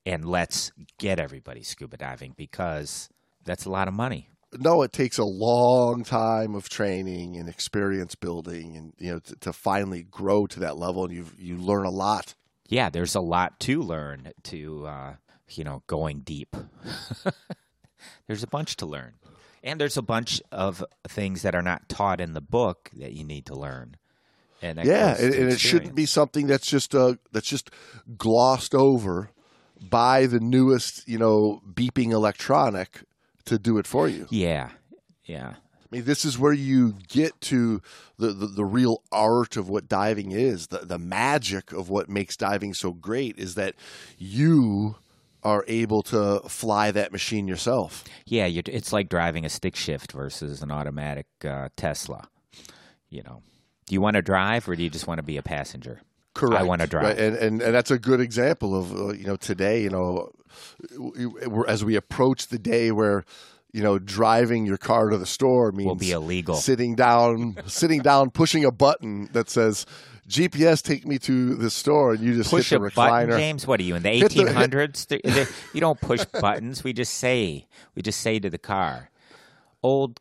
And 0.07 0.25
let's 0.25 0.71
get 0.99 1.19
everybody 1.19 1.63
scuba 1.63 1.97
diving 1.97 2.35
because 2.37 3.09
that's 3.45 3.65
a 3.65 3.71
lot 3.71 3.89
of 3.89 3.95
money. 3.95 4.29
no, 4.59 4.83
it 4.83 4.93
takes 4.93 5.19
a 5.19 5.25
long 5.25 6.05
time 6.05 6.55
of 6.55 6.69
training 6.69 7.37
and 7.37 7.49
experience 7.49 8.15
building, 8.15 8.77
and 8.77 8.93
you 8.99 9.13
know 9.13 9.19
to, 9.21 9.37
to 9.37 9.53
finally 9.53 10.03
grow 10.03 10.47
to 10.47 10.61
that 10.61 10.77
level, 10.77 11.05
and 11.05 11.15
you 11.15 11.25
you 11.39 11.57
learn 11.57 11.87
a 11.87 11.91
lot. 11.91 12.35
Yeah, 12.69 12.89
there's 12.89 13.15
a 13.15 13.21
lot 13.21 13.61
to 13.61 13.83
learn 13.83 14.33
to 14.45 14.87
uh, 14.87 15.15
you 15.49 15.65
know, 15.65 15.83
going 15.87 16.21
deep. 16.21 16.57
there's 18.27 18.43
a 18.43 18.47
bunch 18.49 18.77
to 18.77 18.87
learn. 18.87 19.15
And 19.63 19.81
there's 19.81 19.97
a 19.97 20.03
bunch 20.03 20.43
of 20.53 20.85
things 21.09 21.43
that 21.43 21.55
are 21.55 21.63
not 21.63 21.89
taught 21.89 22.21
in 22.21 22.35
the 22.35 22.41
book 22.41 22.91
that 22.97 23.13
you 23.13 23.25
need 23.25 23.47
to 23.47 23.55
learn. 23.55 23.97
And 24.61 24.79
that 24.79 24.87
yeah, 24.87 25.17
and, 25.19 25.35
and 25.35 25.53
it 25.53 25.61
shouldn't 25.61 25.95
be 25.95 26.07
something 26.07 26.47
that's 26.47 26.67
just 26.67 26.95
uh 26.95 27.15
that's 27.33 27.49
just 27.49 27.71
glossed 28.17 28.75
over 28.75 29.31
by 29.81 30.27
the 30.27 30.41
newest 30.41 31.07
you 31.07 31.19
know 31.19 31.61
beeping 31.71 32.13
electronic 32.13 33.03
to 33.47 33.59
do 33.59 33.79
it 33.79 33.87
for 33.87 34.09
you. 34.09 34.27
Yeah, 34.31 34.71
yeah. 35.25 35.55
This 36.01 36.25
is 36.25 36.39
where 36.39 36.53
you 36.53 36.95
get 37.09 37.41
to 37.43 37.81
the, 38.19 38.29
the, 38.29 38.47
the 38.47 38.65
real 38.65 39.03
art 39.13 39.57
of 39.57 39.69
what 39.69 39.89
diving 39.89 40.33
is. 40.33 40.69
The, 40.69 40.79
the 40.79 40.99
magic 40.99 41.73
of 41.73 41.89
what 41.89 42.09
makes 42.09 42.37
diving 42.37 42.75
so 42.75 42.93
great 42.93 43.39
is 43.39 43.55
that 43.55 43.75
you 44.19 44.97
are 45.43 45.65
able 45.69 46.03
to 46.03 46.41
fly 46.49 46.91
that 46.91 47.13
machine 47.13 47.47
yourself. 47.47 48.05
Yeah, 48.25 48.47
you're, 48.47 48.63
it's 48.67 48.93
like 48.93 49.09
driving 49.09 49.45
a 49.45 49.49
stick 49.51 49.77
shift 49.77 50.13
versus 50.13 50.63
an 50.63 50.71
automatic 50.71 51.27
uh, 51.45 51.69
Tesla. 51.77 52.29
You 53.11 53.23
know, 53.23 53.43
do 53.87 53.95
you 53.95 54.01
want 54.01 54.15
to 54.17 54.23
drive 54.23 54.69
or 54.69 54.75
do 54.77 54.83
you 54.83 54.91
just 54.91 55.07
want 55.07 55.19
to 55.19 55.23
be 55.23 55.37
a 55.37 55.43
passenger? 55.43 56.01
Correct. 56.33 56.61
I 56.61 56.65
want 56.65 56.81
to 56.81 56.87
drive. 56.89 57.05
Right, 57.05 57.19
And, 57.19 57.37
and 57.37 57.63
and 57.63 57.75
that's 57.75 57.93
a 57.93 57.99
good 57.99 58.19
example 58.21 58.75
of 58.75 58.93
uh, 58.93 59.13
you 59.13 59.25
know 59.25 59.37
today 59.37 59.83
you 59.83 59.91
know 59.91 60.33
we're- 60.99 61.69
as 61.69 61.85
we 61.85 61.95
approach 61.95 62.49
the 62.49 62.59
day 62.59 62.91
where 62.91 63.25
you 63.75 63.83
know 63.83 63.99
driving 63.99 64.65
your 64.65 64.79
car 64.79 65.11
to 65.11 65.19
the 65.19 65.27
store 65.27 65.73
means 65.73 65.89
Will 65.89 65.95
be 65.97 66.13
illegal. 66.13 66.55
Sitting 66.55 66.95
down, 66.95 67.57
sitting 67.67 68.01
down, 68.01 68.31
pushing 68.31 68.65
a 68.65 68.71
button 68.71 69.29
that 69.33 69.51
says 69.51 69.85
GPS 70.29 70.81
take 70.81 71.05
me 71.07 71.19
to 71.19 71.57
the 71.57 71.71
store, 71.71 72.15
and 72.15 72.23
you 72.23 72.35
just 72.37 72.51
Push 72.51 72.71
hit 72.71 72.81
a 72.81 72.85
the 72.85 72.91
button. 72.91 73.31
James. 73.31 73.67
What 73.67 73.81
are 73.81 73.83
you 73.83 73.97
in 73.97 74.03
the 74.05 74.11
the- 74.21 74.25
eighteen 74.25 74.47
hundreds? 74.47 75.07
You 75.75 75.81
don't 75.81 76.01
push 76.01 76.25
buttons. 76.25 76.85
We 76.85 76.93
just 76.93 77.15
say. 77.15 77.67
We 77.97 78.03
just 78.03 78.21
say 78.21 78.39
to 78.39 78.49
the 78.49 78.59
car, 78.59 79.11
"Old." 79.83 80.21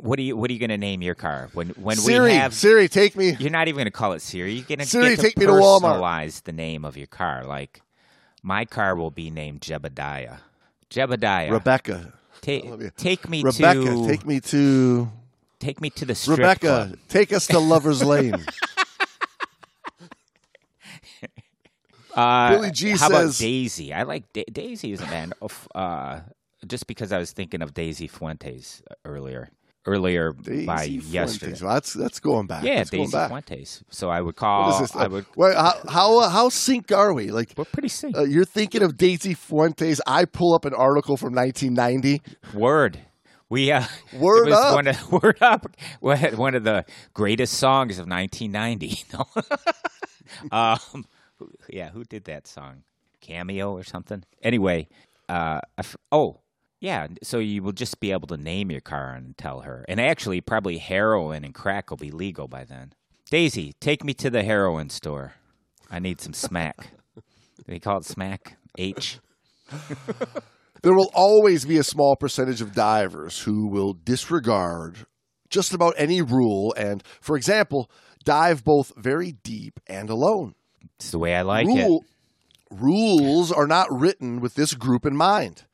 What 0.00 0.18
are 0.18 0.22
you? 0.22 0.36
What 0.38 0.48
are 0.50 0.54
you 0.54 0.58
going 0.58 0.70
to 0.70 0.78
name 0.78 1.02
your 1.02 1.14
car 1.14 1.50
when 1.52 1.68
when 1.70 1.98
Siri, 1.98 2.30
we 2.30 2.34
have? 2.34 2.54
Siri, 2.54 2.88
take 2.88 3.14
me. 3.14 3.36
You're 3.38 3.50
not 3.50 3.68
even 3.68 3.76
going 3.76 3.84
to 3.84 3.90
call 3.90 4.14
it 4.14 4.22
Siri. 4.22 4.54
You're 4.54 4.64
going 4.64 4.78
to 4.78 4.86
Siri, 4.86 5.10
get 5.10 5.16
to 5.16 5.22
take 5.22 5.36
me 5.38 5.44
to 5.44 5.52
Walmart. 5.52 6.00
personalize 6.00 6.42
the 6.44 6.52
name 6.52 6.82
of 6.86 6.96
your 6.96 7.06
car. 7.06 7.44
Like 7.44 7.82
my 8.42 8.64
car 8.64 8.96
will 8.96 9.10
be 9.10 9.30
named 9.30 9.60
Jebediah. 9.60 10.38
Jebediah. 10.88 11.50
Rebecca, 11.50 12.14
Ta- 12.46 12.76
me- 12.76 12.90
take 12.96 13.28
me 13.28 13.42
Rebecca, 13.42 13.82
to 13.82 14.06
take 14.06 14.24
me 14.24 14.38
to 14.40 15.10
take 15.58 15.80
me 15.80 15.90
to 15.90 16.04
the 16.04 16.14
strip 16.14 16.38
Rebecca. 16.38 16.58
club. 16.90 16.98
Take 17.08 17.32
us 17.32 17.46
to 17.48 17.58
Lovers 17.58 18.04
Lane. 18.04 18.44
Uh, 22.14 22.48
Billy 22.48 22.70
G 22.70 22.90
how 22.92 23.08
says- 23.08 23.10
about 23.10 23.34
Daisy? 23.38 23.92
I 23.92 24.04
like 24.04 24.32
da- 24.32 24.46
Daisy 24.50 24.92
is 24.92 25.02
a 25.02 25.06
man. 25.06 25.34
Of, 25.42 25.68
uh, 25.74 26.20
just 26.66 26.86
because 26.86 27.12
I 27.12 27.18
was 27.18 27.32
thinking 27.32 27.60
of 27.60 27.74
Daisy 27.74 28.08
Fuentes 28.08 28.82
earlier, 29.04 29.50
earlier 29.86 30.32
by 30.32 30.84
yesterday. 30.84 31.46
Fuentes. 31.46 31.62
Well, 31.62 31.74
that's 31.74 31.92
that's 31.92 32.20
going 32.20 32.46
back. 32.46 32.64
Yeah, 32.64 32.76
that's 32.76 32.90
Daisy 32.90 33.12
back. 33.12 33.28
Fuentes. 33.28 33.84
So 33.90 34.10
I 34.10 34.20
would 34.20 34.36
call. 34.36 34.70
is 34.72 34.80
this? 34.80 34.96
I 34.96 35.06
would. 35.06 35.26
Wait, 35.36 35.54
how 35.54 35.74
how, 35.88 36.28
how 36.28 36.48
sync 36.48 36.92
are 36.92 37.14
we? 37.14 37.30
Like 37.30 37.54
We're 37.56 37.64
pretty 37.64 37.88
sync. 37.88 38.16
uh, 38.16 38.24
you're 38.24 38.44
thinking 38.44 38.82
of 38.82 38.96
Daisy 38.96 39.34
Fuentes. 39.34 40.00
I 40.06 40.24
pull 40.24 40.54
up 40.54 40.64
an 40.64 40.74
article 40.74 41.16
from 41.16 41.34
1990. 41.34 42.22
Word. 42.54 43.00
We 43.48 43.70
uh, 43.70 43.84
Word 44.12 44.50
up. 44.50 44.74
One 44.74 44.88
of, 44.88 45.12
word 45.12 45.38
up. 45.40 45.76
One 46.00 46.54
of 46.54 46.64
the 46.64 46.84
greatest 47.14 47.54
songs 47.54 47.98
of 47.98 48.06
1990. 48.08 49.04
No. 50.52 50.58
um, 50.58 51.06
yeah, 51.70 51.90
who 51.90 52.04
did 52.04 52.24
that 52.24 52.46
song? 52.46 52.82
Cameo 53.20 53.72
or 53.72 53.84
something? 53.84 54.24
Anyway, 54.42 54.88
uh, 55.28 55.60
I 55.78 55.82
oh 56.10 56.40
yeah. 56.80 57.08
So 57.22 57.38
you 57.38 57.62
will 57.62 57.72
just 57.72 58.00
be 58.00 58.12
able 58.12 58.28
to 58.28 58.36
name 58.36 58.70
your 58.70 58.80
car 58.80 59.12
and 59.12 59.36
tell 59.36 59.60
her. 59.60 59.84
And 59.88 60.00
actually, 60.00 60.40
probably 60.40 60.78
heroin 60.78 61.44
and 61.44 61.54
crack 61.54 61.90
will 61.90 61.96
be 61.96 62.10
legal 62.10 62.48
by 62.48 62.64
then. 62.64 62.92
Daisy, 63.30 63.74
take 63.80 64.04
me 64.04 64.14
to 64.14 64.30
the 64.30 64.44
heroin 64.44 64.90
store. 64.90 65.34
I 65.90 65.98
need 65.98 66.20
some 66.20 66.32
smack. 66.32 66.90
they 67.66 67.78
call 67.78 67.98
it 67.98 68.04
smack? 68.04 68.56
H. 68.78 69.18
There 70.86 70.94
will 70.94 71.10
always 71.14 71.64
be 71.64 71.78
a 71.78 71.82
small 71.82 72.14
percentage 72.14 72.60
of 72.60 72.72
divers 72.72 73.40
who 73.40 73.66
will 73.66 73.92
disregard 73.92 75.06
just 75.48 75.74
about 75.74 75.94
any 75.96 76.22
rule 76.22 76.72
and, 76.76 77.02
for 77.20 77.36
example, 77.36 77.90
dive 78.24 78.62
both 78.62 78.92
very 78.96 79.32
deep 79.32 79.80
and 79.88 80.08
alone. 80.08 80.54
It's 80.96 81.10
the 81.10 81.18
way 81.18 81.34
I 81.34 81.42
like 81.42 81.66
it. 81.68 82.02
Rules 82.70 83.50
are 83.50 83.66
not 83.66 83.88
written 83.90 84.40
with 84.40 84.54
this 84.54 84.74
group 84.74 85.04
in 85.04 85.16
mind. 85.16 85.64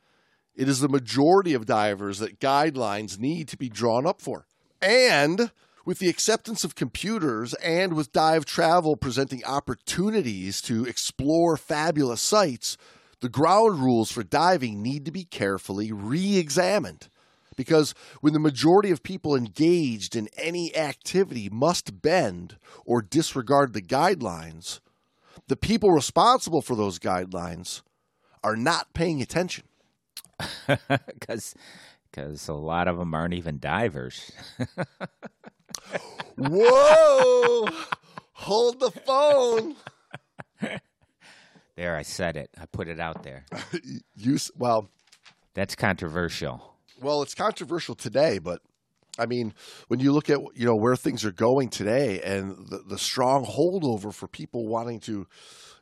It 0.54 0.68
is 0.68 0.80
the 0.80 0.88
majority 0.88 1.54
of 1.54 1.66
divers 1.66 2.18
that 2.18 2.40
guidelines 2.40 3.18
need 3.18 3.48
to 3.48 3.56
be 3.56 3.68
drawn 3.68 4.06
up 4.06 4.20
for. 4.20 4.46
And 4.80 5.50
with 5.84 5.98
the 5.98 6.08
acceptance 6.08 6.62
of 6.62 6.74
computers 6.74 7.54
and 7.54 7.94
with 7.94 8.12
dive 8.12 8.44
travel 8.44 8.96
presenting 8.96 9.44
opportunities 9.44 10.60
to 10.62 10.84
explore 10.84 11.56
fabulous 11.56 12.20
sites, 12.20 12.76
the 13.20 13.28
ground 13.28 13.82
rules 13.82 14.10
for 14.10 14.22
diving 14.22 14.82
need 14.82 15.04
to 15.06 15.10
be 15.10 15.24
carefully 15.24 15.92
re 15.92 16.36
examined. 16.36 17.08
Because 17.56 17.94
when 18.20 18.32
the 18.32 18.38
majority 18.38 18.90
of 18.90 19.02
people 19.02 19.36
engaged 19.36 20.16
in 20.16 20.28
any 20.36 20.74
activity 20.76 21.48
must 21.50 22.02
bend 22.02 22.56
or 22.84 23.02
disregard 23.02 23.72
the 23.72 23.82
guidelines, 23.82 24.80
the 25.48 25.56
people 25.56 25.90
responsible 25.90 26.62
for 26.62 26.74
those 26.74 26.98
guidelines 26.98 27.82
are 28.42 28.56
not 28.56 28.94
paying 28.94 29.20
attention. 29.20 29.64
Because 30.66 31.54
because 32.10 32.48
a 32.48 32.52
lot 32.54 32.88
of 32.88 32.98
them 32.98 33.14
aren't 33.14 33.34
even 33.34 33.58
divers. 33.58 34.30
Whoa! 36.36 37.68
Hold 38.32 38.80
the 38.80 38.90
phone. 38.90 39.76
There, 41.74 41.96
I 41.96 42.02
said 42.02 42.36
it. 42.36 42.50
I 42.60 42.66
put 42.66 42.86
it 42.86 43.00
out 43.00 43.22
there. 43.22 43.46
You 44.14 44.36
well, 44.56 44.90
That's 45.54 45.74
controversial. 45.74 46.76
well, 47.00 47.22
it's 47.22 47.34
controversial 47.34 47.94
today, 47.94 48.38
but 48.38 48.60
I 49.18 49.24
mean, 49.24 49.54
when 49.88 49.98
you 49.98 50.12
look 50.12 50.28
at 50.28 50.38
you 50.54 50.66
know 50.66 50.76
where 50.76 50.96
things 50.96 51.24
are 51.24 51.32
going 51.32 51.70
today 51.70 52.20
and 52.20 52.68
the, 52.68 52.82
the 52.86 52.98
strong 52.98 53.46
holdover 53.46 54.12
for 54.12 54.28
people 54.28 54.68
wanting 54.68 55.00
to, 55.00 55.26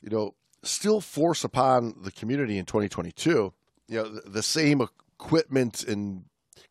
you 0.01 0.11
know, 0.11 0.37
still 0.63 1.01
force 1.01 1.43
upon 1.43 1.97
the 2.03 2.13
community 2.13 2.57
in 2.57 2.67
2022, 2.67 3.53
you 3.91 3.97
know, 3.97 4.09
the, 4.09 4.31
the 4.31 4.43
same 4.43 4.81
equipment 4.81 5.83
and 5.83 6.25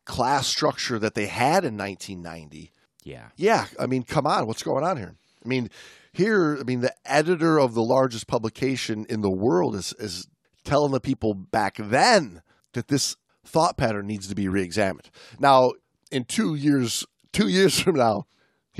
class 0.06 0.46
structure 0.46 0.98
that 0.98 1.14
they 1.14 1.26
had 1.26 1.64
in 1.64 1.76
1990. 1.76 2.72
Yeah. 3.04 3.28
Yeah, 3.36 3.66
I 3.78 3.86
mean, 3.86 4.02
come 4.02 4.26
on, 4.26 4.46
what's 4.46 4.62
going 4.62 4.84
on 4.84 4.96
here? 4.96 5.14
I 5.44 5.48
mean, 5.48 5.70
here, 6.12 6.58
I 6.58 6.64
mean, 6.64 6.80
the 6.80 6.94
editor 7.04 7.60
of 7.60 7.74
the 7.74 7.82
largest 7.82 8.26
publication 8.26 9.06
in 9.08 9.20
the 9.20 9.30
world 9.30 9.76
is 9.76 9.94
is 9.98 10.26
telling 10.64 10.92
the 10.92 11.00
people 11.00 11.34
back 11.34 11.76
then 11.78 12.42
that 12.72 12.88
this 12.88 13.16
thought 13.44 13.76
pattern 13.76 14.06
needs 14.06 14.26
to 14.28 14.34
be 14.34 14.48
reexamined. 14.48 15.10
Now, 15.38 15.72
in 16.10 16.24
two 16.24 16.54
years, 16.54 17.06
two 17.32 17.48
years 17.56 17.78
from 17.78 17.96
now, 17.96 18.26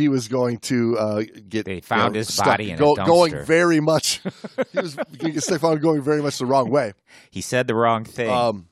he 0.00 0.08
was 0.08 0.26
going 0.28 0.58
to 0.58 0.98
uh, 0.98 1.22
get 1.48 1.66
They 1.66 1.80
found 1.80 2.14
his 2.16 2.32
stuck 2.32 2.46
body 2.46 2.70
in 2.70 2.76
a 2.76 2.78
go- 2.78 2.94
going 2.96 3.44
very 3.44 3.78
much. 3.80 4.20
he 4.72 4.80
was 4.80 4.94
going 4.96 5.18
to 5.18 5.30
get 5.30 5.42
stuck 5.42 5.60
found 5.60 5.80
going 5.80 6.02
very 6.02 6.22
much 6.22 6.38
the 6.38 6.46
wrong 6.46 6.70
way. 6.70 6.92
He 7.30 7.40
said 7.42 7.68
the 7.68 7.74
wrong 7.76 8.04
thing. 8.04 8.28
Um, 8.30 8.66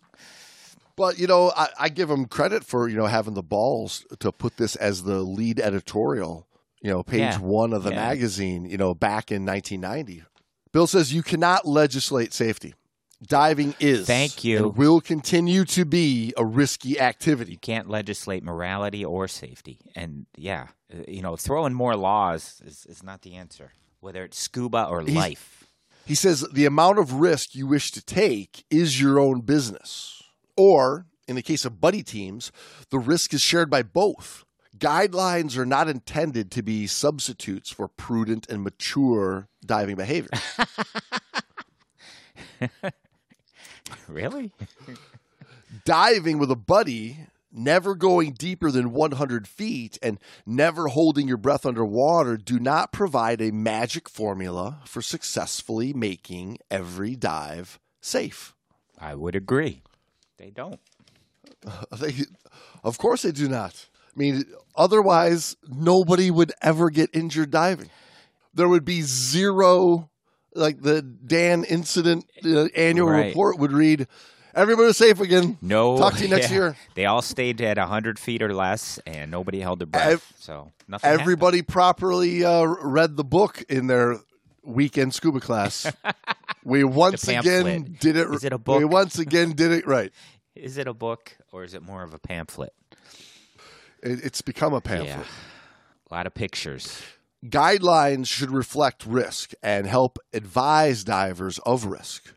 but 0.97 1.19
you 1.19 1.27
know, 1.29 1.53
I, 1.57 1.69
I 1.79 1.89
give 1.89 2.11
him 2.11 2.27
credit 2.27 2.65
for 2.65 2.89
you 2.89 2.97
know 2.97 3.07
having 3.07 3.35
the 3.35 3.43
balls 3.43 4.05
to 4.19 4.33
put 4.33 4.57
this 4.57 4.75
as 4.77 5.05
the 5.05 5.21
lead 5.21 5.61
editorial. 5.61 6.47
You 6.83 6.91
know, 6.91 7.03
page 7.03 7.21
Yeah. 7.21 7.39
one 7.39 7.73
of 7.73 7.83
the 7.85 7.91
Yeah. 7.91 7.97
magazine. 8.09 8.65
You 8.65 8.77
know, 8.79 8.95
back 8.95 9.31
in 9.31 9.45
1990. 9.45 10.25
Bill 10.73 10.87
says 10.87 11.13
you 11.13 11.23
cannot 11.23 11.67
legislate 11.67 12.33
safety. 12.33 12.75
Diving 13.27 13.75
is 13.81 14.07
Thank 14.07 14.45
you. 14.45 14.59
and 14.59 14.77
will 14.77 15.01
continue 15.01 15.65
to 15.67 15.85
be 15.85 16.33
a 16.37 16.45
risky 16.45 17.01
activity. 17.01 17.53
you 17.53 17.59
can't 17.59 17.89
legislate 17.89 18.45
morality 18.45 19.05
or 19.05 19.27
safety. 19.27 19.79
And 19.97 20.27
yeah, 20.37 20.69
Uh, 20.93 21.03
you 21.07 21.23
know, 21.23 21.37
throwing 21.37 21.75
more 21.75 21.97
laws 21.97 22.61
is, 22.65 22.87
is 22.87 23.03
not 23.03 23.23
the 23.23 23.35
answer, 23.35 23.73
whether 24.01 24.25
it's 24.25 24.39
scuba 24.39 24.85
or 24.87 25.03
He's- 25.03 25.17
life. 25.17 25.65
He 26.07 26.15
says 26.15 26.41
the 26.53 26.65
amount 26.65 26.99
of 26.99 27.13
risk 27.15 27.55
you 27.55 27.67
wish 27.67 27.91
to 27.93 28.01
take 28.03 28.65
is 28.71 28.99
your 28.99 29.19
own 29.21 29.43
business. 29.43 30.23
Or, 30.57 31.05
in 31.27 31.37
the 31.37 31.43
case 31.43 31.67
of 31.67 31.83
buddy 31.83 32.03
teams, 32.03 32.51
the 32.91 32.99
risk 32.99 33.35
is 33.35 33.43
shared 33.43 33.69
by 33.69 33.83
both. 33.83 34.47
Guidelines 34.79 35.59
are 35.59 35.67
not 35.67 35.87
intended 35.87 36.51
to 36.53 36.63
be 36.63 36.87
substitutes 36.87 37.71
for 37.71 37.89
prudent 37.89 38.49
and 38.49 38.63
mature 38.63 39.49
diving 39.67 39.97
behavior. 39.97 40.31
Really? 44.09 44.53
diving 45.85 46.39
with 46.39 46.51
a 46.51 46.57
buddy, 46.57 47.19
never 47.53 47.95
going 47.95 48.33
deeper 48.35 48.71
than 48.71 48.93
100 48.93 49.47
feet, 49.49 49.99
and 50.03 50.19
never 50.47 50.89
holding 50.89 51.27
your 51.29 51.37
breath 51.37 51.65
underwater 51.67 52.37
do 52.37 52.59
not 52.59 52.93
provide 52.93 53.41
a 53.41 53.51
magic 53.53 54.09
formula 54.09 54.81
for 54.85 55.01
successfully 55.03 55.93
making 55.93 56.59
every 56.71 57.17
dive 57.17 57.79
safe. 58.01 58.55
I 58.99 59.15
would 59.15 59.35
agree. 59.37 59.83
They 60.37 60.51
don't. 60.51 60.81
They, 61.99 62.15
of 62.85 62.99
course, 62.99 63.23
they 63.23 63.33
do 63.33 63.49
not. 63.49 63.87
I 64.15 64.19
mean, 64.19 64.45
otherwise, 64.77 65.57
nobody 65.69 66.31
would 66.31 66.53
ever 66.63 66.89
get 66.91 67.11
injured 67.13 67.51
diving. 67.51 67.91
There 68.55 68.69
would 68.69 68.85
be 68.85 69.03
zero, 69.03 70.09
like 70.55 70.83
the 70.83 71.03
DAN 71.03 71.65
incident 71.65 72.27
uh, 72.45 72.67
annual 72.77 73.09
Right. 73.11 73.27
report 73.29 73.59
would 73.59 73.73
read. 73.73 74.07
Everybody 74.59 74.87
was 74.87 74.97
safe 74.97 75.21
again. 75.21 75.57
No. 75.63 75.97
Talk 75.97 76.15
to 76.15 76.23
you 76.23 76.29
next 76.29 76.51
yeah. 76.51 76.57
year. 76.57 76.77
They 76.95 77.07
all 77.07 77.23
stayed 77.23 77.61
at 77.61 77.79
100 77.79 78.19
feet 78.19 78.43
or 78.43 78.53
less, 78.53 78.99
and 79.07 79.31
nobody 79.31 79.61
held 79.61 79.79
their 79.79 79.87
breath. 79.87 80.33
So 80.41 80.73
nothing 80.89 81.09
happened. 81.09 81.21
Everybody 81.21 81.63
properly 81.63 82.45
uh, 82.45 82.65
read 82.65 83.17
the 83.17 83.23
book 83.23 83.63
in 83.69 83.87
their 83.87 84.17
weekend 84.65 85.15
scuba 85.15 85.41
class. 85.41 85.91
We 86.65 86.85
once 86.85 87.27
again 87.27 87.97
did 87.99 88.17
it. 88.17 88.29
Is 88.29 88.45
it 88.45 88.53
a 88.53 88.59
book? 88.59 88.79
We 88.79 88.85
once 88.85 89.19
again 89.19 89.53
did 89.53 89.73
it 89.73 89.87
right. 89.87 90.13
Is 90.55 90.77
it 90.77 90.87
a 90.87 90.93
book 90.93 91.39
or 91.53 91.63
is 91.65 91.73
it 91.73 91.83
more 91.83 92.03
of 92.03 92.13
a 92.13 92.19
pamphlet? 92.19 92.75
It, 94.03 94.25
it's 94.25 94.43
become 94.43 94.75
a 94.75 94.81
pamphlet. 94.81 95.09
Yeah. 95.09 95.23
A 96.11 96.15
lot 96.15 96.27
of 96.27 96.35
pictures. 96.35 97.01
Guidelines 97.47 98.27
should 98.27 98.51
reflect 98.51 99.07
risk 99.07 99.53
and 99.63 99.87
help 99.87 100.19
advise 100.35 101.05
divers 101.05 101.59
of 101.61 101.87
risk. 101.87 102.35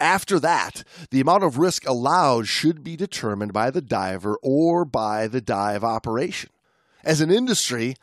After 0.00 0.40
that, 0.40 0.82
the 1.10 1.20
amount 1.20 1.44
of 1.44 1.58
risk 1.58 1.86
allowed 1.86 2.48
should 2.48 2.82
be 2.82 2.96
determined 2.96 3.52
by 3.52 3.70
the 3.70 3.82
diver 3.82 4.38
or 4.42 4.86
by 4.86 5.26
the 5.26 5.42
dive 5.42 5.84
operation. 5.84 6.48
As 7.04 7.20
an 7.20 7.30
industry, 7.30 7.96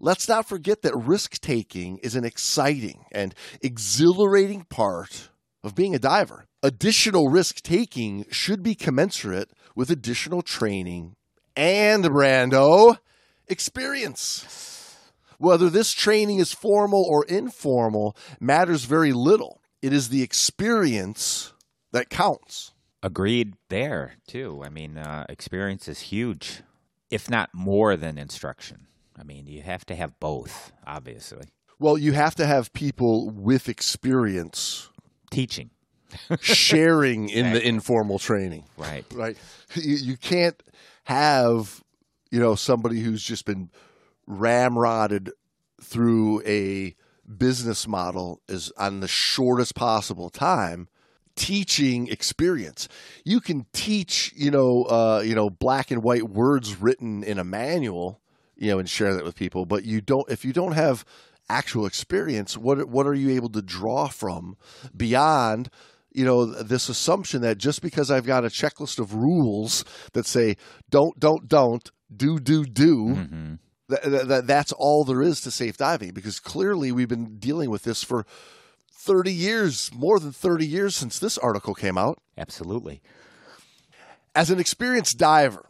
let's 0.00 0.28
not 0.28 0.48
forget 0.48 0.82
that 0.82 0.96
risk 0.96 1.40
taking 1.40 1.98
is 1.98 2.16
an 2.16 2.24
exciting 2.24 3.04
and 3.12 3.36
exhilarating 3.62 4.64
part 4.64 5.30
of 5.62 5.76
being 5.76 5.94
a 5.94 6.00
diver. 6.00 6.46
Additional 6.62 7.28
risk 7.28 7.62
taking 7.62 8.26
should 8.30 8.62
be 8.62 8.74
commensurate 8.74 9.50
with 9.76 9.90
additional 9.90 10.42
training 10.42 11.14
and, 11.54 12.04
Brando, 12.04 12.98
experience. 13.46 14.96
Whether 15.38 15.70
this 15.70 15.92
training 15.92 16.38
is 16.38 16.52
formal 16.52 17.04
or 17.08 17.24
informal 17.26 18.16
matters 18.40 18.84
very 18.84 19.12
little. 19.12 19.60
It 19.84 19.92
is 19.92 20.08
the 20.08 20.22
experience 20.22 21.52
that 21.92 22.08
counts. 22.08 22.72
Agreed 23.02 23.52
there, 23.68 24.14
too. 24.26 24.62
I 24.64 24.70
mean, 24.70 24.96
uh, 24.96 25.26
experience 25.28 25.88
is 25.88 26.00
huge, 26.00 26.62
if 27.10 27.28
not 27.28 27.50
more 27.52 27.94
than 27.94 28.16
instruction. 28.16 28.86
I 29.14 29.24
mean, 29.24 29.46
you 29.46 29.60
have 29.60 29.84
to 29.84 29.94
have 29.94 30.18
both, 30.18 30.72
obviously. 30.86 31.48
Well, 31.78 31.98
you 31.98 32.12
have 32.12 32.34
to 32.36 32.46
have 32.46 32.72
people 32.72 33.28
with 33.28 33.68
experience 33.68 34.88
Teaching, 35.30 35.68
sharing 36.40 37.28
in 37.28 37.52
the 37.52 37.68
informal 37.68 38.18
training, 38.18 38.64
right. 38.78 39.04
right? 39.12 39.36
You, 39.74 39.96
you 39.96 40.16
can't 40.16 40.62
have, 41.02 41.84
you 42.30 42.40
know, 42.40 42.54
somebody 42.54 43.00
who's 43.00 43.22
just 43.22 43.44
been 43.44 43.68
ramrodded 44.26 45.32
through 45.82 46.40
a 46.46 46.96
business 47.38 47.86
model 47.86 48.40
is 48.48 48.72
on 48.76 49.00
the 49.00 49.08
shortest 49.08 49.74
possible 49.74 50.30
time 50.30 50.88
teaching 51.36 52.08
experience. 52.08 52.88
You 53.24 53.40
can 53.40 53.66
teach 53.72 54.32
you 54.36 54.50
know 54.50 54.84
uh, 54.84 55.22
you 55.24 55.34
know 55.34 55.50
black 55.50 55.90
and 55.90 56.02
white 56.02 56.28
words 56.28 56.80
written 56.80 57.22
in 57.22 57.38
a 57.38 57.44
manual 57.44 58.20
you 58.56 58.70
know 58.70 58.78
and 58.78 58.88
share 58.88 59.14
that 59.14 59.24
with 59.24 59.34
people 59.34 59.66
but 59.66 59.84
you 59.84 60.00
don't 60.00 60.30
if 60.30 60.44
you 60.44 60.52
don't 60.52 60.72
have 60.72 61.04
actual 61.48 61.86
experience 61.86 62.56
what 62.56 62.88
what 62.88 63.06
are 63.06 63.14
you 63.14 63.30
able 63.30 63.48
to 63.50 63.60
draw 63.60 64.06
from 64.08 64.56
beyond 64.96 65.68
you 66.12 66.24
know 66.24 66.46
this 66.46 66.88
assumption 66.88 67.42
that 67.42 67.58
just 67.58 67.82
because 67.82 68.10
I've 68.10 68.26
got 68.26 68.44
a 68.44 68.48
checklist 68.48 68.98
of 68.98 69.14
rules 69.14 69.84
that 70.12 70.26
say 70.26 70.56
don't 70.88 71.18
don't 71.18 71.48
don't 71.48 71.90
do 72.14 72.38
do 72.38 72.64
do 72.64 73.14
hmm 73.14 73.54
that, 73.88 74.28
that, 74.28 74.46
that's 74.46 74.72
all 74.72 75.04
there 75.04 75.22
is 75.22 75.40
to 75.42 75.50
safe 75.50 75.76
diving 75.76 76.12
because 76.12 76.40
clearly 76.40 76.92
we've 76.92 77.08
been 77.08 77.38
dealing 77.38 77.70
with 77.70 77.82
this 77.82 78.02
for 78.02 78.24
30 78.92 79.32
years, 79.32 79.90
more 79.94 80.18
than 80.18 80.32
30 80.32 80.66
years 80.66 80.96
since 80.96 81.18
this 81.18 81.36
article 81.36 81.74
came 81.74 81.98
out. 81.98 82.18
Absolutely. 82.38 83.02
As 84.34 84.50
an 84.50 84.58
experienced 84.58 85.18
diver, 85.18 85.68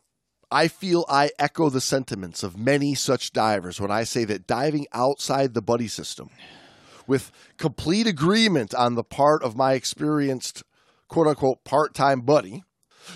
I 0.51 0.69
feel 0.69 1.05
I 1.09 1.31
echo 1.39 1.69
the 1.69 1.81
sentiments 1.81 2.45
of 2.45 2.57
many 2.57 2.95
such 2.95 3.33
divers 3.33 3.81
when 3.81 3.91
I 3.91 4.05
say 4.05 4.25
that 4.25 4.47
diving 4.47 4.87
outside 4.93 5.53
the 5.53 5.63
buddy 5.63 5.89
system, 5.89 6.31
with 7.09 7.33
complete 7.59 8.07
agreement 8.07 8.73
on 8.73 8.95
the 8.95 9.03
part 9.05 9.43
of 9.43 9.57
my 9.57 9.73
experienced 9.73 10.63
quote 11.09 11.27
unquote 11.27 11.65
part 11.65 11.93
time 11.93 12.21
buddy, 12.21 12.63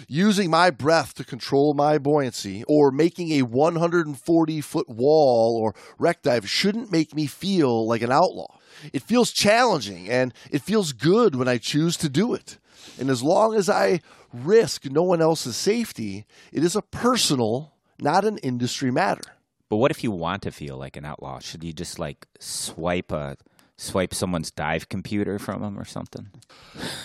using 0.07 0.51
my 0.51 0.71
breath 0.71 1.15
to 1.15 1.25
control 1.25 1.75
my 1.75 1.99
buoyancy, 1.99 2.65
or 2.65 2.91
making 2.91 3.33
a 3.33 3.43
140 3.43 4.61
foot 4.61 4.89
wall 4.89 5.57
or 5.57 5.75
wreck 5.99 6.23
dive 6.23 6.49
shouldn't 6.49 6.93
make 6.93 7.15
me 7.15 7.27
feel 7.27 7.87
like 7.87 8.03
an 8.03 8.13
outlaw. 8.13 8.59
It 8.93 9.03
feels 9.03 9.33
challenging 9.33 10.09
and 10.09 10.33
it 10.51 10.63
feels 10.63 10.93
good 10.93 11.35
when 11.35 11.49
I 11.49 11.59
choose 11.59 11.97
to 11.99 12.09
do 12.09 12.35
it. 12.35 12.59
And 12.99 13.11
as 13.11 13.23
long 13.23 13.55
as 13.55 13.69
I 13.69 14.01
risk 14.33 14.85
no 14.85 15.03
one 15.03 15.21
else's 15.21 15.57
safety, 15.57 16.27
it 16.53 16.63
is 16.63 16.77
a 16.77 16.83
personal, 16.83 17.73
not 17.99 18.25
an 18.25 18.39
industry 18.39 18.91
matter. 18.91 19.23
But 19.69 19.77
what 19.77 19.91
if 19.91 20.03
you 20.03 20.11
want 20.11 20.43
to 20.43 20.51
feel 20.51 20.77
like 20.77 20.97
an 20.97 21.05
outlaw? 21.05 21.41
Should 21.41 21.63
you 21.63 21.73
just 21.73 21.99
like 21.99 22.27
swipe 22.41 23.13
a 23.13 23.37
swipe 23.79 24.13
someone's 24.13 24.51
dive 24.51 24.91
computer 24.91 25.39
from 25.39 25.63
them 25.63 25.79
or 25.79 25.87
something? 25.87 26.29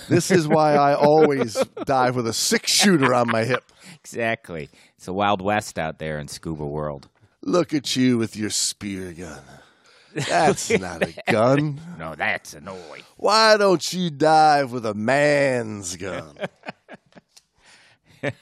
This 0.10 0.30
is 0.30 0.48
why 0.48 0.74
I 0.74 0.94
always 0.94 1.56
dive 1.86 2.18
with 2.18 2.28
a 2.28 2.34
six 2.34 2.72
shooter 2.72 3.14
on 3.14 3.32
my 3.32 3.46
hip. 3.46 3.64
Exactly. 3.96 4.70
It's 4.98 5.08
a 5.08 5.14
wild 5.14 5.42
west 5.42 5.80
out 5.80 6.00
there 6.00 6.20
in 6.20 6.28
scuba 6.28 6.66
world. 6.66 7.08
Look 7.42 7.74
at 7.74 7.96
you 7.96 8.18
with 8.18 8.36
your 8.36 8.50
spear 8.50 9.14
gun. 9.14 9.42
That's 10.14 10.70
not 10.80 11.04
a 11.04 11.14
gun. 11.32 11.80
No, 11.98 12.16
that's 12.16 12.54
a 12.54 12.62
noise. 12.62 13.04
Why 13.16 13.56
don't 13.58 13.94
you 13.94 14.10
dive 14.10 14.72
with 14.72 14.86
a 14.86 14.94
man's 14.94 15.96
gun? 15.96 16.38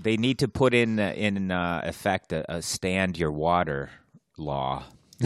They 0.00 0.16
need 0.16 0.38
to 0.38 0.48
put 0.48 0.74
in 0.74 1.00
uh, 1.00 1.12
in 1.16 1.50
uh, 1.50 1.80
effect 1.84 2.32
a, 2.32 2.50
a 2.50 2.62
stand 2.62 3.18
your 3.18 3.32
water 3.32 3.90
law. 4.38 4.84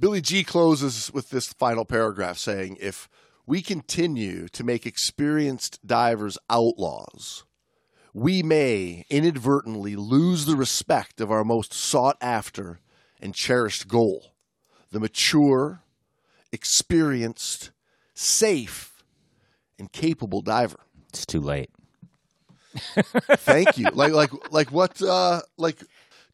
Billy 0.00 0.20
G 0.20 0.44
closes 0.44 1.12
with 1.12 1.30
this 1.30 1.52
final 1.52 1.84
paragraph 1.84 2.38
saying 2.38 2.76
if 2.80 3.08
we 3.46 3.62
continue 3.62 4.48
to 4.48 4.64
make 4.64 4.86
experienced 4.86 5.86
divers 5.86 6.38
outlaws, 6.50 7.44
we 8.12 8.42
may 8.42 9.04
inadvertently 9.10 9.96
lose 9.96 10.46
the 10.46 10.56
respect 10.56 11.20
of 11.20 11.30
our 11.30 11.44
most 11.44 11.72
sought 11.72 12.16
after 12.20 12.80
and 13.20 13.34
cherished 13.34 13.88
goal 13.88 14.34
the 14.90 15.00
mature, 15.00 15.82
experienced, 16.52 17.72
safe, 18.14 19.02
and 19.76 19.90
capable 19.90 20.40
diver. 20.40 20.78
It's 21.08 21.26
too 21.26 21.40
late. 21.40 21.70
Thank 22.76 23.76
you. 23.76 23.88
like 23.92 24.12
like 24.12 24.30
like 24.52 24.70
what 24.70 25.02
uh 25.02 25.42
like 25.56 25.82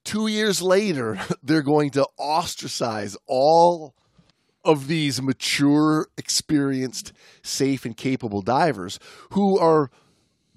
2 0.04 0.26
years 0.28 0.62
later 0.62 1.18
they're 1.42 1.62
going 1.62 1.90
to 1.90 2.06
ostracize 2.18 3.16
all 3.26 3.94
of 4.64 4.88
these 4.88 5.22
mature, 5.22 6.08
experienced, 6.18 7.12
safe 7.42 7.84
and 7.84 7.96
capable 7.96 8.42
divers 8.42 8.98
who 9.30 9.58
are 9.58 9.90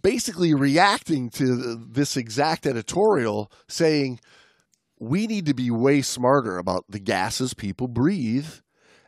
basically 0.02 0.54
reacting 0.54 1.30
to 1.30 1.78
this 1.90 2.18
exact 2.18 2.66
editorial 2.66 3.50
saying 3.70 4.20
we 5.00 5.26
need 5.28 5.46
to 5.46 5.54
be 5.54 5.72
way 5.72 6.02
smarter 6.02 6.58
about 6.58 6.84
the 6.90 7.00
gases 7.00 7.54
people 7.54 7.88
breathe 7.88 8.48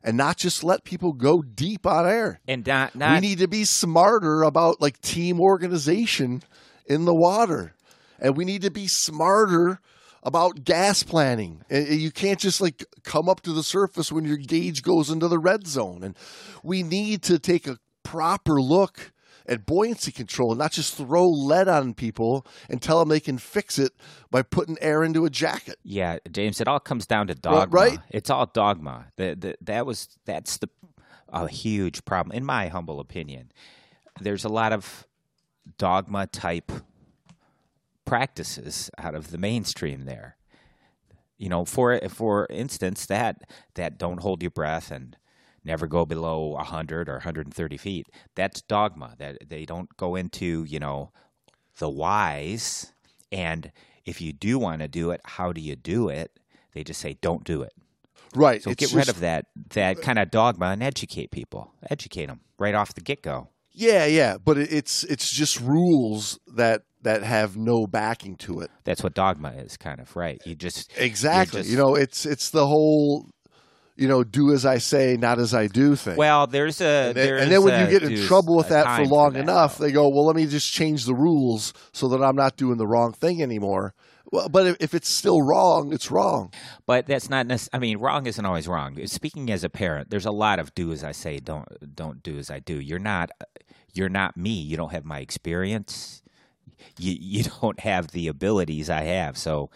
and 0.03 0.15
not 0.15 0.37
just 0.37 0.63
let 0.63 0.83
people 0.83 1.13
go 1.13 1.41
deep 1.41 1.85
on 1.85 2.07
air. 2.07 2.39
And 2.47 2.63
not 2.95 3.15
we 3.21 3.27
need 3.27 3.39
to 3.39 3.47
be 3.47 3.65
smarter 3.65 4.43
about 4.43 4.79
like 4.79 5.01
team 5.01 5.41
organization 5.41 6.41
in 6.85 7.05
the 7.05 7.15
water 7.15 7.73
and 8.19 8.37
we 8.37 8.45
need 8.45 8.61
to 8.61 8.71
be 8.71 8.87
smarter 8.87 9.79
about 10.25 10.65
gas 10.65 11.03
planning 11.03 11.63
you 11.69 12.11
can't 12.11 12.39
just 12.39 12.59
like 12.59 12.83
come 13.03 13.29
up 13.29 13.39
to 13.41 13.53
the 13.53 13.63
surface 13.63 14.11
when 14.11 14.25
your 14.25 14.37
gauge 14.37 14.81
goes 14.81 15.09
into 15.09 15.27
the 15.29 15.39
red 15.39 15.65
zone 15.67 16.03
and 16.03 16.17
we 16.63 16.83
need 16.83 17.21
to 17.21 17.39
take 17.39 17.67
a 17.67 17.77
proper 18.03 18.59
look 18.61 19.13
at 19.47 19.65
buoyancy 19.65 20.11
control 20.11 20.51
and 20.51 20.59
not 20.59 20.71
just 20.71 20.95
throw 20.95 21.27
lead 21.29 21.67
on 21.67 21.93
people 21.93 22.45
and 22.69 22.81
tell 22.81 22.99
them 22.99 23.09
they 23.09 23.19
can 23.19 23.37
fix 23.37 23.77
it 23.77 23.93
by 24.31 24.41
putting 24.41 24.75
air 24.81 25.03
into 25.03 25.25
a 25.25 25.29
jacket 25.29 25.77
Yeah, 25.83 26.17
James, 26.31 26.59
it 26.59 26.67
all 26.67 26.79
comes 26.79 27.05
down 27.05 27.27
to 27.27 27.35
dogma. 27.35 27.67
right? 27.69 27.99
It's 28.09 28.29
all 28.29 28.47
dogma. 28.47 29.05
The, 29.17 29.35
the, 29.35 29.55
that 29.61 29.85
was 29.85 30.09
that's 30.25 30.57
the 30.57 30.69
a 31.29 31.47
huge 31.47 32.05
problem 32.05 32.35
in 32.35 32.45
my 32.45 32.67
humble 32.67 32.99
opinion. 32.99 33.51
There's 34.19 34.45
a 34.45 34.49
lot 34.49 34.71
of 34.73 35.05
dogma 35.77 36.27
type 36.27 36.71
practices 38.05 38.89
out 38.97 39.15
of 39.15 39.31
the 39.31 39.37
mainstream 39.37 40.05
there. 40.05 40.37
You 41.37 41.49
know, 41.49 41.65
for 41.65 41.99
for 42.09 42.47
instance, 42.49 43.05
that 43.07 43.49
that 43.73 43.97
don't 43.97 44.21
hold 44.21 44.41
your 44.41 44.51
breath 44.51 44.91
and 44.91 45.17
never 45.63 45.87
go 45.87 46.05
below 46.05 46.49
100 46.49 47.09
or 47.09 47.13
130 47.13 47.77
feet. 47.77 48.07
That's 48.35 48.61
dogma. 48.61 49.15
That 49.17 49.49
they 49.49 49.65
don't 49.65 49.89
go 49.97 50.15
into, 50.15 50.63
you 50.63 50.79
know, 50.79 51.11
the 51.77 51.89
whys 51.89 52.93
and 53.31 53.71
if 54.05 54.21
you 54.21 54.31
do 54.31 54.59
want 54.59 54.81
to 54.81 54.87
do 54.87 55.11
it, 55.11 55.19
how 55.25 55.51
do 55.51 55.59
you 55.59 55.75
do 55.75 56.09
it? 56.09 56.39
They 56.73 56.83
just 56.83 57.01
say 57.01 57.17
don't 57.21 57.43
do 57.43 57.63
it. 57.63 57.73
Right. 58.35 58.61
So 58.61 58.69
it's 58.69 58.79
get 58.79 58.93
rid 58.93 59.09
of 59.09 59.19
that 59.21 59.47
that 59.71 59.97
uh, 59.97 60.01
kind 60.01 60.19
of 60.19 60.29
dogma 60.29 60.67
and 60.67 60.83
educate 60.83 61.31
people. 61.31 61.73
Educate 61.89 62.27
them 62.27 62.41
right 62.57 62.75
off 62.75 62.93
the 62.93 63.01
get 63.01 63.21
go. 63.23 63.49
Yeah, 63.71 64.05
yeah, 64.05 64.37
but 64.37 64.57
it's 64.57 65.03
it's 65.03 65.29
just 65.29 65.59
rules 65.59 66.39
that 66.47 66.83
that 67.05 67.23
have 67.23 67.55
no 67.57 67.87
backing 67.87 68.35
to 68.35 68.59
it. 68.59 68.69
That's 68.83 69.01
what 69.01 69.13
dogma 69.15 69.53
is, 69.53 69.77
kind 69.77 69.99
of 69.99 70.15
right. 70.15 70.41
You 70.45 70.55
just 70.55 70.91
Exactly. 70.97 71.61
just- 71.61 71.71
you 71.71 71.77
know, 71.77 71.95
it's 71.95 72.25
it's 72.25 72.49
the 72.51 72.67
whole 72.67 73.27
you 73.97 74.09
know, 74.09 74.25
do 74.25 74.51
as 74.51 74.65
I 74.65 74.77
say, 74.79 75.15
not 75.15 75.39
as 75.39 75.53
I 75.53 75.67
do 75.67 75.95
thing. 75.95 76.17
well, 76.17 76.47
there's 76.47 76.81
a 76.81 76.85
and 76.85 77.15
then, 77.15 77.25
there's 77.27 77.41
and 77.43 77.51
then 77.51 77.63
when 77.63 77.79
you 77.79 77.99
get 77.99 78.03
in 78.11 78.27
trouble 78.27 78.57
with 78.57 78.67
that 78.67 78.97
for 78.97 79.05
long 79.05 79.33
that, 79.33 79.39
enough, 79.39 79.77
though. 79.77 79.85
they 79.85 79.93
go, 79.93 80.09
"Well, 80.09 80.25
let 80.25 80.35
me 80.35 80.45
just 80.47 80.69
change 80.69 81.05
the 81.05 81.15
rules 81.15 81.71
so 81.93 82.09
that 82.09 82.21
I'm 82.21 82.35
not 82.35 82.57
doing 82.57 82.77
the 82.77 82.85
wrong 82.87 83.13
thing 83.13 83.41
anymore." 83.41 83.93
Well, 84.31 84.49
but 84.49 84.81
if, 84.81 84.93
it's 84.93 85.07
still 85.07 85.41
wrong, 85.41 85.93
it's 85.93 86.11
wrong. 86.11 86.51
But 86.85 87.05
that's 87.05 87.29
not 87.29 87.45
necess- 87.47 87.69
I 87.71 87.79
mean, 87.79 87.99
wrong 87.99 88.25
isn't 88.25 88.43
always 88.45 88.67
wrong. 88.67 88.97
Speaking 89.07 89.49
as 89.49 89.63
a 89.63 89.69
parent, 89.69 90.09
there's 90.09 90.25
a 90.25 90.31
lot 90.31 90.59
of 90.59 90.75
do 90.75 90.91
as 90.91 91.03
I 91.03 91.13
say, 91.13 91.39
don't 91.39 91.67
don't 91.95 92.21
do 92.21 92.37
as 92.37 92.49
I 92.51 92.59
do. 92.59 92.81
You're 92.81 92.99
not 92.99 93.29
you're 93.93 94.09
not 94.09 94.35
me. 94.35 94.49
You 94.59 94.75
don't 94.75 94.91
have 94.91 95.05
my 95.05 95.19
experience. 95.19 96.21
You 96.99 97.15
you 97.19 97.43
don't 97.61 97.79
have 97.79 98.09
the 98.11 98.27
abilities 98.27 98.89
I 98.89 99.03
have. 99.03 99.37
So 99.37 99.69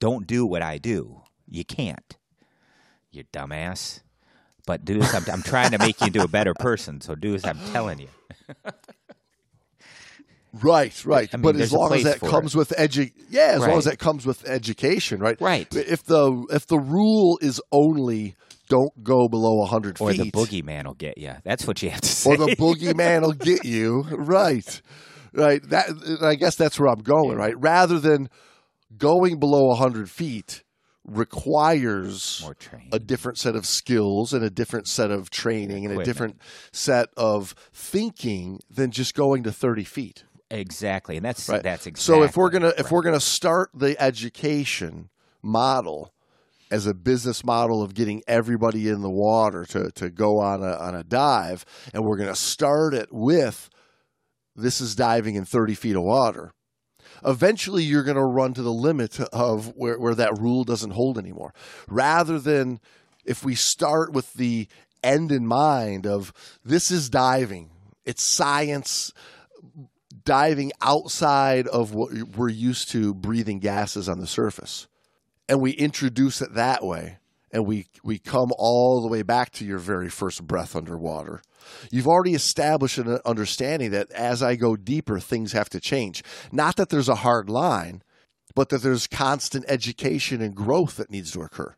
don't 0.00 0.26
do 0.26 0.44
what 0.46 0.62
I 0.62 0.78
do. 0.78 1.22
You 1.48 1.64
can't. 1.64 2.16
You 3.10 3.24
dumbass. 3.32 4.00
But 4.66 4.84
do 4.84 5.00
as 5.00 5.14
I'm, 5.14 5.22
I'm 5.32 5.42
trying 5.42 5.70
to 5.70 5.78
make 5.78 6.00
you 6.00 6.08
into 6.08 6.22
a 6.22 6.28
better 6.28 6.52
person. 6.52 7.00
So 7.00 7.14
do 7.14 7.34
as 7.36 7.44
I'm 7.44 7.58
telling 7.72 8.00
you. 8.00 8.08
Right, 10.52 11.04
right. 11.04 11.28
I 11.32 11.36
mean, 11.36 11.42
but 11.42 11.56
as 11.56 11.72
long 11.72 11.92
as 11.92 12.04
that 12.04 12.20
comes 12.20 12.54
with 12.56 12.70
edu- 12.70 13.12
yeah, 13.28 13.52
as 13.54 13.60
long 13.60 13.76
as 13.78 13.84
that 13.84 13.98
comes 13.98 14.24
with 14.24 14.48
education, 14.48 15.20
right? 15.20 15.38
Right. 15.40 15.68
If 15.74 16.04
the 16.04 16.46
if 16.50 16.66
the 16.66 16.78
rule 16.78 17.38
is 17.42 17.60
only 17.72 18.36
don't 18.68 19.04
go 19.04 19.28
below 19.28 19.64
hundred 19.66 19.98
feet, 19.98 20.04
Or 20.04 20.12
the 20.14 20.30
boogeyman 20.30 20.86
will 20.86 20.94
get 20.94 21.18
you. 21.18 21.34
That's 21.44 21.66
what 21.66 21.82
you 21.82 21.90
have 21.90 22.00
to 22.00 22.08
say. 22.08 22.30
or 22.30 22.36
the 22.38 22.56
boogeyman 22.56 23.20
will 23.22 23.32
get 23.50 23.64
you. 23.66 24.02
Right, 24.10 24.80
right. 25.36 25.62
That 25.68 26.18
I 26.22 26.34
guess 26.34 26.56
that's 26.56 26.78
where 26.80 26.88
I'm 26.88 27.02
going. 27.02 27.36
Right, 27.36 27.54
rather 27.58 27.98
than 27.98 28.28
going 28.96 29.38
below 29.38 29.74
hundred 29.74 30.10
feet 30.10 30.62
requires 31.04 32.44
a 32.92 32.98
different 32.98 33.38
set 33.38 33.54
of 33.54 33.64
skills 33.64 34.32
and 34.32 34.44
a 34.44 34.50
different 34.50 34.88
set 34.88 35.10
of 35.10 35.30
training 35.30 35.86
and 35.86 36.00
a 36.00 36.04
different 36.04 36.40
set 36.72 37.08
of 37.16 37.54
thinking 37.72 38.58
than 38.68 38.90
just 38.90 39.14
going 39.14 39.44
to 39.44 39.52
thirty 39.52 39.84
feet. 39.84 40.24
Exactly, 40.50 41.16
and 41.16 41.24
that's 41.24 41.48
Right. 41.48 41.62
that's 41.62 41.86
exactly. 41.86 42.20
So 42.20 42.22
if 42.22 42.36
we're 42.36 42.50
gonna 42.50 42.72
if 42.76 42.84
right. 42.84 42.92
we're 42.92 43.02
gonna 43.02 43.20
start 43.20 43.70
the 43.74 44.00
education 44.00 45.10
model 45.42 46.12
as 46.70 46.86
a 46.86 46.94
business 46.94 47.44
model 47.44 47.82
of 47.82 47.94
getting 47.94 48.22
everybody 48.26 48.88
in 48.88 49.00
the 49.00 49.10
water 49.10 49.64
to, 49.64 49.90
to 49.92 50.10
go 50.10 50.40
on 50.40 50.62
a 50.62 50.76
on 50.76 50.94
a 50.94 51.04
dive, 51.04 51.64
and 51.94 52.04
we're 52.04 52.16
gonna 52.16 52.34
start 52.34 52.94
it 52.94 53.08
with 53.12 53.70
this 54.56 54.80
is 54.80 54.94
diving 54.94 55.34
in 55.34 55.44
thirty 55.44 55.74
feet 55.74 55.96
of 55.96 56.02
water. 56.02 56.52
Eventually, 57.24 57.82
you're 57.82 58.02
going 58.02 58.16
to 58.16 58.22
run 58.22 58.54
to 58.54 58.62
the 58.62 58.72
limit 58.72 59.18
of 59.32 59.74
where, 59.76 59.98
where 59.98 60.14
that 60.14 60.38
rule 60.38 60.64
doesn't 60.64 60.90
hold 60.90 61.18
anymore. 61.18 61.54
Rather 61.88 62.38
than 62.38 62.80
if 63.24 63.44
we 63.44 63.54
start 63.54 64.12
with 64.12 64.34
the 64.34 64.68
end 65.02 65.32
in 65.32 65.46
mind 65.46 66.06
of 66.06 66.32
this 66.64 66.90
is 66.90 67.08
diving, 67.08 67.70
it's 68.04 68.22
science 68.22 69.12
diving 70.24 70.72
outside 70.82 71.66
of 71.68 71.94
what 71.94 72.12
we're 72.36 72.48
used 72.48 72.90
to 72.90 73.14
breathing 73.14 73.60
gases 73.60 74.08
on 74.08 74.18
the 74.18 74.26
surface 74.26 74.88
and 75.48 75.60
we 75.60 75.70
introduce 75.72 76.42
it 76.42 76.54
that 76.54 76.84
way 76.84 77.18
and 77.52 77.64
we 77.64 77.86
we 78.02 78.18
come 78.18 78.52
all 78.58 79.00
the 79.00 79.08
way 79.08 79.22
back 79.22 79.50
to 79.50 79.64
your 79.64 79.78
very 79.78 80.08
first 80.08 80.46
breath 80.46 80.74
underwater 80.74 81.40
you've 81.90 82.06
already 82.06 82.34
established 82.34 82.98
an 82.98 83.18
understanding 83.24 83.90
that 83.90 84.10
as 84.12 84.42
i 84.42 84.56
go 84.56 84.76
deeper 84.76 85.18
things 85.18 85.52
have 85.52 85.68
to 85.68 85.80
change 85.80 86.22
not 86.52 86.76
that 86.76 86.88
there's 86.88 87.08
a 87.08 87.16
hard 87.16 87.48
line 87.48 88.02
but 88.54 88.68
that 88.70 88.82
there's 88.82 89.06
constant 89.06 89.64
education 89.68 90.40
and 90.40 90.54
growth 90.54 90.96
that 90.96 91.10
needs 91.10 91.32
to 91.32 91.40
occur 91.40 91.74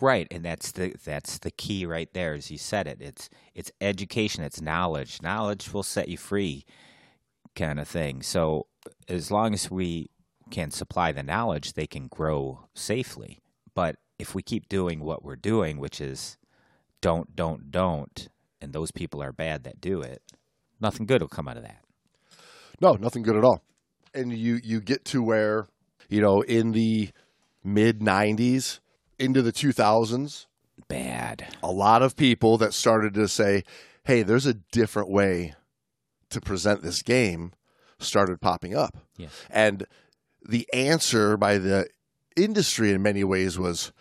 Right, 0.00 0.26
and 0.30 0.44
that's 0.44 0.72
the 0.72 0.92
that's 1.04 1.38
the 1.38 1.52
key 1.52 1.86
right 1.86 2.12
there. 2.12 2.34
As 2.34 2.50
you 2.50 2.58
said 2.58 2.88
it, 2.88 3.00
it's 3.00 3.30
it's 3.54 3.70
education, 3.80 4.42
it's 4.42 4.60
knowledge. 4.60 5.22
Knowledge 5.22 5.72
will 5.72 5.84
set 5.84 6.08
you 6.08 6.18
free, 6.18 6.64
kind 7.54 7.78
of 7.78 7.86
thing. 7.86 8.20
So 8.20 8.66
as 9.08 9.30
long 9.30 9.54
as 9.54 9.70
we 9.70 10.10
can 10.50 10.70
supply 10.70 11.12
the 11.12 11.22
knowledge, 11.22 11.72
they 11.74 11.86
can 11.86 12.08
grow 12.08 12.66
safely. 12.74 13.40
But 13.74 13.96
if 14.18 14.34
we 14.34 14.42
keep 14.42 14.68
doing 14.68 15.00
what 15.00 15.24
we're 15.24 15.36
doing, 15.36 15.78
which 15.78 16.00
is 16.00 16.38
don't, 17.00 17.34
don't, 17.34 17.70
don't, 17.70 18.28
and 18.64 18.72
those 18.72 18.90
people 18.90 19.22
are 19.22 19.32
bad 19.32 19.62
that 19.64 19.80
do 19.80 20.00
it, 20.00 20.22
nothing 20.80 21.06
good 21.06 21.20
will 21.20 21.28
come 21.28 21.46
out 21.46 21.56
of 21.56 21.62
that. 21.62 21.84
no 22.80 22.94
nothing 22.94 23.22
good 23.22 23.36
at 23.36 23.44
all 23.44 23.62
and 24.12 24.32
you 24.32 24.60
you 24.62 24.80
get 24.80 25.04
to 25.04 25.22
where 25.22 25.66
you 26.08 26.20
know 26.20 26.40
in 26.42 26.72
the 26.72 27.10
mid 27.62 28.00
90s 28.00 28.80
into 29.18 29.42
the 29.42 29.52
2000s 29.52 30.46
Bad. 30.88 31.46
a 31.62 31.70
lot 31.70 32.02
of 32.02 32.16
people 32.16 32.58
that 32.58 32.74
started 32.74 33.14
to 33.14 33.28
say, 33.28 33.62
hey, 34.04 34.22
there's 34.22 34.44
a 34.44 34.54
different 34.54 35.08
way 35.08 35.54
to 36.30 36.40
present 36.40 36.82
this 36.82 37.00
game 37.00 37.52
started 37.98 38.40
popping 38.40 38.74
up. 38.74 38.96
Yeah. 39.16 39.28
And 39.48 39.86
the 40.46 40.68
answer 40.74 41.36
by 41.36 41.58
the 41.58 41.86
industry 42.36 42.90
in 42.90 43.02
many 43.02 43.22
ways 43.24 43.56
was 43.58 43.92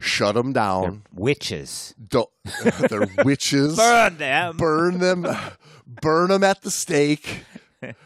shut 0.00 0.34
them 0.34 0.52
They're 0.52 0.62
down. 0.62 1.02
witches. 1.12 1.94
Don't, 2.08 2.28
they're 2.90 3.06
witches. 3.24 3.76
Burn 3.76 4.16
them. 4.18 4.56
Burn 4.56 4.98
them. 4.98 5.26
Burn 5.86 6.28
them 6.30 6.44
at 6.44 6.62
the 6.62 6.70
stake. 6.70 7.44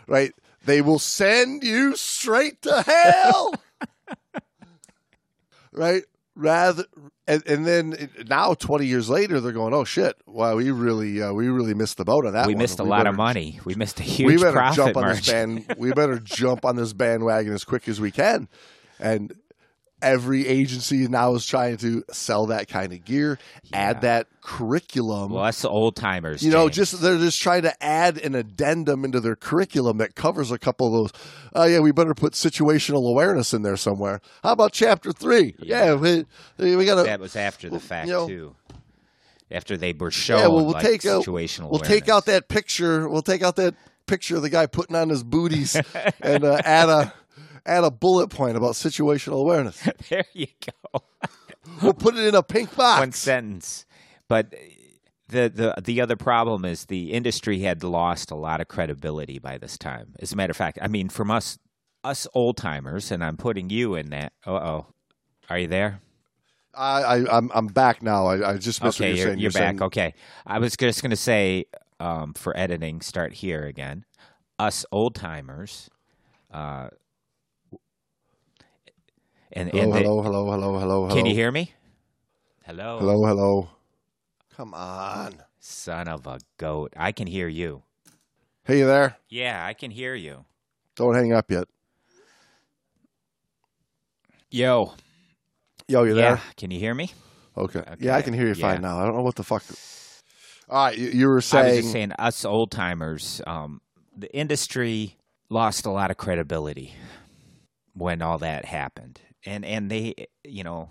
Right? 0.07 0.33
They 0.65 0.83
will 0.83 0.99
send 0.99 1.63
you 1.63 1.97
straight 1.97 2.61
to 2.63 2.83
hell. 2.83 3.55
right? 5.73 6.03
Rather, 6.37 6.85
and, 7.27 7.43
and 7.47 7.67
then 7.67 8.09
now, 8.29 8.55
twenty 8.55 8.87
years 8.87 9.11
later, 9.11 9.41
they're 9.41 9.53
going, 9.53 9.75
"Oh 9.75 9.85
shit! 9.85 10.15
Wow, 10.27 10.57
we 10.57 10.71
really, 10.71 11.21
uh, 11.21 11.33
we 11.33 11.49
really 11.49 11.75
missed 11.75 11.97
the 11.99 12.05
boat 12.05 12.25
on 12.25 12.33
that. 12.33 12.47
we 12.47 12.55
one. 12.55 12.63
missed 12.63 12.81
a 12.81 12.85
We 12.85 12.89
lot 12.91 12.99
better- 13.01 13.11
of 13.11 13.17
money. 13.17 13.61
We 13.65 13.75
missed 13.75 14.01
a 14.01 14.05
We 14.05 14.09
huge 14.09 14.41
better 14.41 14.53
profit 14.53 14.77
jump 14.77 14.97
on 14.97 15.03
margin. 15.03 15.57
this 15.57 15.65
band. 15.67 15.75
We 15.79 15.93
better 15.93 16.19
jump 16.25 16.65
on 16.65 16.77
this 16.77 16.93
bandwagon 16.93 17.53
as 17.53 17.65
quick 17.65 17.89
as 17.89 18.01
we 18.01 18.11
can." 18.11 18.49
And 18.99 19.35
every 20.03 20.47
agency 20.47 21.07
now 21.09 21.35
is 21.35 21.45
trying 21.47 21.77
to 21.79 22.05
sell 22.11 22.47
that 22.47 22.69
kind 22.69 22.93
of 22.93 23.05
gear, 23.05 23.39
add 23.73 24.01
that 24.03 24.27
curriculum. 24.41 25.33
Well, 25.33 25.45
us 25.45 25.65
old 25.65 25.97
timers. 25.97 26.43
You 26.43 26.51
know, 26.51 26.69
James. 26.69 26.77
just 26.91 27.03
they're 27.03 27.19
just 27.19 27.41
trying 27.41 27.63
to 27.63 27.83
add 27.83 28.19
an 28.19 28.35
addendum 28.35 29.05
into 29.05 29.21
their 29.21 29.37
curriculum 29.37 29.99
that 29.99 30.15
covers 30.15 30.51
a 30.51 30.59
couple 30.59 30.87
of 30.87 30.93
those. 30.93 31.23
Oh 31.55 31.65
yeah, 31.65 31.81
we 31.81 31.93
better 31.93 32.15
put 32.15 32.33
situational 32.35 33.09
awareness 33.09 33.53
in 33.53 33.63
there 33.63 33.77
somewhere. 33.77 34.21
How 34.43 34.53
about 34.53 34.73
chapter 34.73 35.13
three? 35.13 35.55
Yeah, 35.59 35.95
Yeah. 35.95 35.95
we, 36.59 36.77
we 36.77 36.85
got 36.85 37.05
that 37.05 37.21
was 37.21 37.37
after 37.37 37.69
the 37.71 37.81
fact 37.81 38.07
you 38.09 38.13
know- 38.13 38.29
too. 38.29 38.57
After 39.53 39.77
they 39.77 39.93
were 39.93 40.13
shown, 40.13 40.39
Yeah, 40.39 40.47
well, 40.47 40.65
we'll 40.65 40.75
like, 40.75 40.85
take 40.85 41.05
out 41.07 41.25
situational. 41.25 41.71
we'll 41.73 41.81
take 41.81 42.09
out 42.09 42.27
that 42.27 42.47
picture. 42.47 43.09
We'll 43.09 43.21
take 43.21 43.43
out 43.43 43.57
that 43.57 43.75
picture 44.07 44.37
of 44.37 44.43
the 44.43 44.49
guy 44.49 44.67
putting 44.67 44.95
on 44.95 45.09
his 45.09 45.25
booties 45.25 45.75
and 46.21 46.45
uh, 46.45 46.61
add 46.65 46.89
a 46.89 47.13
add 47.67 47.85
a 47.85 47.91
bullet 47.91 48.29
point 48.29 48.57
about 48.57 48.73
situational 48.73 49.41
awareness. 49.41 49.89
there 50.09 50.25
you 50.33 50.47
go. 50.83 51.01
We'll 51.83 51.93
put 51.93 52.17
it 52.17 52.25
in 52.25 52.35
a 52.35 52.43
pink 52.43 52.75
box. 52.75 53.01
One 53.01 53.13
sentence, 53.13 53.85
but 54.29 54.55
the 55.29 55.49
the 55.51 55.75
the 55.83 56.01
other 56.01 56.17
problem 56.17 56.65
is 56.65 56.87
the 56.87 57.13
industry 57.13 57.61
had 57.61 57.85
lost 57.85 58.31
a 58.31 58.35
lot 58.35 58.61
of 58.63 58.69
credibility 58.69 59.39
by 59.39 59.59
this 59.59 59.77
time. 59.77 60.15
As 60.21 60.33
a 60.33 60.37
matter 60.37 60.51
of 60.51 60.57
fact, 60.57 60.79
I 60.81 60.89
mean, 60.89 61.11
from 61.11 61.31
us 61.31 61.59
us 62.03 62.27
old 62.35 62.57
timers, 62.57 63.11
and 63.11 63.23
I'm 63.23 63.37
putting 63.37 63.69
you 63.69 63.95
in 63.95 64.09
that. 64.11 64.33
Uh 64.47 64.53
oh, 64.53 64.87
are 65.51 65.59
you 65.59 65.69
there? 65.69 66.01
I, 66.75 67.03
I 67.03 67.37
I'm 67.37 67.51
I'm 67.55 67.67
back 67.67 68.03
now. 68.03 68.27
I, 68.27 68.53
I 68.53 68.57
just 68.57 68.83
missed 68.83 69.01
okay, 69.01 69.11
what 69.11 69.19
you're, 69.19 69.27
you're, 69.27 69.27
saying. 69.27 69.39
you're 69.39 69.51
back. 69.51 69.61
saying- 69.61 69.83
Okay, 69.83 70.15
I 70.47 70.59
was 70.59 70.77
just 70.77 71.03
going 71.03 71.11
to 71.11 71.17
say 71.17 71.67
um, 72.01 72.33
for 72.35 72.57
editing, 72.57 73.01
start 73.03 73.35
here 73.35 73.65
again. 73.65 74.05
Us 74.59 74.85
old 74.91 75.15
timers, 75.15 75.91
uh, 76.53 76.89
and 79.53 79.71
Hello, 79.71 79.83
and 79.83 79.93
the- 79.93 79.99
hello, 79.99 80.23
hello, 80.23 80.51
hello, 80.51 80.79
hello, 80.79 81.03
hello. 81.07 81.15
can 81.15 81.27
you 81.27 81.35
hear 81.35 81.51
me? 81.53 81.73
Hello, 82.65 82.99
Hello, 83.01 83.25
hello. 83.27 83.71
Come 84.57 84.75
on. 84.75 85.43
son 85.59 86.09
of 86.09 86.27
a 86.27 86.39
goat. 86.59 86.93
I 86.97 87.13
can 87.13 87.27
hear 87.27 87.49
you. 87.49 87.83
Hey 88.65 88.79
you 88.81 88.87
there. 88.87 89.17
Yeah, 89.29 89.65
I 89.65 89.73
can 89.75 89.91
hear 89.91 90.15
you. 90.15 90.45
Don't 90.97 91.15
hang 91.15 91.33
up 91.33 91.51
yet. 91.51 91.65
Yo, 94.51 94.95
Yo, 95.89 96.03
you 96.05 96.15
yeah, 96.17 96.37
there? 96.37 96.41
can 96.57 96.71
you 96.71 96.79
hear 96.79 96.95
me? 96.95 97.11
Okay. 97.57 97.83
Yeah, 97.99 98.17
I 98.17 98.23
can 98.23 98.35
hear 98.35 98.47
you 98.49 98.55
yeah. 98.55 98.73
fine 98.73 98.81
now. 98.83 98.99
I 98.99 99.05
don't 99.05 99.17
know 99.17 99.23
what 99.23 99.35
the 99.37 99.43
fuck. 99.45 99.65
All 100.69 100.85
right, 100.87 100.97
you, 100.99 101.09
you 101.09 101.27
were 101.27 101.35
I 101.35 101.37
was 101.37 101.43
saying. 101.43 101.81
just 101.83 101.93
saying, 101.93 102.13
us 102.13 102.45
old 102.45 102.71
timers, 102.71 103.41
um, 103.47 103.81
the 104.17 104.33
industry 104.37 105.17
lost 105.49 105.85
a 105.87 105.91
lot 105.91 106.11
of 106.13 106.17
credibility 106.17 106.95
when 107.95 108.23
all 108.23 108.39
that 108.39 108.65
happened, 108.67 109.21
and 109.45 109.65
and 109.65 109.91
they, 109.91 110.27
you 110.45 110.65
know, 110.65 110.91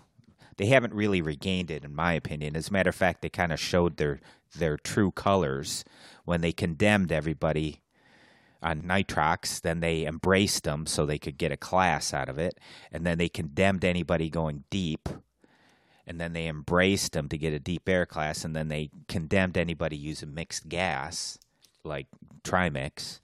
they 0.58 0.68
haven't 0.68 0.94
really 0.94 1.22
regained 1.22 1.72
it, 1.72 1.86
in 1.86 1.96
my 1.96 2.14
opinion. 2.14 2.56
As 2.56 2.70
a 2.70 2.74
matter 2.74 2.90
of 2.90 2.96
fact, 2.96 3.22
they 3.22 3.30
kind 3.30 3.52
of 3.52 3.60
showed 3.60 3.98
their 3.98 4.20
their 4.56 4.78
true 4.78 5.12
colors 5.12 5.86
when 6.26 6.42
they 6.42 6.52
condemned 6.52 7.12
everybody 7.12 7.82
on 8.62 8.82
nitrox. 8.82 9.62
Then 9.62 9.80
they 9.80 10.06
embraced 10.06 10.64
them 10.64 10.86
so 10.86 11.06
they 11.06 11.20
could 11.20 11.38
get 11.38 11.52
a 11.52 11.58
class 11.58 12.14
out 12.14 12.30
of 12.30 12.38
it, 12.38 12.60
and 12.92 13.06
then 13.06 13.18
they 13.18 13.30
condemned 13.30 13.86
anybody 13.86 14.30
going 14.30 14.64
deep. 14.70 15.10
And 16.06 16.20
then 16.20 16.34
they 16.34 16.48
embraced 16.48 17.12
them 17.12 17.30
to 17.30 17.38
get 17.38 17.54
a 17.54 17.60
deep 17.60 17.88
air 17.88 18.08
class, 18.08 18.44
and 18.44 18.56
then 18.56 18.68
they 18.68 18.90
condemned 19.08 19.58
anybody 19.58 19.96
using 19.96 20.34
mixed 20.34 20.68
gas, 20.68 21.38
like 21.84 22.08
Trimix, 22.44 23.20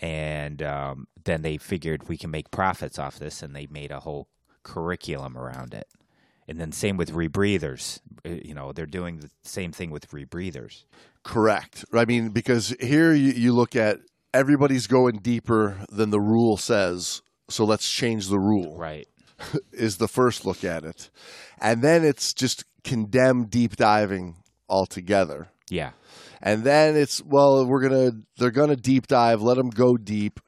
and 0.00 0.62
um, 0.62 1.06
then 1.22 1.42
they 1.42 1.58
figured 1.58 2.08
we 2.08 2.16
can 2.16 2.30
make 2.30 2.50
profits 2.50 2.98
off 2.98 3.18
this, 3.18 3.42
and 3.42 3.54
they 3.54 3.66
made 3.70 3.90
a 3.90 4.00
whole 4.00 4.26
curriculum 4.62 5.36
around 5.36 5.74
it. 5.74 5.88
And 6.48 6.58
then 6.58 6.72
same 6.72 6.96
with 6.96 7.12
rebreathers. 7.12 8.00
Uh, 8.26 8.30
You 8.42 8.54
know, 8.54 8.72
they're 8.72 8.86
doing 8.86 9.20
the 9.20 9.30
same 9.42 9.72
thing 9.72 9.90
with 9.90 10.10
rebreathers. 10.10 10.84
Correct. 11.22 11.84
I 11.92 12.04
mean, 12.04 12.30
because 12.30 12.74
here 12.80 13.12
you, 13.12 13.32
you 13.32 13.52
look 13.52 13.76
at 13.76 13.98
everybody's 14.32 14.86
going 14.86 15.18
deeper 15.18 15.84
than 15.90 16.10
the 16.10 16.20
rule 16.20 16.56
says, 16.56 17.22
so 17.48 17.64
let's 17.64 17.90
change 17.90 18.28
the 18.28 18.38
rule. 18.38 18.76
Right. 18.76 19.06
Is 19.72 19.96
the 19.96 20.08
first 20.08 20.44
look 20.44 20.64
at 20.64 20.84
it, 20.84 21.10
and 21.60 21.82
then 21.82 22.04
it's 22.04 22.34
just 22.34 22.64
condemn 22.84 23.46
deep 23.46 23.74
diving 23.76 24.36
altogether. 24.68 25.48
Yeah. 25.70 25.92
And 26.42 26.62
then 26.64 26.96
it's 26.96 27.22
well, 27.22 27.64
we're 27.66 27.80
gonna 27.80 28.12
they're 28.36 28.50
gonna 28.50 28.76
deep 28.76 29.06
dive, 29.06 29.40
let 29.40 29.56
them 29.56 29.70
go 29.70 29.96
deep 29.96 30.40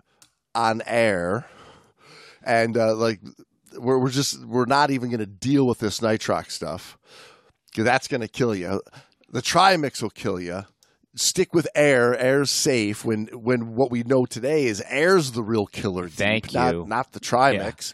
on 0.54 0.82
air, 0.86 1.46
and 2.42 2.76
uh, 2.76 2.94
like 2.94 3.20
we're 3.79 3.99
we're 3.99 4.11
just 4.11 4.45
we're 4.45 4.66
not 4.66 4.91
even 4.91 5.11
gonna 5.11 5.27
deal 5.27 5.66
with 5.66 5.79
this 5.79 6.01
nitrox 6.01 6.53
stuff 6.53 6.99
because 7.70 7.85
that's 7.85 8.09
gonna 8.09 8.29
kill 8.29 8.55
you. 8.55 8.81
The 9.31 9.43
trimix 9.43 10.03
will 10.03 10.11
kill 10.11 10.41
you. 10.41 10.64
Stick 11.14 11.55
with 11.55 11.68
air. 11.75 12.16
Air's 12.18 12.51
safe. 12.51 13.05
When 13.05 13.27
when 13.29 13.75
what 13.75 13.91
we 13.91 14.03
know 14.03 14.27
today 14.27 14.64
is 14.64 14.83
air's 14.89 15.33
the 15.33 15.43
real 15.43 15.66
killer. 15.66 16.07
deep, 16.07 16.16
Thank 16.16 16.55
not, 16.55 16.75
you. 16.75 16.87
Not 16.87 17.12
the 17.12 17.20
trimix, 17.20 17.93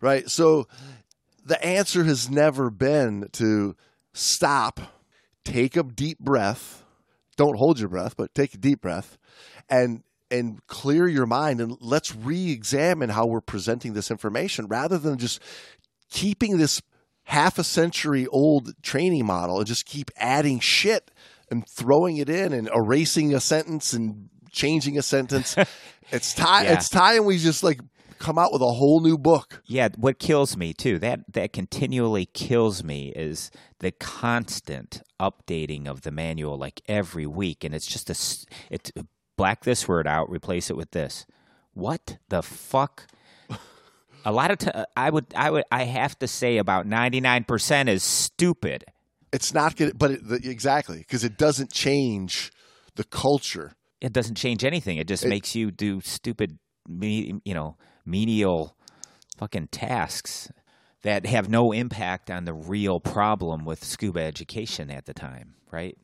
right? 0.00 0.28
So 0.28 0.66
the 1.44 1.64
answer 1.64 2.04
has 2.04 2.28
never 2.28 2.70
been 2.70 3.28
to 3.32 3.76
stop, 4.12 4.80
take 5.44 5.76
a 5.76 5.82
deep 5.82 6.18
breath. 6.18 6.82
Don't 7.36 7.56
hold 7.56 7.78
your 7.78 7.88
breath, 7.88 8.16
but 8.16 8.34
take 8.34 8.54
a 8.54 8.58
deep 8.58 8.80
breath, 8.80 9.18
and 9.68 10.02
and 10.30 10.64
clear 10.66 11.06
your 11.06 11.26
mind 11.26 11.60
and 11.60 11.76
let's 11.80 12.14
re-examine 12.14 13.10
how 13.10 13.26
we're 13.26 13.40
presenting 13.40 13.92
this 13.92 14.10
information 14.10 14.66
rather 14.66 14.98
than 14.98 15.18
just 15.18 15.40
keeping 16.10 16.58
this 16.58 16.82
half 17.24 17.58
a 17.58 17.64
century 17.64 18.26
old 18.28 18.80
training 18.82 19.26
model 19.26 19.58
and 19.58 19.66
just 19.66 19.84
keep 19.84 20.10
adding 20.16 20.60
shit 20.60 21.10
and 21.50 21.66
throwing 21.68 22.16
it 22.16 22.28
in 22.28 22.52
and 22.52 22.68
erasing 22.74 23.34
a 23.34 23.40
sentence 23.40 23.92
and 23.92 24.28
changing 24.50 24.96
a 24.98 25.02
sentence. 25.02 25.56
it's 26.10 26.34
time. 26.34 26.64
Yeah. 26.64 26.74
It's 26.74 26.88
time 26.88 27.24
we 27.24 27.38
just 27.38 27.62
like 27.62 27.80
come 28.18 28.38
out 28.38 28.52
with 28.52 28.62
a 28.62 28.72
whole 28.72 29.00
new 29.00 29.18
book. 29.18 29.62
Yeah, 29.66 29.88
what 29.96 30.18
kills 30.18 30.56
me 30.56 30.72
too, 30.72 30.98
that 31.00 31.32
that 31.32 31.52
continually 31.52 32.26
kills 32.26 32.82
me 32.82 33.12
is 33.14 33.50
the 33.80 33.92
constant 33.92 35.02
updating 35.20 35.86
of 35.86 36.02
the 36.02 36.10
manual 36.10 36.58
like 36.58 36.80
every 36.86 37.26
week 37.26 37.64
and 37.64 37.74
it's 37.74 37.86
just 37.86 38.10
a 38.10 38.16
it's 38.70 38.92
black 39.36 39.64
this 39.64 39.86
word 39.88 40.06
out, 40.06 40.30
replace 40.30 40.70
it 40.70 40.76
with 40.76 40.90
this. 40.92 41.26
What 41.74 42.18
the 42.28 42.42
fuck? 42.42 43.06
A 44.24 44.32
lot 44.32 44.50
of 44.50 44.58
t- 44.58 44.70
uh, 44.70 44.86
I 44.96 45.10
would 45.10 45.26
I 45.36 45.50
would 45.50 45.64
I 45.70 45.84
have 45.84 46.18
to 46.18 46.26
say 46.26 46.56
about 46.58 46.84
99% 46.86 47.88
is 47.88 48.02
stupid. 48.02 48.84
It's 49.32 49.54
not 49.54 49.76
good, 49.76 49.96
but 49.96 50.10
it, 50.10 50.28
the, 50.28 50.34
exactly 50.50 50.98
because 50.98 51.22
it 51.22 51.36
doesn't 51.38 51.70
change 51.72 52.50
the 52.96 53.04
culture. 53.04 53.72
It 54.00 54.12
doesn't 54.12 54.34
change 54.34 54.64
anything. 54.64 54.96
It 54.96 55.06
just 55.06 55.24
It- 55.24 55.28
makes 55.28 55.54
you 55.54 55.70
do 55.70 56.00
stupid 56.00 56.58
me, 56.88 57.40
you 57.44 57.54
know, 57.54 57.76
menial 58.04 58.76
fucking 59.38 59.68
tasks 59.68 60.50
that 61.02 61.26
have 61.26 61.48
no 61.48 61.70
impact 61.70 62.30
on 62.30 62.46
the 62.46 62.54
real 62.54 62.98
problem 62.98 63.64
with 63.64 63.84
scuba 63.84 64.20
education 64.22 64.90
at 64.90 65.04
the 65.06 65.14
time, 65.14 65.54
right? 65.70 65.96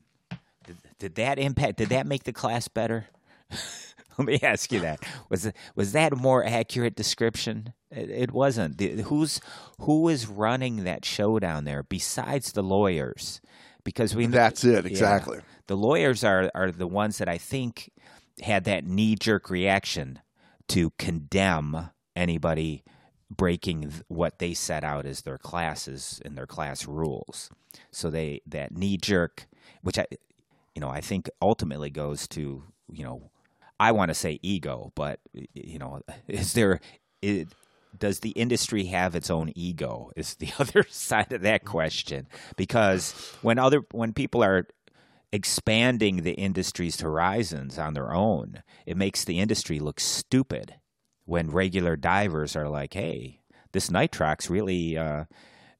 Did, 0.65 0.77
did 0.99 1.15
that 1.15 1.39
impact? 1.39 1.77
Did 1.77 1.89
that 1.89 2.05
make 2.07 2.23
the 2.23 2.31
class 2.31 2.69
better? 2.69 3.07
Let 4.17 4.27
me 4.27 4.39
ask 4.43 4.71
you 4.71 4.79
that. 4.81 4.99
Was 5.29 5.51
was 5.75 5.91
that 5.93 6.13
a 6.13 6.15
more 6.15 6.45
accurate 6.45 6.95
description? 6.95 7.73
It, 7.89 8.09
it 8.09 8.31
wasn't. 8.31 8.77
The, 8.77 9.01
who's 9.03 9.41
who 9.81 10.07
is 10.09 10.27
running 10.27 10.83
that 10.83 11.05
show 11.05 11.39
down 11.39 11.65
there 11.65 11.83
besides 11.83 12.51
the 12.51 12.63
lawyers? 12.63 13.41
Because 13.83 14.15
we 14.15 14.27
That's 14.27 14.63
it 14.63 14.85
yeah. 14.85 14.89
exactly. 14.89 15.39
the 15.67 15.75
lawyers 15.77 16.23
are 16.23 16.51
are 16.53 16.71
the 16.71 16.87
ones 16.87 17.17
that 17.17 17.27
I 17.27 17.37
think 17.37 17.89
had 18.41 18.65
that 18.65 18.85
knee 18.85 19.15
jerk 19.15 19.49
reaction 19.49 20.19
to 20.69 20.91
condemn 20.91 21.89
anybody 22.15 22.83
breaking 23.29 23.81
th- 23.81 24.03
what 24.07 24.39
they 24.39 24.53
set 24.53 24.83
out 24.83 25.05
as 25.05 25.21
their 25.21 25.37
classes 25.37 26.21
and 26.23 26.37
their 26.37 26.47
class 26.47 26.87
rules. 26.87 27.49
So 27.91 28.09
they 28.09 28.41
that 28.45 28.75
knee 28.75 28.97
jerk, 28.97 29.47
which 29.81 29.97
I, 29.97 30.05
you 30.75 30.81
know, 30.81 30.89
I 30.89 31.01
think 31.01 31.29
ultimately 31.41 31.89
goes 31.89 32.27
to 32.29 32.63
you 32.91 33.03
know, 33.03 33.31
I 33.83 33.91
want 33.91 34.11
to 34.11 34.15
say 34.15 34.39
ego, 34.41 34.93
but 34.95 35.19
you 35.33 35.77
know, 35.77 35.99
is 36.29 36.53
there 36.53 36.79
it, 37.21 37.49
does 37.97 38.21
the 38.21 38.29
industry 38.29 38.85
have 38.85 39.13
its 39.13 39.29
own 39.29 39.51
ego? 39.55 40.09
Is 40.15 40.35
the 40.35 40.51
other 40.59 40.85
side 40.89 41.33
of 41.33 41.41
that 41.41 41.65
question 41.65 42.27
because 42.55 43.11
when 43.41 43.59
other 43.59 43.81
when 43.91 44.13
people 44.13 44.41
are 44.41 44.67
expanding 45.33 46.17
the 46.17 46.33
industry's 46.33 47.01
horizons 47.01 47.77
on 47.77 47.93
their 47.93 48.13
own, 48.13 48.63
it 48.85 48.95
makes 48.95 49.25
the 49.25 49.39
industry 49.39 49.79
look 49.79 49.99
stupid 49.99 50.75
when 51.25 51.49
regular 51.51 51.97
divers 51.97 52.55
are 52.55 52.69
like, 52.69 52.93
hey, 52.93 53.41
this 53.73 53.89
nitrox 53.89 54.49
really 54.49 54.97
uh, 54.97 55.25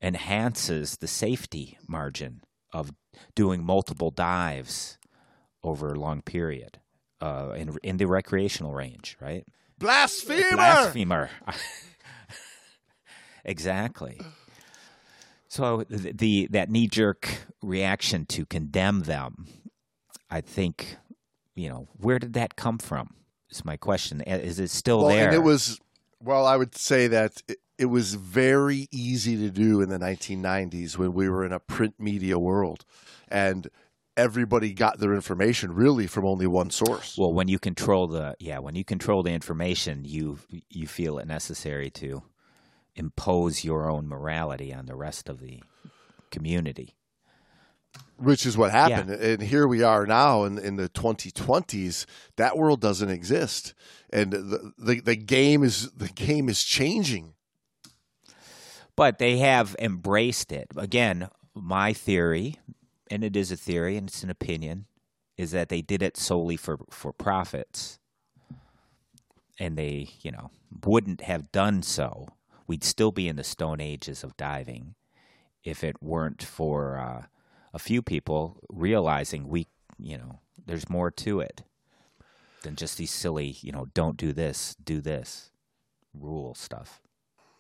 enhances 0.02 0.98
the 0.98 1.08
safety 1.08 1.78
margin 1.88 2.42
of 2.74 2.92
doing 3.34 3.64
multiple 3.64 4.12
dives 4.12 4.98
over 5.64 5.94
a 5.94 6.00
long 6.00 6.22
period 6.22 6.80
uh, 7.24 7.54
in, 7.56 7.78
in 7.84 7.98
the 7.98 8.06
recreational 8.06 8.74
range, 8.74 9.16
right? 9.22 9.46
Blasphemer. 9.80 10.52
Blasphemer. 10.52 11.30
exactly. 13.46 14.20
So 15.48 15.86
the, 15.90 16.12
the 16.12 16.48
that 16.52 16.70
knee 16.70 16.88
jerk 16.88 17.30
reaction 17.62 18.26
to 18.26 18.46
condemn 18.46 19.04
them, 19.04 19.48
I 20.30 20.42
think, 20.42 20.98
you 21.56 21.70
know, 21.70 21.88
where 21.98 22.20
did 22.20 22.34
that 22.34 22.58
come 22.58 22.78
from? 22.78 23.16
Is 23.50 23.64
my 23.64 23.78
question. 23.78 24.20
Is 24.22 24.60
it 24.60 24.72
still 24.72 25.00
well, 25.00 25.10
there? 25.10 25.28
and 25.28 25.36
it 25.36 25.44
was 25.44 25.80
well, 26.20 26.46
I 26.46 26.58
would 26.58 26.76
say 26.76 27.08
that 27.08 27.42
it, 27.48 27.60
it 27.78 27.86
was 27.86 28.16
very 28.16 28.88
easy 28.92 29.38
to 29.38 29.50
do 29.50 29.82
in 29.82 29.90
the 29.90 30.00
1990s 30.00 30.98
when 30.98 31.14
we 31.14 31.30
were 31.30 31.46
in 31.46 31.54
a 31.54 31.60
print 31.60 31.96
media 32.00 32.38
world, 32.38 32.84
and 33.30 33.70
everybody 34.16 34.74
got 34.74 35.00
their 35.00 35.14
information 35.14 35.74
really 35.74 36.08
from 36.08 36.26
only 36.26 36.48
one 36.48 36.70
source. 36.70 37.18
well, 37.18 37.34
when 37.34 37.48
you 37.48 37.60
control 37.60 38.08
the 38.08 38.36
yeah, 38.40 38.60
when 38.60 38.76
you 38.76 38.84
control 38.84 39.24
the 39.24 39.32
information, 39.32 40.04
you 40.06 40.40
you 40.70 40.88
feel 40.88 41.18
it 41.20 41.28
necessary 41.28 41.90
to 41.92 42.24
impose 42.96 43.64
your 43.64 43.90
own 43.90 44.08
morality 44.08 44.74
on 44.74 44.86
the 44.86 44.96
rest 44.96 45.28
of 45.30 45.40
the 45.40 45.62
community. 46.30 46.96
which 48.18 48.46
is 48.46 48.56
what 48.58 48.72
happened. 48.72 49.10
And 49.10 49.42
here 49.42 49.68
we 49.68 49.82
are 49.84 50.06
now 50.06 50.44
in, 50.44 50.58
in 50.60 50.76
the 50.78 50.90
2020s. 50.90 52.06
That 52.38 52.58
world 52.58 52.80
doesn't 52.82 53.10
exist, 53.10 53.74
and 54.12 54.32
the, 54.32 54.72
the 54.78 55.02
the 55.02 55.16
game 55.16 55.64
is 55.64 55.92
the 55.92 56.10
game 56.10 56.50
is 56.50 56.64
changing. 56.64 57.34
but 58.96 59.18
they 59.18 59.38
have 59.40 59.76
embraced 59.80 60.52
it. 60.52 60.68
Again, 60.78 61.30
my 61.56 61.94
theory, 61.94 62.60
and 63.14 63.24
it 63.24 63.36
is 63.36 63.52
a 63.52 63.56
theory 63.56 63.96
and 63.96 64.10
it's 64.10 64.24
an 64.24 64.32
opinion, 64.32 64.88
is 65.38 65.52
that 65.52 65.70
they 65.70 65.84
did 65.84 66.02
it 66.02 66.18
solely 66.18 66.58
for 66.58 66.80
for 66.90 67.14
profits, 67.14 68.00
and 69.60 69.78
they, 69.78 70.10
you 70.22 70.32
know, 70.32 70.50
wouldn't 70.84 71.22
have 71.22 71.52
done 71.52 71.84
so. 71.84 72.28
We'd 72.66 72.84
still 72.84 73.12
be 73.12 73.28
in 73.28 73.36
the 73.36 73.44
stone 73.44 73.80
ages 73.80 74.24
of 74.24 74.36
diving 74.36 74.96
if 75.64 75.84
it 75.84 76.02
weren't 76.02 76.42
for 76.42 76.98
uh, 76.98 77.26
a 77.72 77.78
few 77.78 78.02
people 78.02 78.58
realizing 78.68 79.48
we, 79.48 79.68
you 80.00 80.18
know, 80.18 80.40
there's 80.66 80.90
more 80.90 81.12
to 81.12 81.40
it 81.40 81.62
than 82.64 82.76
just 82.76 82.98
these 82.98 83.12
silly, 83.12 83.58
you 83.62 83.72
know, 83.72 83.86
don't 83.94 84.18
do 84.18 84.34
this, 84.34 84.76
do 84.84 85.02
this 85.02 85.52
rule 86.16 86.56
stuff. 86.56 87.00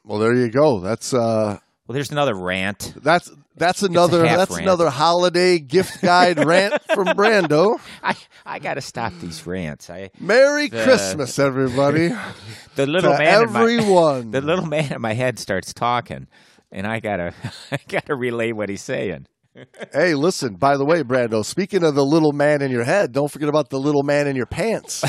Well, 0.03 0.17
there 0.17 0.33
you 0.33 0.49
go. 0.49 0.79
That's 0.79 1.13
uh, 1.13 1.59
Well, 1.85 1.93
there's 1.93 2.11
another 2.11 2.33
rant. 2.33 2.93
that's 3.01 3.29
that's 3.57 3.83
another 3.83 4.21
that's 4.23 4.51
rant. 4.51 4.63
another 4.63 4.89
holiday 4.89 5.59
gift 5.59 6.01
guide 6.01 6.43
rant 6.45 6.81
from 6.93 7.07
Brando. 7.07 7.79
I, 8.03 8.15
I 8.45 8.59
got 8.59 8.75
to 8.75 8.81
stop 8.81 9.11
these 9.19 9.45
rants. 9.45 9.89
I 9.89 10.11
Merry 10.19 10.69
The- 10.69 10.81
Christmas, 10.83 11.37
everybody, 11.39 12.07
the 12.75 12.87
little 12.87 13.11
to 13.11 13.17
man 13.17 13.43
in 13.43 13.51
my, 13.51 13.61
everyone. 13.61 14.31
the 14.31 14.41
little 14.41 14.65
man 14.65 14.93
in 14.93 15.01
my 15.01 15.13
head 15.13 15.39
starts 15.39 15.73
talking. 15.73 16.27
and 16.71 16.87
I 16.87 16.99
gotta 17.01 17.33
I 17.71 17.79
gotta 17.89 18.15
relay 18.15 18.53
what 18.53 18.69
he's 18.69 18.81
saying. 18.81 19.27
Hey, 19.91 20.15
listen, 20.15 20.55
by 20.55 20.77
the 20.77 20.85
way, 20.85 21.03
Brando, 21.03 21.45
speaking 21.45 21.83
of 21.83 21.93
the 21.93 22.03
little 22.05 22.31
man 22.31 22.63
in 22.63 22.71
your 22.71 22.85
head, 22.85 23.11
don't 23.11 23.29
forget 23.29 23.49
about 23.49 23.69
the 23.69 23.79
little 23.79 24.01
man 24.01 24.25
in 24.25 24.35
your 24.35 24.47
pants. 24.47 25.03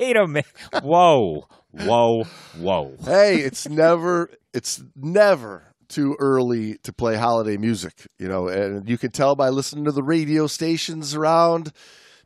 Wait 0.00 0.16
a 0.16 0.26
minute! 0.26 0.46
Whoa, 0.82 1.46
whoa, 1.70 2.24
whoa! 2.58 2.96
hey, 3.04 3.36
it's 3.36 3.68
never 3.68 4.30
it's 4.52 4.82
never 4.96 5.71
too 5.92 6.16
early 6.18 6.78
to 6.82 6.92
play 6.92 7.16
holiday 7.16 7.56
music, 7.56 8.06
you 8.18 8.28
know, 8.28 8.48
and 8.48 8.88
you 8.88 8.98
can 8.98 9.10
tell 9.10 9.36
by 9.36 9.48
listening 9.50 9.84
to 9.84 9.92
the 9.92 10.02
radio 10.02 10.46
stations 10.46 11.14
around 11.14 11.72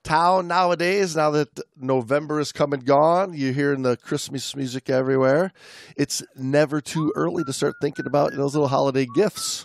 town 0.04 0.46
nowadays. 0.46 1.16
Now 1.16 1.30
that 1.32 1.48
November 1.76 2.40
is 2.40 2.52
come 2.52 2.72
and 2.72 2.84
gone, 2.84 3.34
you're 3.34 3.52
hearing 3.52 3.82
the 3.82 3.96
Christmas 3.96 4.54
music 4.54 4.88
everywhere. 4.88 5.52
It's 5.96 6.22
never 6.36 6.80
too 6.80 7.12
early 7.16 7.44
to 7.44 7.52
start 7.52 7.74
thinking 7.82 8.06
about 8.06 8.32
those 8.32 8.54
little 8.54 8.68
holiday 8.68 9.06
gifts, 9.14 9.64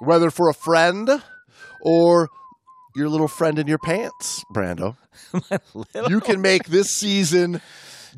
whether 0.00 0.30
for 0.30 0.48
a 0.48 0.54
friend 0.54 1.22
or 1.82 2.28
your 2.96 3.08
little 3.08 3.28
friend 3.28 3.58
in 3.58 3.66
your 3.66 3.78
pants, 3.78 4.42
Brando. 4.54 4.96
You 6.08 6.20
can 6.20 6.40
make 6.40 6.64
this 6.64 6.88
season 6.88 7.60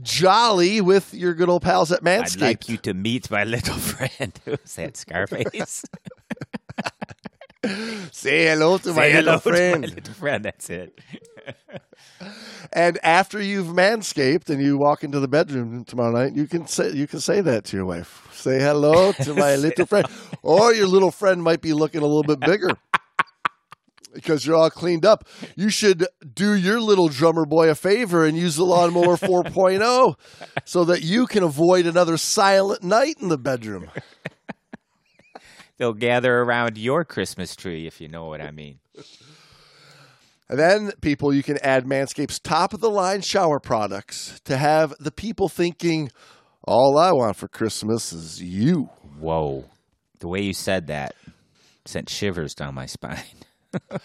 jolly 0.02 0.80
with 0.80 1.12
your 1.14 1.34
good 1.34 1.48
old 1.48 1.62
pals 1.62 1.92
at 1.92 2.02
Manscaped. 2.02 2.36
I'd 2.36 2.40
like 2.42 2.68
you 2.68 2.76
to 2.78 2.94
meet 2.94 3.30
my 3.30 3.44
little 3.44 3.74
friend. 3.78 4.38
Who's 4.44 4.74
that 4.76 4.96
Scarface? 4.96 5.84
Say 8.12 8.46
hello 8.46 8.78
to 8.78 8.92
my 8.92 9.08
Say 9.10 9.14
little 9.22 9.24
hello 9.24 9.34
to 9.38 9.40
friend. 9.40 9.80
my 9.82 9.88
little 9.88 10.14
friend. 10.14 10.44
That's 10.44 10.70
it. 10.70 11.00
And 12.72 12.98
after 13.02 13.40
you've 13.40 13.68
manscaped 13.68 14.48
and 14.50 14.62
you 14.62 14.78
walk 14.78 15.02
into 15.04 15.18
the 15.20 15.28
bedroom 15.28 15.84
tomorrow 15.84 16.12
night, 16.12 16.34
you 16.34 16.46
can 16.46 16.66
say 16.66 16.90
you 16.92 17.06
can 17.06 17.20
say 17.20 17.40
that 17.40 17.64
to 17.66 17.76
your 17.76 17.86
wife. 17.86 18.28
Say 18.32 18.60
hello 18.60 19.12
to 19.12 19.34
my 19.34 19.56
little 19.56 19.86
friend, 19.86 20.06
or 20.42 20.72
your 20.74 20.86
little 20.86 21.10
friend 21.10 21.42
might 21.42 21.60
be 21.60 21.72
looking 21.72 22.02
a 22.02 22.06
little 22.06 22.22
bit 22.22 22.40
bigger 22.40 22.70
because 24.16 24.44
you're 24.44 24.56
all 24.56 24.70
cleaned 24.70 25.06
up. 25.06 25.28
You 25.54 25.70
should 25.70 26.06
do 26.34 26.54
your 26.54 26.80
little 26.80 27.08
drummer 27.08 27.46
boy 27.46 27.70
a 27.70 27.74
favor 27.74 28.24
and 28.24 28.36
use 28.36 28.56
the 28.56 28.64
lawnmower 28.64 29.16
4.0 29.16 30.14
so 30.64 30.84
that 30.84 31.02
you 31.02 31.26
can 31.26 31.44
avoid 31.44 31.86
another 31.86 32.16
silent 32.16 32.82
night 32.82 33.16
in 33.20 33.28
the 33.28 33.38
bedroom. 33.38 33.90
They'll 35.78 35.92
gather 35.92 36.38
around 36.40 36.78
your 36.78 37.04
Christmas 37.04 37.54
tree, 37.54 37.86
if 37.86 38.00
you 38.00 38.08
know 38.08 38.24
what 38.24 38.40
I 38.40 38.50
mean. 38.50 38.78
And 40.48 40.58
then, 40.58 40.92
people, 41.00 41.34
you 41.34 41.42
can 41.42 41.58
add 41.58 41.84
Manscaped's 41.84 42.38
top 42.38 42.72
of 42.72 42.80
the 42.80 42.90
line 42.90 43.20
shower 43.20 43.60
products 43.60 44.40
to 44.44 44.56
have 44.56 44.94
the 44.98 45.10
people 45.10 45.48
thinking, 45.48 46.10
all 46.62 46.98
I 46.98 47.12
want 47.12 47.36
for 47.36 47.48
Christmas 47.48 48.12
is 48.12 48.40
you. 48.40 48.88
Whoa. 49.18 49.64
The 50.20 50.28
way 50.28 50.40
you 50.40 50.52
said 50.52 50.86
that 50.86 51.14
sent 51.84 52.08
shivers 52.08 52.54
down 52.54 52.74
my 52.74 52.86
spine. 52.86 53.24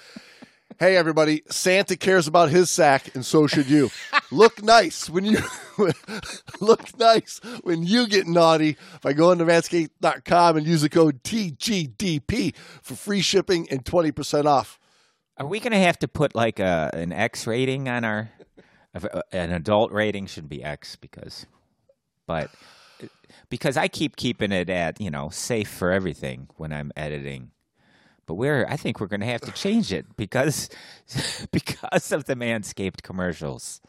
Hey, 0.79 0.97
everybody, 0.97 1.43
Santa 1.47 1.95
cares 1.95 2.25
about 2.25 2.49
his 2.49 2.71
sack, 2.71 3.13
and 3.13 3.23
so 3.23 3.45
should 3.45 3.69
you. 3.69 3.91
look 4.31 4.63
nice 4.63 5.11
when 5.11 5.25
you 5.25 5.37
look 6.59 6.97
nice 6.97 7.39
when 7.61 7.83
you 7.83 8.07
get 8.07 8.25
naughty 8.25 8.77
by 9.03 9.13
going 9.13 9.37
to 9.37 9.45
manscaped.com 9.45 10.57
and 10.57 10.65
use 10.65 10.81
the 10.81 10.89
code 10.89 11.21
TGDP 11.21 12.55
for 12.81 12.95
free 12.95 13.21
shipping 13.21 13.67
and 13.69 13.85
20% 13.85 14.45
off. 14.45 14.79
Are 15.37 15.45
we 15.45 15.59
going 15.59 15.73
to 15.73 15.77
have 15.77 15.99
to 15.99 16.07
put 16.07 16.33
like 16.33 16.59
a 16.59 16.89
an 16.93 17.11
X 17.13 17.45
rating 17.45 17.87
on 17.87 18.03
our 18.03 18.31
uh, 18.95 19.21
an 19.31 19.51
adult 19.51 19.91
rating 19.91 20.25
should 20.25 20.49
be 20.49 20.63
X 20.63 20.95
because 20.95 21.45
but 22.25 22.49
because 23.49 23.77
I 23.77 23.87
keep 23.87 24.15
keeping 24.15 24.51
it 24.51 24.69
at, 24.69 24.99
you 24.99 25.11
know, 25.11 25.29
safe 25.29 25.69
for 25.69 25.91
everything 25.91 26.47
when 26.57 26.73
I'm 26.73 26.91
editing. 26.95 27.51
But 28.25 28.35
we're 28.35 28.65
I 28.67 28.77
think 28.77 28.99
we're 28.99 29.07
going 29.07 29.21
to 29.21 29.25
have 29.27 29.41
to 29.41 29.51
change 29.51 29.91
it 29.91 30.05
because 30.15 30.69
because 31.51 32.11
of 32.11 32.25
the 32.25 32.35
Manscaped 32.35 33.01
commercials. 33.01 33.81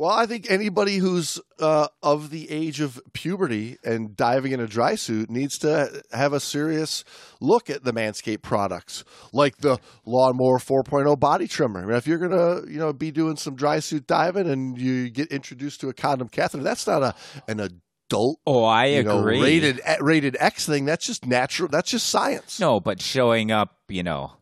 Well, 0.00 0.12
I 0.12 0.24
think 0.24 0.50
anybody 0.50 0.96
who's 0.96 1.38
uh, 1.58 1.88
of 2.02 2.30
the 2.30 2.50
age 2.50 2.80
of 2.80 2.98
puberty 3.12 3.76
and 3.84 4.16
diving 4.16 4.52
in 4.52 4.58
a 4.58 4.66
dry 4.66 4.94
suit 4.94 5.28
needs 5.28 5.58
to 5.58 6.02
have 6.10 6.32
a 6.32 6.40
serious 6.40 7.04
look 7.38 7.68
at 7.68 7.84
the 7.84 7.92
Manscaped 7.92 8.40
products, 8.40 9.04
like 9.34 9.58
the 9.58 9.78
Lawnmower 10.06 10.58
4.0 10.58 11.20
body 11.20 11.46
trimmer. 11.46 11.80
I 11.80 11.84
mean, 11.84 11.96
if 11.96 12.06
you're 12.06 12.16
gonna, 12.16 12.62
you 12.66 12.78
know, 12.78 12.94
be 12.94 13.10
doing 13.10 13.36
some 13.36 13.56
dry 13.56 13.80
suit 13.80 14.06
diving 14.06 14.48
and 14.48 14.80
you 14.80 15.10
get 15.10 15.28
introduced 15.30 15.82
to 15.82 15.90
a 15.90 15.92
condom 15.92 16.30
catheter, 16.30 16.62
that's 16.62 16.86
not 16.86 17.02
a 17.02 17.14
an 17.46 17.60
adult, 17.60 17.82
Oh, 18.12 18.64
I 18.64 18.86
you 18.86 19.02
know, 19.02 19.20
agree. 19.20 19.40
rated 19.40 19.80
rated 20.00 20.36
X 20.38 20.66
thing. 20.66 20.84
That's 20.84 21.06
just 21.06 21.26
natural. 21.26 21.68
That's 21.68 21.90
just 21.90 22.08
science. 22.08 22.58
No, 22.60 22.80
but 22.80 23.00
showing 23.00 23.50
up, 23.50 23.76
you 23.88 24.02
know, 24.02 24.32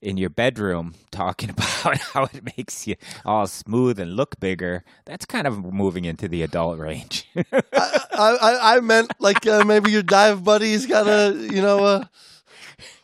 in 0.00 0.16
your 0.16 0.30
bedroom 0.30 0.94
talking 1.10 1.50
about 1.50 1.98
how 2.12 2.24
it 2.24 2.56
makes 2.56 2.86
you 2.86 2.96
all 3.24 3.46
smooth 3.46 3.98
and 3.98 4.14
look 4.14 4.38
bigger, 4.38 4.84
that's 5.04 5.24
kind 5.24 5.46
of 5.46 5.64
moving 5.72 6.04
into 6.04 6.28
the 6.28 6.42
adult 6.42 6.78
range. 6.78 7.28
I, 7.52 8.00
I, 8.12 8.76
I 8.76 8.80
meant 8.80 9.12
like 9.18 9.46
uh, 9.46 9.64
maybe 9.64 9.90
your 9.90 10.02
dive 10.02 10.44
buddy's 10.44 10.86
got 10.86 11.06
a, 11.08 11.34
you 11.34 11.62
know, 11.62 11.84
a, 11.84 12.10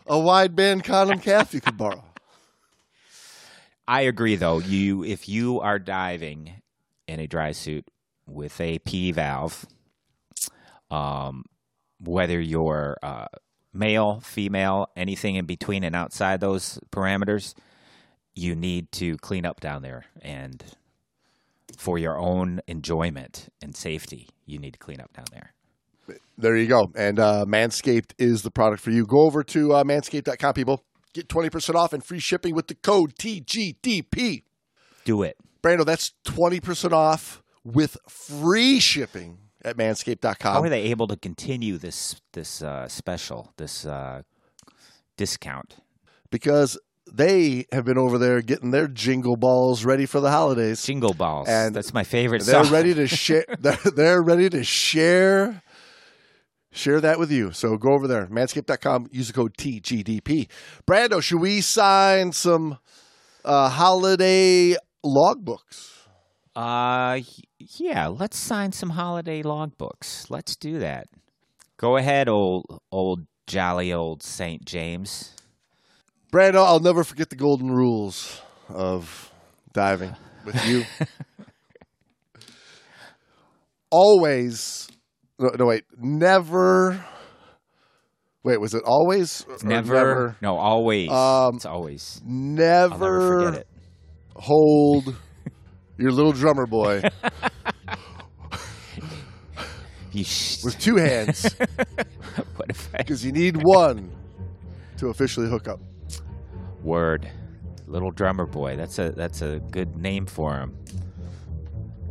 a 0.06 0.18
wide 0.18 0.54
band 0.54 0.84
condom 0.84 1.18
calf 1.18 1.54
you 1.54 1.60
could 1.60 1.76
borrow. 1.76 2.04
I 3.88 4.02
agree 4.02 4.36
though. 4.36 4.58
You 4.58 5.02
if 5.02 5.28
you 5.28 5.58
are 5.60 5.80
diving 5.80 6.62
in 7.08 7.18
a 7.18 7.26
dry 7.26 7.50
suit 7.50 7.84
with 8.26 8.60
a 8.60 8.78
P 8.78 9.10
valve, 9.10 9.66
um, 10.90 11.44
whether 11.98 12.40
you're 12.40 12.96
uh, 13.02 13.26
male, 13.72 14.20
female, 14.20 14.88
anything 14.96 15.36
in 15.36 15.46
between 15.46 15.84
and 15.84 15.94
outside 15.94 16.40
those 16.40 16.78
parameters, 16.90 17.54
you 18.34 18.54
need 18.54 18.90
to 18.92 19.16
clean 19.18 19.44
up 19.44 19.60
down 19.60 19.82
there 19.82 20.04
and 20.22 20.64
for 21.80 21.98
your 21.98 22.18
own 22.18 22.60
enjoyment 22.66 23.48
and 23.62 23.74
safety, 23.74 24.28
you 24.44 24.58
need 24.58 24.72
to 24.72 24.78
clean 24.78 25.00
up 25.00 25.12
down 25.14 25.24
there. 25.32 25.54
There 26.36 26.56
you 26.56 26.66
go. 26.66 26.90
And 26.94 27.18
uh, 27.18 27.44
Manscaped 27.46 28.12
is 28.18 28.42
the 28.42 28.50
product 28.50 28.82
for 28.82 28.90
you. 28.90 29.06
Go 29.06 29.20
over 29.20 29.42
to 29.44 29.74
uh, 29.74 29.84
manscaped.com, 29.84 30.54
people. 30.54 30.84
Get 31.14 31.28
20% 31.28 31.74
off 31.74 31.92
and 31.92 32.04
free 32.04 32.18
shipping 32.18 32.54
with 32.54 32.66
the 32.66 32.74
code 32.74 33.14
TGDP. 33.16 34.42
Do 35.04 35.22
it. 35.22 35.36
Brando, 35.62 35.84
that's 35.84 36.12
20% 36.26 36.92
off 36.92 37.42
with 37.64 37.96
free 38.08 38.80
shipping 38.80 39.38
at 39.64 39.76
manscaped.com. 39.76 40.54
How 40.54 40.62
are 40.62 40.68
they 40.68 40.82
able 40.84 41.06
to 41.08 41.16
continue 41.16 41.78
this 41.78 42.20
this 42.32 42.62
uh, 42.62 42.88
special, 42.88 43.52
this 43.56 43.84
uh, 43.86 44.22
discount? 45.16 45.76
because 46.30 46.78
they 47.12 47.66
have 47.72 47.84
been 47.84 47.98
over 47.98 48.16
there 48.16 48.40
getting 48.40 48.70
their 48.70 48.86
jingle 48.86 49.36
balls 49.36 49.84
ready 49.84 50.06
for 50.06 50.20
the 50.20 50.30
holidays. 50.30 50.80
Jingle 50.84 51.12
balls. 51.12 51.48
And 51.48 51.74
That's 51.74 51.92
my 51.92 52.04
favorite 52.04 52.44
They're 52.44 52.62
song. 52.64 52.72
ready 52.72 52.94
to 52.94 53.06
share. 53.08 53.44
They're, 53.58 53.76
they're 53.96 54.22
ready 54.22 54.48
to 54.50 54.62
share 54.62 55.62
share 56.70 57.00
that 57.00 57.18
with 57.18 57.32
you. 57.32 57.50
So 57.50 57.76
go 57.76 57.94
over 57.94 58.06
there, 58.06 58.26
manscaped.com. 58.28 59.08
Use 59.10 59.26
the 59.26 59.32
code 59.32 59.56
TGDP. 59.56 60.48
Brando, 60.86 61.20
should 61.20 61.40
we 61.40 61.60
sign 61.60 62.30
some 62.30 62.78
uh, 63.44 63.68
holiday 63.70 64.76
logbooks? 65.04 65.96
Uh, 66.54 67.20
yeah. 67.60 68.08
Let's 68.08 68.36
sign 68.36 68.72
some 68.72 68.90
holiday 68.90 69.42
logbooks. 69.42 70.30
Let's 70.30 70.56
do 70.56 70.78
that. 70.78 71.08
Go 71.76 71.96
ahead, 71.96 72.28
old 72.28 72.80
old 72.90 73.26
jolly 73.46 73.92
old 73.92 74.22
Saint 74.22 74.64
James. 74.64 75.34
Brando, 76.32 76.64
I'll 76.64 76.80
never 76.80 77.02
forget 77.04 77.30
the 77.30 77.36
golden 77.36 77.70
rules 77.70 78.40
of 78.68 79.32
diving 79.72 80.14
with 80.44 80.64
you. 80.66 80.84
always, 83.90 84.88
no, 85.38 85.50
no, 85.58 85.66
wait, 85.66 85.84
never. 85.98 87.04
Wait, 88.42 88.60
was 88.60 88.74
it 88.74 88.82
always? 88.86 89.44
or 89.48 89.58
Never, 89.66 90.36
no, 90.40 90.56
always. 90.56 91.10
Um, 91.10 91.56
it's 91.56 91.66
always. 91.66 92.22
Never, 92.24 92.88
never 92.88 93.44
forget 93.44 93.60
it. 93.60 93.66
hold 94.36 95.16
your 95.98 96.12
little 96.12 96.32
drummer 96.32 96.66
boy 96.66 97.02
With 100.64 100.78
two 100.78 100.96
hands 100.96 101.42
what 102.56 102.68
if 102.70 102.88
I 102.94 102.98
because 102.98 103.24
you 103.24 103.32
need 103.32 103.62
one 103.62 104.10
to 104.98 105.08
officially 105.08 105.48
hook 105.48 105.68
up. 105.68 105.80
word? 106.82 107.30
Little 107.86 108.10
drummer 108.10 108.46
boy. 108.46 108.76
That's 108.76 108.98
a 108.98 109.10
that's 109.10 109.42
a 109.42 109.60
good 109.70 109.96
name 109.96 110.26
for 110.26 110.56
him. 110.56 110.76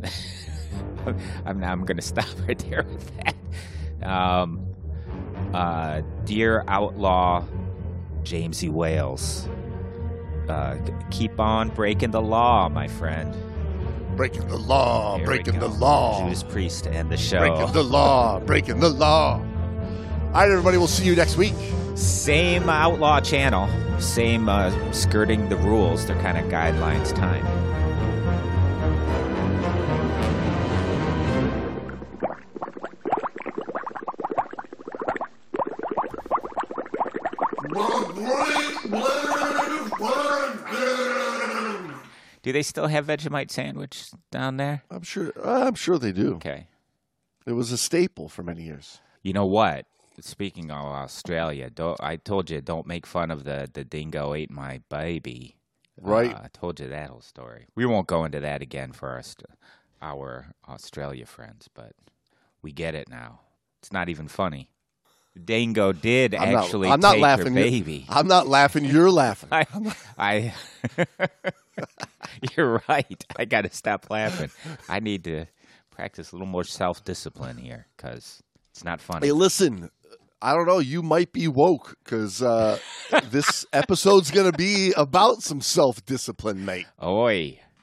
I'm 1.46 1.62
I'm 1.64 1.84
gonna 1.84 2.02
stop 2.02 2.26
right 2.46 2.58
there 2.58 2.84
with 2.88 3.10
that. 3.18 4.06
Um, 4.06 4.66
uh, 5.54 6.02
dear 6.24 6.64
outlaw 6.68 7.44
Jamesy 8.22 8.70
Wales, 8.70 9.48
uh, 10.48 10.76
c- 10.84 10.92
keep 11.10 11.40
on 11.40 11.68
breaking 11.70 12.10
the 12.10 12.20
law, 12.20 12.68
my 12.68 12.86
friend. 12.88 13.34
Breaking 14.20 14.48
the 14.48 14.58
law, 14.58 15.16
Here 15.16 15.24
breaking 15.24 15.60
the 15.60 15.68
law, 15.68 16.24
Judas 16.24 16.42
Priest 16.42 16.86
and 16.86 17.08
the 17.08 17.16
show. 17.16 17.38
breaking 17.38 17.72
the 17.72 17.82
law, 17.82 18.38
breaking 18.38 18.78
the 18.78 18.90
law. 18.90 19.36
All 19.38 20.30
right, 20.34 20.50
everybody. 20.50 20.76
We'll 20.76 20.88
see 20.88 21.06
you 21.06 21.16
next 21.16 21.38
week. 21.38 21.54
Same 21.94 22.68
outlaw 22.68 23.20
channel, 23.22 23.66
same 23.98 24.46
uh, 24.50 24.92
skirting 24.92 25.48
the 25.48 25.56
rules. 25.56 26.04
They're 26.04 26.20
kind 26.20 26.36
of 26.36 26.44
guidelines 26.52 27.14
time. 27.14 27.46
Do 42.50 42.52
they 42.54 42.62
still 42.64 42.88
have 42.88 43.06
Vegemite 43.06 43.52
sandwich 43.52 44.10
down 44.32 44.56
there? 44.56 44.82
I'm 44.90 45.02
sure. 45.02 45.32
I'm 45.40 45.76
sure 45.76 46.00
they 46.00 46.10
do. 46.10 46.34
Okay. 46.34 46.66
It 47.46 47.52
was 47.52 47.70
a 47.70 47.78
staple 47.78 48.28
for 48.28 48.42
many 48.42 48.64
years. 48.64 48.98
You 49.22 49.32
know 49.34 49.46
what? 49.46 49.86
Speaking 50.20 50.72
of 50.72 50.84
Australia, 50.84 51.70
don't, 51.70 51.96
I 52.02 52.16
told 52.16 52.50
you 52.50 52.60
don't 52.60 52.88
make 52.88 53.06
fun 53.06 53.30
of 53.30 53.44
the, 53.44 53.70
the 53.72 53.84
dingo 53.84 54.34
ate 54.34 54.50
my 54.50 54.80
baby. 54.88 55.58
Right. 56.00 56.34
Uh, 56.34 56.40
I 56.42 56.48
told 56.52 56.80
you 56.80 56.88
that 56.88 57.10
whole 57.10 57.20
story. 57.20 57.68
We 57.76 57.86
won't 57.86 58.08
go 58.08 58.24
into 58.24 58.40
that 58.40 58.62
again 58.62 58.90
for 58.90 59.10
our, 59.10 59.22
our 60.02 60.46
Australia 60.68 61.26
friends, 61.26 61.68
but 61.72 61.92
we 62.62 62.72
get 62.72 62.96
it 62.96 63.08
now. 63.08 63.42
It's 63.78 63.92
not 63.92 64.08
even 64.08 64.26
funny. 64.26 64.72
The 65.34 65.40
dingo 65.40 65.92
did 65.92 66.34
I'm 66.34 66.50
not- 66.50 66.64
actually 66.64 66.88
I'm 66.88 66.98
not 66.98 67.20
laughing. 67.20 67.54
baby. 67.54 68.06
I'm 68.08 68.26
not 68.26 68.48
laughing. 68.48 68.86
You're 68.86 69.12
laughing. 69.12 69.50
I, 69.52 69.66
I 70.18 70.52
you're 72.56 72.82
right. 72.88 73.24
I 73.36 73.44
got 73.44 73.62
to 73.62 73.70
stop 73.70 74.10
laughing. 74.10 74.50
I 74.88 75.00
need 75.00 75.24
to 75.24 75.46
practice 75.90 76.32
a 76.32 76.36
little 76.36 76.48
more 76.48 76.64
self 76.64 77.04
discipline 77.04 77.56
here 77.56 77.86
because 77.96 78.42
it's 78.70 78.84
not 78.84 79.00
funny. 79.00 79.26
Hey, 79.26 79.32
listen. 79.32 79.90
I 80.42 80.54
don't 80.54 80.66
know. 80.66 80.78
You 80.78 81.02
might 81.02 81.32
be 81.32 81.48
woke 81.48 81.96
because 82.02 82.40
uh, 82.42 82.78
this 83.30 83.66
episode's 83.74 84.30
going 84.30 84.50
to 84.50 84.56
be 84.56 84.92
about 84.96 85.42
some 85.42 85.60
self 85.60 86.04
discipline, 86.06 86.64
mate. 86.64 86.86
Oi. 87.02 87.60